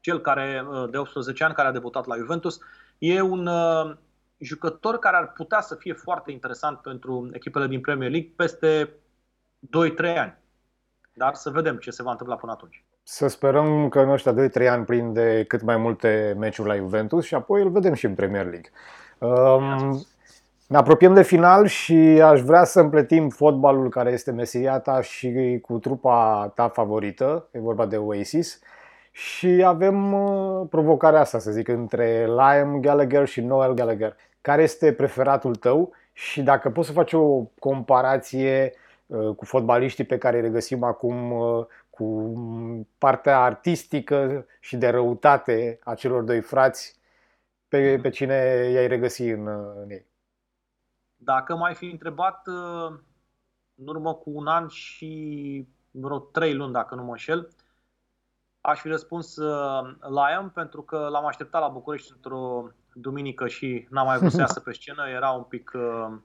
cel 0.00 0.20
care 0.20 0.66
de 0.90 0.98
18 0.98 1.44
ani 1.44 1.54
care 1.54 1.68
a 1.68 1.72
debutat 1.72 2.06
la 2.06 2.16
Juventus. 2.16 2.58
E 2.98 3.20
un 3.20 3.46
uh, 3.46 3.96
jucător 4.38 4.98
care 4.98 5.16
ar 5.16 5.32
putea 5.32 5.60
să 5.60 5.74
fie 5.74 5.92
foarte 5.92 6.30
interesant 6.30 6.78
pentru 6.78 7.30
echipele 7.32 7.66
din 7.66 7.80
Premier 7.80 8.10
League 8.10 8.32
peste 8.36 8.94
2-3 10.14 10.18
ani. 10.18 10.38
Dar 11.14 11.34
să 11.34 11.50
vedem 11.50 11.76
ce 11.76 11.90
se 11.90 12.02
va 12.02 12.10
întâmpla 12.10 12.36
până 12.36 12.52
atunci. 12.52 12.84
Să 13.02 13.26
sperăm 13.26 13.88
că 13.88 14.00
în 14.00 14.10
ăștia 14.10 14.34
2-3 14.34 14.68
ani 14.68 14.84
prinde 14.84 15.44
cât 15.48 15.62
mai 15.62 15.76
multe 15.76 16.34
meciuri 16.38 16.68
la 16.68 16.76
Juventus 16.76 17.24
și 17.24 17.34
apoi 17.34 17.62
îl 17.62 17.70
vedem 17.70 17.94
și 17.94 18.06
în 18.06 18.14
Premier 18.14 18.46
League. 18.46 18.70
Um, 19.18 20.06
ne 20.72 20.78
apropiem 20.78 21.14
de 21.14 21.22
final 21.22 21.66
și 21.66 21.94
aș 22.22 22.40
vrea 22.40 22.64
să 22.64 22.80
împletim 22.80 23.28
fotbalul 23.28 23.88
care 23.88 24.10
este 24.10 24.30
meseria 24.30 24.78
ta 24.78 25.00
și 25.00 25.58
cu 25.62 25.78
trupa 25.78 26.52
ta 26.54 26.68
favorită, 26.68 27.48
e 27.50 27.58
vorba 27.58 27.86
de 27.86 27.96
Oasis. 27.96 28.60
Și 29.10 29.62
avem 29.66 30.12
uh, 30.12 30.66
provocarea 30.70 31.20
asta, 31.20 31.38
să 31.38 31.50
zic, 31.50 31.68
între 31.68 32.26
Liam 32.26 32.80
Gallagher 32.80 33.26
și 33.26 33.40
Noel 33.40 33.74
Gallagher. 33.74 34.16
Care 34.40 34.62
este 34.62 34.92
preferatul 34.92 35.54
tău 35.54 35.92
și 36.12 36.42
dacă 36.42 36.70
poți 36.70 36.86
să 36.86 36.92
faci 36.92 37.12
o 37.12 37.42
comparație 37.58 38.72
uh, 39.06 39.34
cu 39.36 39.44
fotbaliștii 39.44 40.04
pe 40.04 40.18
care 40.18 40.36
îi 40.36 40.42
regăsim 40.42 40.82
acum, 40.82 41.30
uh, 41.30 41.66
cu 41.90 42.32
partea 42.98 43.38
artistică 43.38 44.46
și 44.60 44.76
de 44.76 44.88
răutate 44.88 45.78
a 45.84 45.94
celor 45.94 46.22
doi 46.22 46.40
frați, 46.40 46.96
pe, 47.68 47.98
pe 48.02 48.08
cine 48.08 48.34
i-ai 48.72 48.86
regăsi 48.86 49.22
în, 49.22 49.46
în 49.82 49.90
ei? 49.90 50.10
Dacă 51.24 51.56
mai 51.56 51.74
fi 51.74 51.90
întrebat 51.90 52.46
în 53.74 53.86
urmă 53.86 54.14
cu 54.14 54.30
un 54.30 54.46
an 54.46 54.68
și 54.68 55.66
vreo 55.90 56.18
trei 56.18 56.54
luni, 56.54 56.72
dacă 56.72 56.94
nu 56.94 57.02
mă 57.02 57.10
înșel, 57.10 57.48
aș 58.60 58.80
fi 58.80 58.88
răspuns 58.88 59.36
Lion 60.00 60.50
pentru 60.54 60.82
că 60.82 61.08
l-am 61.10 61.26
așteptat 61.26 61.60
la 61.60 61.68
București 61.68 62.12
într-o 62.14 62.70
duminică 62.94 63.48
și 63.48 63.86
n-am 63.90 64.06
mai 64.06 64.18
vrut 64.18 64.30
să 64.30 64.40
iasă 64.46 64.60
pe 64.60 64.72
scenă, 64.72 65.08
era 65.08 65.30
un 65.30 65.42
pic 65.42 65.72
uh, 65.74 66.18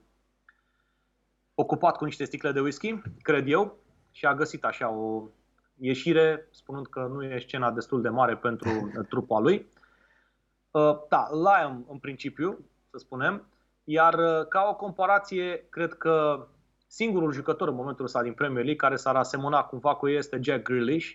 ocupat 1.54 1.96
cu 1.96 2.04
niște 2.04 2.24
sticle 2.24 2.52
de 2.52 2.60
whisky, 2.60 3.02
cred 3.22 3.48
eu, 3.48 3.76
și 4.10 4.26
a 4.26 4.34
găsit 4.34 4.64
așa 4.64 4.90
o 4.90 5.28
ieșire, 5.74 6.48
spunând 6.50 6.86
că 6.86 7.00
nu 7.00 7.24
e 7.24 7.38
scena 7.38 7.70
destul 7.70 8.02
de 8.02 8.08
mare 8.08 8.36
pentru 8.36 8.70
trupa 9.10 9.38
lui. 9.38 9.66
Uh, 10.70 10.98
da, 11.08 11.28
Lion 11.30 11.84
în 11.88 11.98
principiu, 11.98 12.58
să 12.90 12.98
spunem, 12.98 13.46
iar 13.90 14.14
uh, 14.14 14.46
ca 14.48 14.66
o 14.70 14.74
comparație, 14.74 15.66
cred 15.68 15.94
că 15.94 16.46
singurul 16.86 17.32
jucător 17.32 17.68
în 17.68 17.74
momentul 17.74 18.04
ăsta 18.04 18.22
din 18.22 18.32
Premier 18.32 18.64
League 18.64 18.88
care 18.88 18.96
s-ar 18.96 19.16
asemăna 19.16 19.62
cumva 19.62 19.94
cu 19.94 20.08
ei 20.08 20.16
este 20.16 20.38
Jack 20.42 20.62
Grealish. 20.62 21.10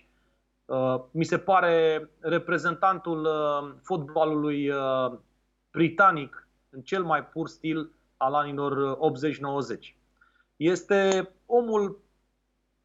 Uh, 0.65 1.03
mi 1.11 1.23
se 1.23 1.37
pare 1.37 2.09
reprezentantul 2.19 3.25
uh, 3.25 3.75
fotbalului 3.81 4.69
uh, 4.69 5.17
britanic 5.71 6.47
în 6.69 6.81
cel 6.81 7.03
mai 7.03 7.25
pur 7.25 7.47
stil 7.47 7.91
al 8.17 8.33
anilor 8.33 8.97
80-90. 8.97 9.95
Este 10.55 11.29
omul 11.45 12.01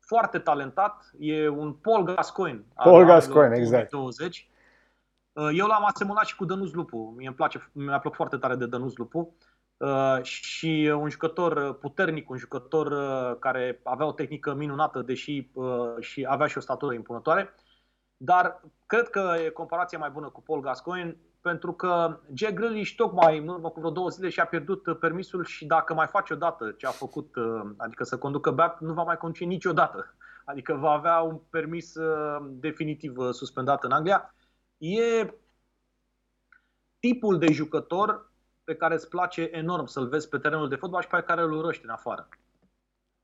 foarte 0.01 0.39
talentat, 0.39 1.11
e 1.19 1.49
un 1.49 1.73
Paul 1.73 2.05
Gascoigne. 2.05 2.65
Paul 2.75 3.05
Gascoigne, 3.05 3.57
exact. 3.57 3.91
20. 3.91 4.51
Eu 5.33 5.67
l-am 5.67 5.85
asemănat 5.85 6.25
și 6.25 6.37
cu 6.37 6.45
Dănuț 6.45 6.71
Lupu. 6.71 7.15
Mie 7.17 7.27
îmi 7.27 7.37
place, 7.37 7.71
mi-a 7.73 7.99
plăcut 7.99 8.17
foarte 8.17 8.37
tare 8.37 8.55
de 8.55 8.67
Dănuț 8.67 8.95
Lupu. 8.97 9.19
Uh, 9.19 9.58
și 10.23 10.93
un 11.01 11.11
jucător 11.11 11.75
puternic, 11.75 12.31
un 12.31 12.37
jucător 12.37 12.87
uh, 12.87 13.39
care 13.39 13.81
avea 13.85 14.07
o 14.07 14.13
tehnică 14.13 14.55
minunată, 14.55 15.03
deși 15.03 15.51
uh, 15.53 15.95
și 16.01 16.27
avea 16.29 16.47
și 16.47 16.59
o 16.59 16.61
statură 16.61 16.95
impunătoare. 16.95 17.55
Dar 18.17 18.61
cred 18.87 19.09
că 19.09 19.35
e 19.45 19.49
comparația 19.49 19.99
mai 19.99 20.11
bună 20.11 20.29
cu 20.29 20.43
Paul 20.43 20.61
Gascoigne 20.61 21.17
pentru 21.41 21.73
că 21.73 22.21
Jack 22.35 22.55
Grealish 22.55 22.95
tocmai 22.97 23.39
în 23.39 23.49
urmă 23.49 23.71
cu 23.71 23.79
vreo 23.79 23.93
două 23.93 24.09
zile 24.09 24.29
și-a 24.29 24.47
pierdut 24.47 24.99
permisul 24.99 25.45
și 25.45 25.67
dacă 25.67 25.95
mai 25.95 26.07
face 26.07 26.33
o 26.33 26.37
dată 26.37 26.71
ce 26.71 26.87
a 26.87 26.91
făcut, 26.91 27.37
uh, 27.37 27.71
adică 27.77 28.05
să 28.05 28.19
conducă 28.19 28.51
back, 28.51 28.81
nu 28.81 28.93
va 28.93 29.03
mai 29.03 29.17
conduce 29.17 29.45
niciodată. 29.45 30.15
Adică 30.45 30.75
va 30.75 30.91
avea 30.91 31.21
un 31.21 31.41
permis 31.51 31.95
uh, 31.95 32.47
definitiv 32.51 33.19
uh, 33.19 33.31
suspendat 33.31 33.85
în 33.85 33.91
Anglia. 33.91 34.35
E 34.79 35.35
tipul 36.99 37.39
de 37.39 37.53
jucător 37.53 38.33
pe 38.69 38.75
care 38.75 38.95
îți 38.95 39.09
place 39.09 39.49
enorm 39.53 39.87
să-l 39.87 40.09
vezi 40.09 40.29
pe 40.29 40.39
terenul 40.39 40.69
de 40.69 40.75
fotbal 40.75 41.03
și 41.03 41.09
pe 41.09 41.25
care 41.27 41.41
îl 41.41 41.53
urăști 41.53 41.85
în 41.85 41.91
afară. 41.91 42.29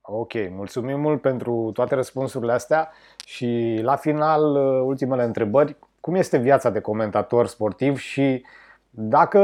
Ok, 0.01 0.33
mulțumim 0.51 1.01
mult 1.01 1.21
pentru 1.21 1.71
toate 1.73 1.95
răspunsurile 1.95 2.53
astea 2.53 2.91
și 3.27 3.81
la 3.83 3.97
final 3.97 4.43
ultimele 4.87 5.25
întrebări 5.25 5.77
cum 6.01 6.15
este 6.15 6.39
viața 6.39 6.71
de 6.71 6.81
comentator 6.81 7.47
sportiv 7.47 7.99
și 7.99 8.45
dacă 8.91 9.39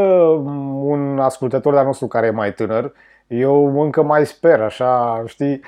un 0.82 1.18
ascultător 1.18 1.72
de-al 1.72 1.84
nostru 1.84 2.06
care 2.06 2.26
e 2.26 2.30
mai 2.30 2.54
tânăr, 2.54 2.92
eu 3.26 3.80
încă 3.80 4.02
mai 4.02 4.26
sper, 4.26 4.60
așa, 4.60 5.22
știi, 5.26 5.60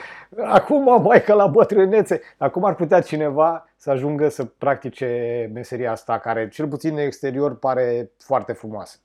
acum 0.45 1.03
mai 1.03 1.23
că 1.23 1.33
la 1.33 1.47
bătrânețe, 1.47 2.21
acum 2.37 2.65
ar 2.65 2.75
putea 2.75 3.01
cineva 3.01 3.69
să 3.77 3.91
ajungă 3.91 4.29
să 4.29 4.45
practice 4.45 5.51
meseria 5.55 5.91
asta, 5.91 6.19
care 6.19 6.49
cel 6.49 6.69
puțin 6.69 6.95
de 6.95 7.03
exterior 7.03 7.59
pare 7.59 8.11
foarte 8.19 8.53
frumoasă. 8.53 8.99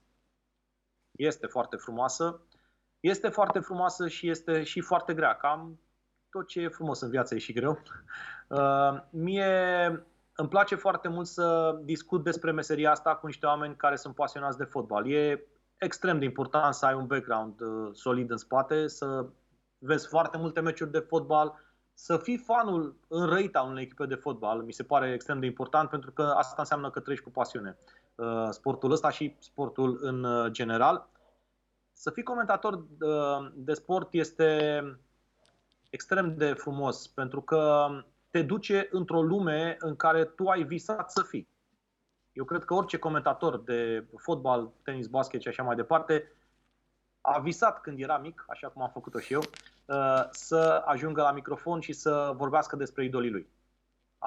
Este 1.18 1.48
foarte 1.48 1.76
frumoasă, 1.76 2.42
este 3.00 3.30
foarte 3.30 3.60
frumoasă 3.60 4.08
și 4.08 4.30
este 4.30 4.64
și 4.64 4.82
foarte 4.82 5.14
grea. 5.14 5.36
Cam 5.36 5.80
tot 6.30 6.48
ce 6.48 6.62
e 6.62 6.68
frumos 6.68 7.02
în 7.02 7.10
viață 7.10 7.36
e 7.36 7.38
și 7.38 7.54
greu. 7.54 7.82
Uh, 8.48 9.00
mie 9.10 9.46
îmi 10.36 10.50
place 10.50 10.76
foarte 10.76 11.08
mult 11.08 11.28
să 11.28 11.80
discut 11.84 12.24
despre 12.24 12.52
meseria 12.52 12.92
asta 12.92 13.16
cu 13.16 13.26
niște 13.26 13.46
oameni 13.46 13.76
care 13.76 13.96
sunt 13.96 14.16
pasionați 14.16 14.58
de 14.58 14.64
fotbal. 14.64 15.12
E 15.12 15.48
extrem 15.78 16.20
de 16.20 16.26
important 16.26 16.74
să 16.74 16.86
ai 16.86 16.94
un 16.94 17.08
background 17.08 17.62
uh, 17.62 17.90
solid 17.94 18.32
în 18.32 18.38
spate, 18.38 18.88
să 18.88 19.26
vezi 19.78 20.08
foarte 20.08 20.38
multe 20.38 20.60
meciuri 20.60 20.92
de 20.92 21.00
fotbal, 21.00 21.66
să 21.94 22.18
fii 22.18 22.38
fanul 22.38 23.00
înrăit 23.08 23.56
al 23.56 23.70
unei 23.70 23.84
echipe 23.84 24.06
de 24.06 24.16
fotbal. 24.16 24.62
Mi 24.62 24.74
se 24.74 24.84
pare 24.84 25.12
extrem 25.14 25.40
de 25.40 25.46
important 25.46 25.90
pentru 25.90 26.12
că 26.12 26.22
asta 26.22 26.56
înseamnă 26.58 26.90
că 26.90 27.00
treci 27.00 27.22
cu 27.22 27.30
pasiune 27.30 27.78
uh, 27.80 27.97
sportul 28.50 28.92
ăsta 28.92 29.10
și 29.10 29.36
sportul 29.40 29.98
în 30.02 30.24
uh, 30.24 30.52
general. 30.52 31.10
Să 31.92 32.12
fii 32.12 32.24
comentator 32.24 32.86
de 33.54 33.74
sport 33.74 34.14
este 34.14 34.82
extrem 35.90 36.38
de 36.38 36.54
frumos 36.54 37.08
pentru 37.08 37.42
că 37.42 37.88
te 38.30 38.42
duce 38.42 38.88
într-o 38.92 39.22
lume 39.22 39.78
în 39.80 39.96
care 39.96 40.26
tu 40.26 40.48
ai 40.48 40.64
visat 40.64 41.12
să 41.12 41.22
fii. 41.22 41.48
Eu 42.32 42.46
cred 42.46 42.66
că 42.66 42.74
orice 42.74 42.98
comentator 42.98 43.60
de 43.60 44.08
fotbal, 44.18 44.72
tenis, 44.84 45.08
basket 45.08 45.42
și 45.42 45.48
așa 45.48 45.64
mai 45.64 45.76
departe 45.76 46.32
a 47.22 47.40
visat 47.40 47.82
când 47.82 48.00
era 48.00 48.18
mic, 48.18 48.46
așa 48.48 48.68
cum 48.68 48.82
am 48.82 48.90
făcut-o 48.90 49.20
și 49.20 49.34
eu, 49.34 49.42
uh, 49.86 50.24
să 50.32 50.84
ajungă 50.86 51.22
la 51.22 51.32
microfon 51.32 51.80
și 51.80 51.94
să 51.94 52.34
vorbească 52.36 52.76
despre 52.76 53.04
idolii 53.04 53.32
lui. 53.32 53.48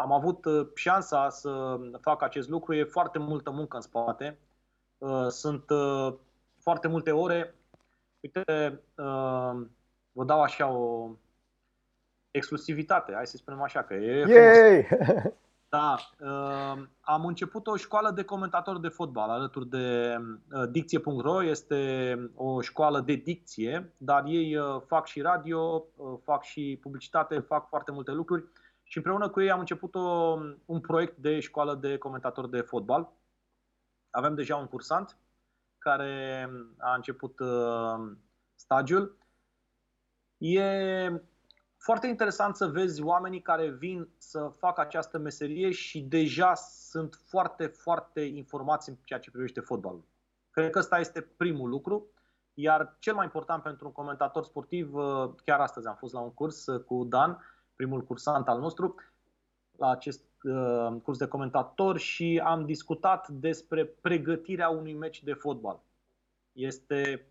Am 0.00 0.12
avut 0.12 0.44
uh, 0.44 0.66
șansa 0.74 1.28
să 1.28 1.80
fac 2.00 2.22
acest 2.22 2.48
lucru, 2.48 2.74
e 2.74 2.84
foarte 2.84 3.18
multă 3.18 3.50
muncă 3.50 3.76
în 3.76 3.82
spate, 3.82 4.38
uh, 4.98 5.26
sunt 5.28 5.64
foarte 6.58 6.88
multe 6.88 7.10
ore. 7.10 7.54
Uite, 8.20 8.44
vă 10.12 10.24
dau 10.24 10.42
așa 10.42 10.68
o, 10.68 11.10
exclusivitate, 12.30 13.12
hai 13.14 13.26
să 13.26 13.36
spunem 13.36 13.62
așa, 13.62 13.82
că 13.82 13.94
e 13.94 14.24
Yay! 14.28 14.88
Da, 15.70 15.96
uh, 16.20 16.82
am 17.00 17.24
început 17.24 17.66
o 17.66 17.76
școală 17.76 18.10
de 18.10 18.22
comentator 18.22 18.80
de 18.80 18.88
fotbal 18.88 19.30
alături 19.30 19.68
de 19.68 20.16
uh, 20.52 20.68
dicție.ro, 20.70 21.44
este 21.44 22.30
o 22.34 22.60
școală 22.60 23.00
de 23.00 23.14
dicție, 23.14 23.92
dar 23.96 24.24
ei 24.26 24.56
uh, 24.56 24.80
fac 24.86 25.06
și 25.06 25.20
radio, 25.20 25.84
fac 26.24 26.42
și 26.42 26.78
publicitate, 26.82 27.38
fac 27.38 27.68
foarte 27.68 27.92
multe 27.92 28.10
lucruri 28.10 28.44
și 28.90 28.96
împreună 28.96 29.28
cu 29.28 29.40
ei 29.40 29.50
am 29.50 29.58
început 29.58 29.94
o, 29.94 30.38
un 30.64 30.80
proiect 30.80 31.16
de 31.16 31.40
școală 31.40 31.74
de 31.74 31.98
comentator 31.98 32.48
de 32.48 32.60
fotbal. 32.60 33.12
Avem 34.10 34.34
deja 34.34 34.56
un 34.56 34.66
cursant 34.66 35.16
care 35.78 36.48
a 36.78 36.94
început 36.94 37.38
stagiul. 38.54 39.16
E 40.38 41.22
foarte 41.76 42.06
interesant 42.06 42.56
să 42.56 42.66
vezi 42.66 43.02
oamenii 43.02 43.42
care 43.42 43.70
vin 43.70 44.08
să 44.18 44.52
facă 44.56 44.80
această 44.80 45.18
meserie 45.18 45.70
și 45.70 46.00
deja 46.00 46.54
sunt 46.54 47.14
foarte, 47.24 47.66
foarte 47.66 48.20
informați 48.20 48.88
în 48.88 48.96
ceea 49.04 49.20
ce 49.20 49.30
privește 49.30 49.60
fotbalul. 49.60 50.04
Cred 50.50 50.70
că 50.70 50.78
ăsta 50.78 50.98
este 50.98 51.20
primul 51.20 51.68
lucru. 51.68 52.06
Iar 52.54 52.96
cel 52.98 53.14
mai 53.14 53.24
important 53.24 53.62
pentru 53.62 53.86
un 53.86 53.92
comentator 53.92 54.44
sportiv, 54.44 54.94
uh, 54.94 55.30
chiar 55.44 55.60
astăzi 55.60 55.86
am 55.86 55.96
fost 55.96 56.12
la 56.12 56.20
un 56.20 56.34
curs 56.34 56.66
uh, 56.66 56.84
cu 56.84 57.04
Dan, 57.04 57.38
primul 57.80 58.04
cursant 58.04 58.48
al 58.48 58.58
nostru, 58.58 58.94
la 59.76 59.90
acest 59.90 60.24
uh, 60.42 60.96
curs 61.02 61.18
de 61.18 61.26
comentator 61.26 61.98
și 61.98 62.40
am 62.44 62.64
discutat 62.66 63.28
despre 63.28 63.84
pregătirea 63.84 64.68
unui 64.68 64.94
meci 64.94 65.22
de 65.22 65.32
fotbal. 65.32 65.80
Este 66.52 67.26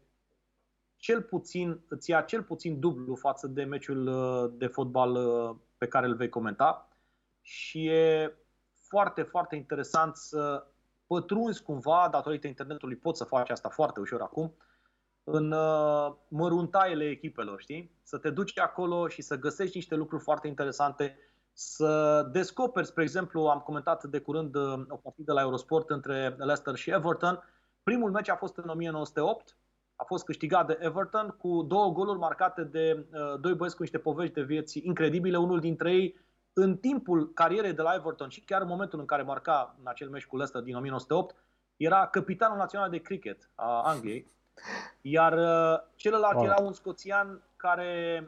cel 0.96 1.22
puțin, 1.22 1.80
îți 1.88 2.10
ia 2.10 2.22
cel 2.22 2.44
puțin 2.44 2.80
dublu 2.80 3.16
față 3.16 3.48
de 3.48 3.64
meciul 3.64 4.08
uh, 4.08 4.52
de 4.58 4.68
fotbal 4.68 5.16
uh, 5.16 5.56
pe 5.78 5.88
care 5.88 6.08
îl 6.08 6.16
vei 6.16 6.30
comenta 6.30 6.90
și 7.42 7.88
e 7.88 8.36
foarte, 8.74 9.22
foarte 9.22 9.56
interesant 9.56 10.16
să 10.16 10.68
pătrunzi 11.08 11.64
cumva, 11.64 12.08
datorită 12.12 12.48
internetului 12.48 12.96
poți 12.96 13.18
să 13.18 13.24
faci 13.24 13.50
asta 13.50 13.70
foarte 13.70 14.00
ușor 14.00 14.22
acum, 14.22 14.54
în 15.24 15.52
uh, 15.52 16.14
măruntaiele 16.28 17.04
echipelor, 17.04 17.62
știi? 17.62 17.92
Să 18.04 18.18
te 18.18 18.30
duci 18.30 18.60
acolo 18.60 19.08
și 19.08 19.22
să 19.22 19.40
găsești 19.40 19.76
niște 19.76 19.96
lucruri 19.96 20.24
foarte 20.24 20.48
interesante, 20.48 21.18
să 21.54 22.24
descoperi, 22.32 22.86
spre 22.86 23.04
exemplu, 23.04 23.42
am 23.46 23.60
comentat 23.60 24.04
de 24.04 24.20
curând 24.20 24.56
uh, 24.56 24.80
o 24.88 24.96
partidă 24.96 25.34
la 25.34 25.42
Eurosport 25.42 25.90
între 25.90 26.36
Leicester 26.38 26.76
și 26.76 26.90
Everton. 26.90 27.44
Primul 27.84 28.12
meci 28.12 28.30
a 28.30 28.36
fost 28.36 28.58
în 28.58 28.70
1908, 28.70 29.58
a 29.96 30.04
fost 30.04 30.26
câștigat 30.26 30.68
de 30.68 30.78
Everton 30.82 31.36
cu 31.38 31.64
două 31.68 31.92
goluri 31.92 32.20
marcate 32.20 32.64
de 32.64 33.06
uh, 33.12 33.40
doi 33.40 33.54
băieți 33.54 33.76
cu 33.76 33.82
niște 33.82 33.98
povești 33.98 34.34
de 34.34 34.42
vieți 34.42 34.86
incredibile. 34.86 35.38
Unul 35.38 35.60
dintre 35.60 35.92
ei, 35.94 36.20
în 36.54 36.78
timpul 36.78 37.34
carierei 37.34 37.74
de 37.74 37.82
la 37.82 37.94
Everton 37.94 38.30
și 38.30 38.42
chiar 38.42 38.62
în 38.62 38.68
momentul 38.68 39.00
în 39.00 39.06
care 39.06 39.22
marca 39.22 39.76
în 39.80 39.88
acel 39.88 40.10
meci 40.10 40.26
cu 40.26 40.36
Leicester 40.36 40.62
din 40.62 40.76
1908, 40.76 41.36
era 41.78 42.08
capitanul 42.08 42.58
național 42.58 42.90
de 42.90 42.98
cricket 42.98 43.50
a 43.56 43.82
Angliei. 43.82 44.32
Iar 45.02 45.34
uh, 45.34 45.80
celălalt 45.96 46.36
wow. 46.36 46.44
era 46.44 46.62
un 46.62 46.74
scoțian 46.74 47.42
care 47.56 48.24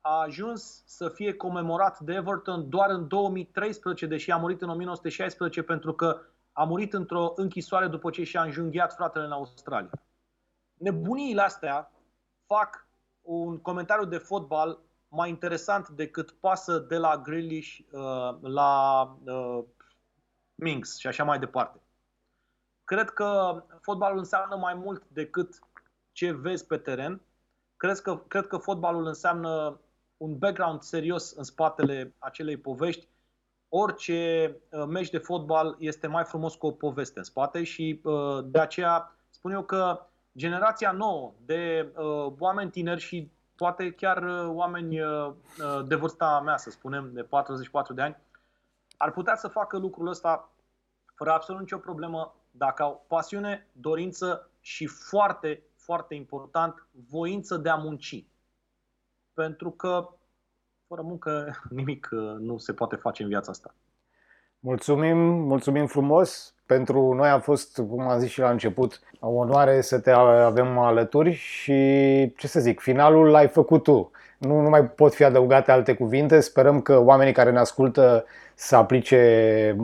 a 0.00 0.20
ajuns 0.20 0.82
să 0.86 1.08
fie 1.08 1.34
comemorat 1.34 2.00
de 2.00 2.12
Everton 2.12 2.68
doar 2.68 2.90
în 2.90 3.08
2013, 3.08 4.06
deși 4.06 4.30
a 4.30 4.36
murit 4.36 4.62
în 4.62 4.68
1916 4.68 5.62
pentru 5.62 5.92
că 5.92 6.20
a 6.52 6.64
murit 6.64 6.92
într-o 6.92 7.32
închisoare 7.36 7.86
după 7.86 8.10
ce 8.10 8.24
și-a 8.24 8.42
înjunghiat 8.42 8.94
fratele 8.94 9.24
în 9.24 9.32
Australia. 9.32 9.90
Nebuniile 10.74 11.42
astea 11.42 11.92
fac 12.46 12.86
un 13.22 13.58
comentariu 13.58 14.04
de 14.04 14.18
fotbal 14.18 14.78
mai 15.08 15.28
interesant 15.28 15.88
decât 15.88 16.30
pasă 16.30 16.78
de 16.78 16.96
la 16.96 17.16
Grealish 17.16 17.78
uh, 17.78 18.36
la 18.40 19.02
uh, 19.24 19.64
Minks 20.54 20.98
și 20.98 21.06
așa 21.06 21.24
mai 21.24 21.38
departe. 21.38 21.80
Cred 22.84 23.10
că 23.10 23.62
fotbalul 23.80 24.18
înseamnă 24.18 24.56
mai 24.56 24.74
mult 24.74 25.02
decât 25.08 25.58
ce 26.12 26.32
vezi 26.32 26.66
pe 26.66 26.76
teren. 26.76 27.20
Cred 27.76 27.98
că, 27.98 28.16
cred 28.16 28.46
că 28.46 28.56
fotbalul 28.56 29.06
înseamnă 29.06 29.80
un 30.16 30.38
background 30.38 30.82
serios 30.82 31.30
în 31.30 31.42
spatele 31.42 32.14
acelei 32.18 32.56
povești. 32.56 33.08
Orice 33.68 34.50
uh, 34.70 34.84
meci 34.88 35.10
de 35.10 35.18
fotbal 35.18 35.76
este 35.78 36.06
mai 36.06 36.24
frumos 36.24 36.54
cu 36.54 36.66
o 36.66 36.70
poveste 36.70 37.18
în 37.18 37.24
spate 37.24 37.62
și 37.62 38.00
uh, 38.02 38.44
de 38.44 38.58
aceea 38.58 39.16
spun 39.30 39.52
eu 39.52 39.62
că 39.62 40.06
generația 40.36 40.92
nouă 40.92 41.32
de 41.44 41.92
uh, 41.96 42.32
oameni 42.38 42.70
tineri 42.70 43.00
și 43.00 43.30
poate 43.56 43.90
chiar 43.90 44.22
oameni 44.46 44.98
de 45.86 45.94
vârsta 45.94 46.40
mea, 46.44 46.56
să 46.56 46.70
spunem, 46.70 47.10
de 47.12 47.22
44 47.22 47.92
de 47.92 48.02
ani, 48.02 48.16
ar 48.96 49.10
putea 49.10 49.36
să 49.36 49.48
facă 49.48 49.78
lucrul 49.78 50.08
ăsta 50.08 50.50
fără 51.14 51.30
absolut 51.30 51.60
nicio 51.60 51.78
problemă 51.78 52.34
dacă 52.56 52.82
au 52.82 53.04
pasiune, 53.08 53.66
dorință 53.72 54.50
și 54.60 54.86
foarte, 54.86 55.62
foarte 55.74 56.14
important, 56.14 56.86
voință 57.08 57.56
de 57.56 57.68
a 57.68 57.74
munci 57.74 58.24
pentru 59.34 59.70
că 59.70 60.08
fără 60.86 61.02
muncă 61.02 61.54
nimic 61.70 62.08
uh, 62.12 62.36
nu 62.38 62.58
se 62.58 62.72
poate 62.72 62.96
face 62.96 63.22
în 63.22 63.28
viața 63.28 63.50
asta. 63.50 63.74
Mulțumim, 64.58 65.18
mulțumim 65.22 65.86
frumos. 65.86 66.54
Pentru 66.66 67.12
noi 67.12 67.28
a 67.28 67.38
fost, 67.38 67.76
cum 67.76 68.00
am 68.00 68.18
zis 68.18 68.30
și 68.30 68.40
la 68.40 68.50
început, 68.50 69.00
o 69.20 69.28
onoare 69.28 69.80
să 69.80 70.00
te 70.00 70.10
avem 70.10 70.78
alături 70.78 71.32
și, 71.32 71.72
ce 72.36 72.46
să 72.46 72.60
zic, 72.60 72.80
finalul 72.80 73.30
l-ai 73.30 73.48
făcut 73.48 73.82
tu. 73.82 74.10
Nu, 74.44 74.60
nu 74.60 74.68
mai 74.68 74.84
pot 74.84 75.14
fi 75.14 75.24
adăugate 75.24 75.70
alte 75.70 75.94
cuvinte. 75.94 76.40
Sperăm 76.40 76.80
că 76.80 76.98
oamenii 76.98 77.32
care 77.32 77.50
ne 77.50 77.58
ascultă 77.58 78.24
să 78.54 78.76
aplice 78.76 79.76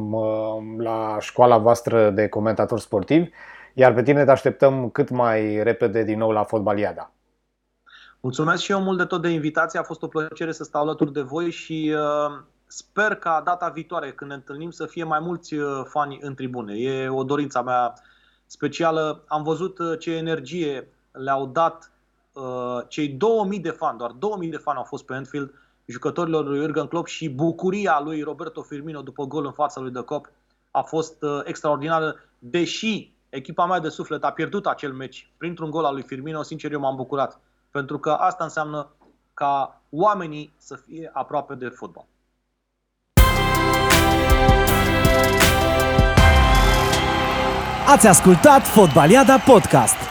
la 0.78 1.16
școala 1.20 1.58
voastră 1.58 2.10
de 2.10 2.28
comentator 2.28 2.78
sportiv, 2.78 3.28
iar 3.74 3.94
pe 3.94 4.02
tine 4.02 4.24
te 4.24 4.30
așteptăm 4.30 4.90
cât 4.90 5.10
mai 5.10 5.62
repede 5.62 6.02
din 6.04 6.18
nou 6.18 6.30
la 6.30 6.44
Fotbaliada. 6.44 7.12
Mulțumesc 8.20 8.62
și 8.62 8.72
eu 8.72 8.80
mult 8.80 8.98
de 8.98 9.04
tot 9.04 9.22
de 9.22 9.28
invitație. 9.28 9.78
A 9.78 9.82
fost 9.82 10.02
o 10.02 10.06
plăcere 10.06 10.52
să 10.52 10.64
stau 10.64 10.82
alături 10.82 11.12
de 11.12 11.20
voi 11.20 11.50
și 11.50 11.94
uh, 11.94 12.42
sper 12.66 13.14
ca 13.14 13.42
data 13.44 13.68
viitoare, 13.68 14.12
când 14.12 14.30
ne 14.30 14.36
întâlnim, 14.36 14.70
să 14.70 14.86
fie 14.86 15.04
mai 15.04 15.18
mulți 15.20 15.54
uh, 15.54 15.82
fani 15.84 16.18
în 16.22 16.34
tribune. 16.34 16.74
E 16.76 17.08
o 17.08 17.24
dorință 17.24 17.62
mea 17.62 17.94
specială. 18.46 19.24
Am 19.26 19.42
văzut 19.42 19.78
uh, 19.78 19.98
ce 19.98 20.16
energie 20.16 20.88
le-au 21.12 21.46
dat 21.46 21.90
uh, 22.32 22.78
cei 22.88 23.08
2000 23.08 23.60
de 23.60 23.70
fani, 23.70 23.98
doar 23.98 24.10
2000 24.10 24.50
de 24.50 24.56
fani 24.56 24.78
au 24.78 24.84
fost 24.84 25.04
pe 25.04 25.14
Anfield, 25.14 25.54
jucătorilor 25.84 26.44
lui 26.44 26.58
Jurgen 26.58 26.86
Klopp 26.86 27.06
și 27.06 27.30
bucuria 27.30 28.00
lui 28.04 28.22
Roberto 28.22 28.62
Firmino 28.62 29.02
după 29.02 29.24
gol 29.24 29.44
în 29.44 29.52
fața 29.52 29.80
lui 29.80 29.90
De 29.90 30.00
Cop 30.00 30.30
a 30.70 30.82
fost 30.82 31.22
uh, 31.22 31.40
extraordinară, 31.44 32.14
deși 32.38 33.12
echipa 33.28 33.66
mea 33.66 33.78
de 33.78 33.88
suflet 33.88 34.24
a 34.24 34.30
pierdut 34.30 34.66
acel 34.66 34.92
meci 34.92 35.32
printr-un 35.36 35.70
gol 35.70 35.84
al 35.84 35.94
lui 35.94 36.02
Firmino, 36.02 36.42
sincer 36.42 36.72
eu 36.72 36.80
m-am 36.80 36.96
bucurat 36.96 37.40
pentru 37.70 37.98
că 37.98 38.10
asta 38.10 38.44
înseamnă 38.44 38.90
ca 39.34 39.82
oamenii 39.90 40.54
să 40.56 40.76
fie 40.76 41.10
aproape 41.12 41.54
de 41.54 41.68
fotbal. 41.68 42.06
Ați 47.86 48.06
ascultat 48.06 48.66
Fotbaliada 48.66 49.38
Podcast. 49.38 50.09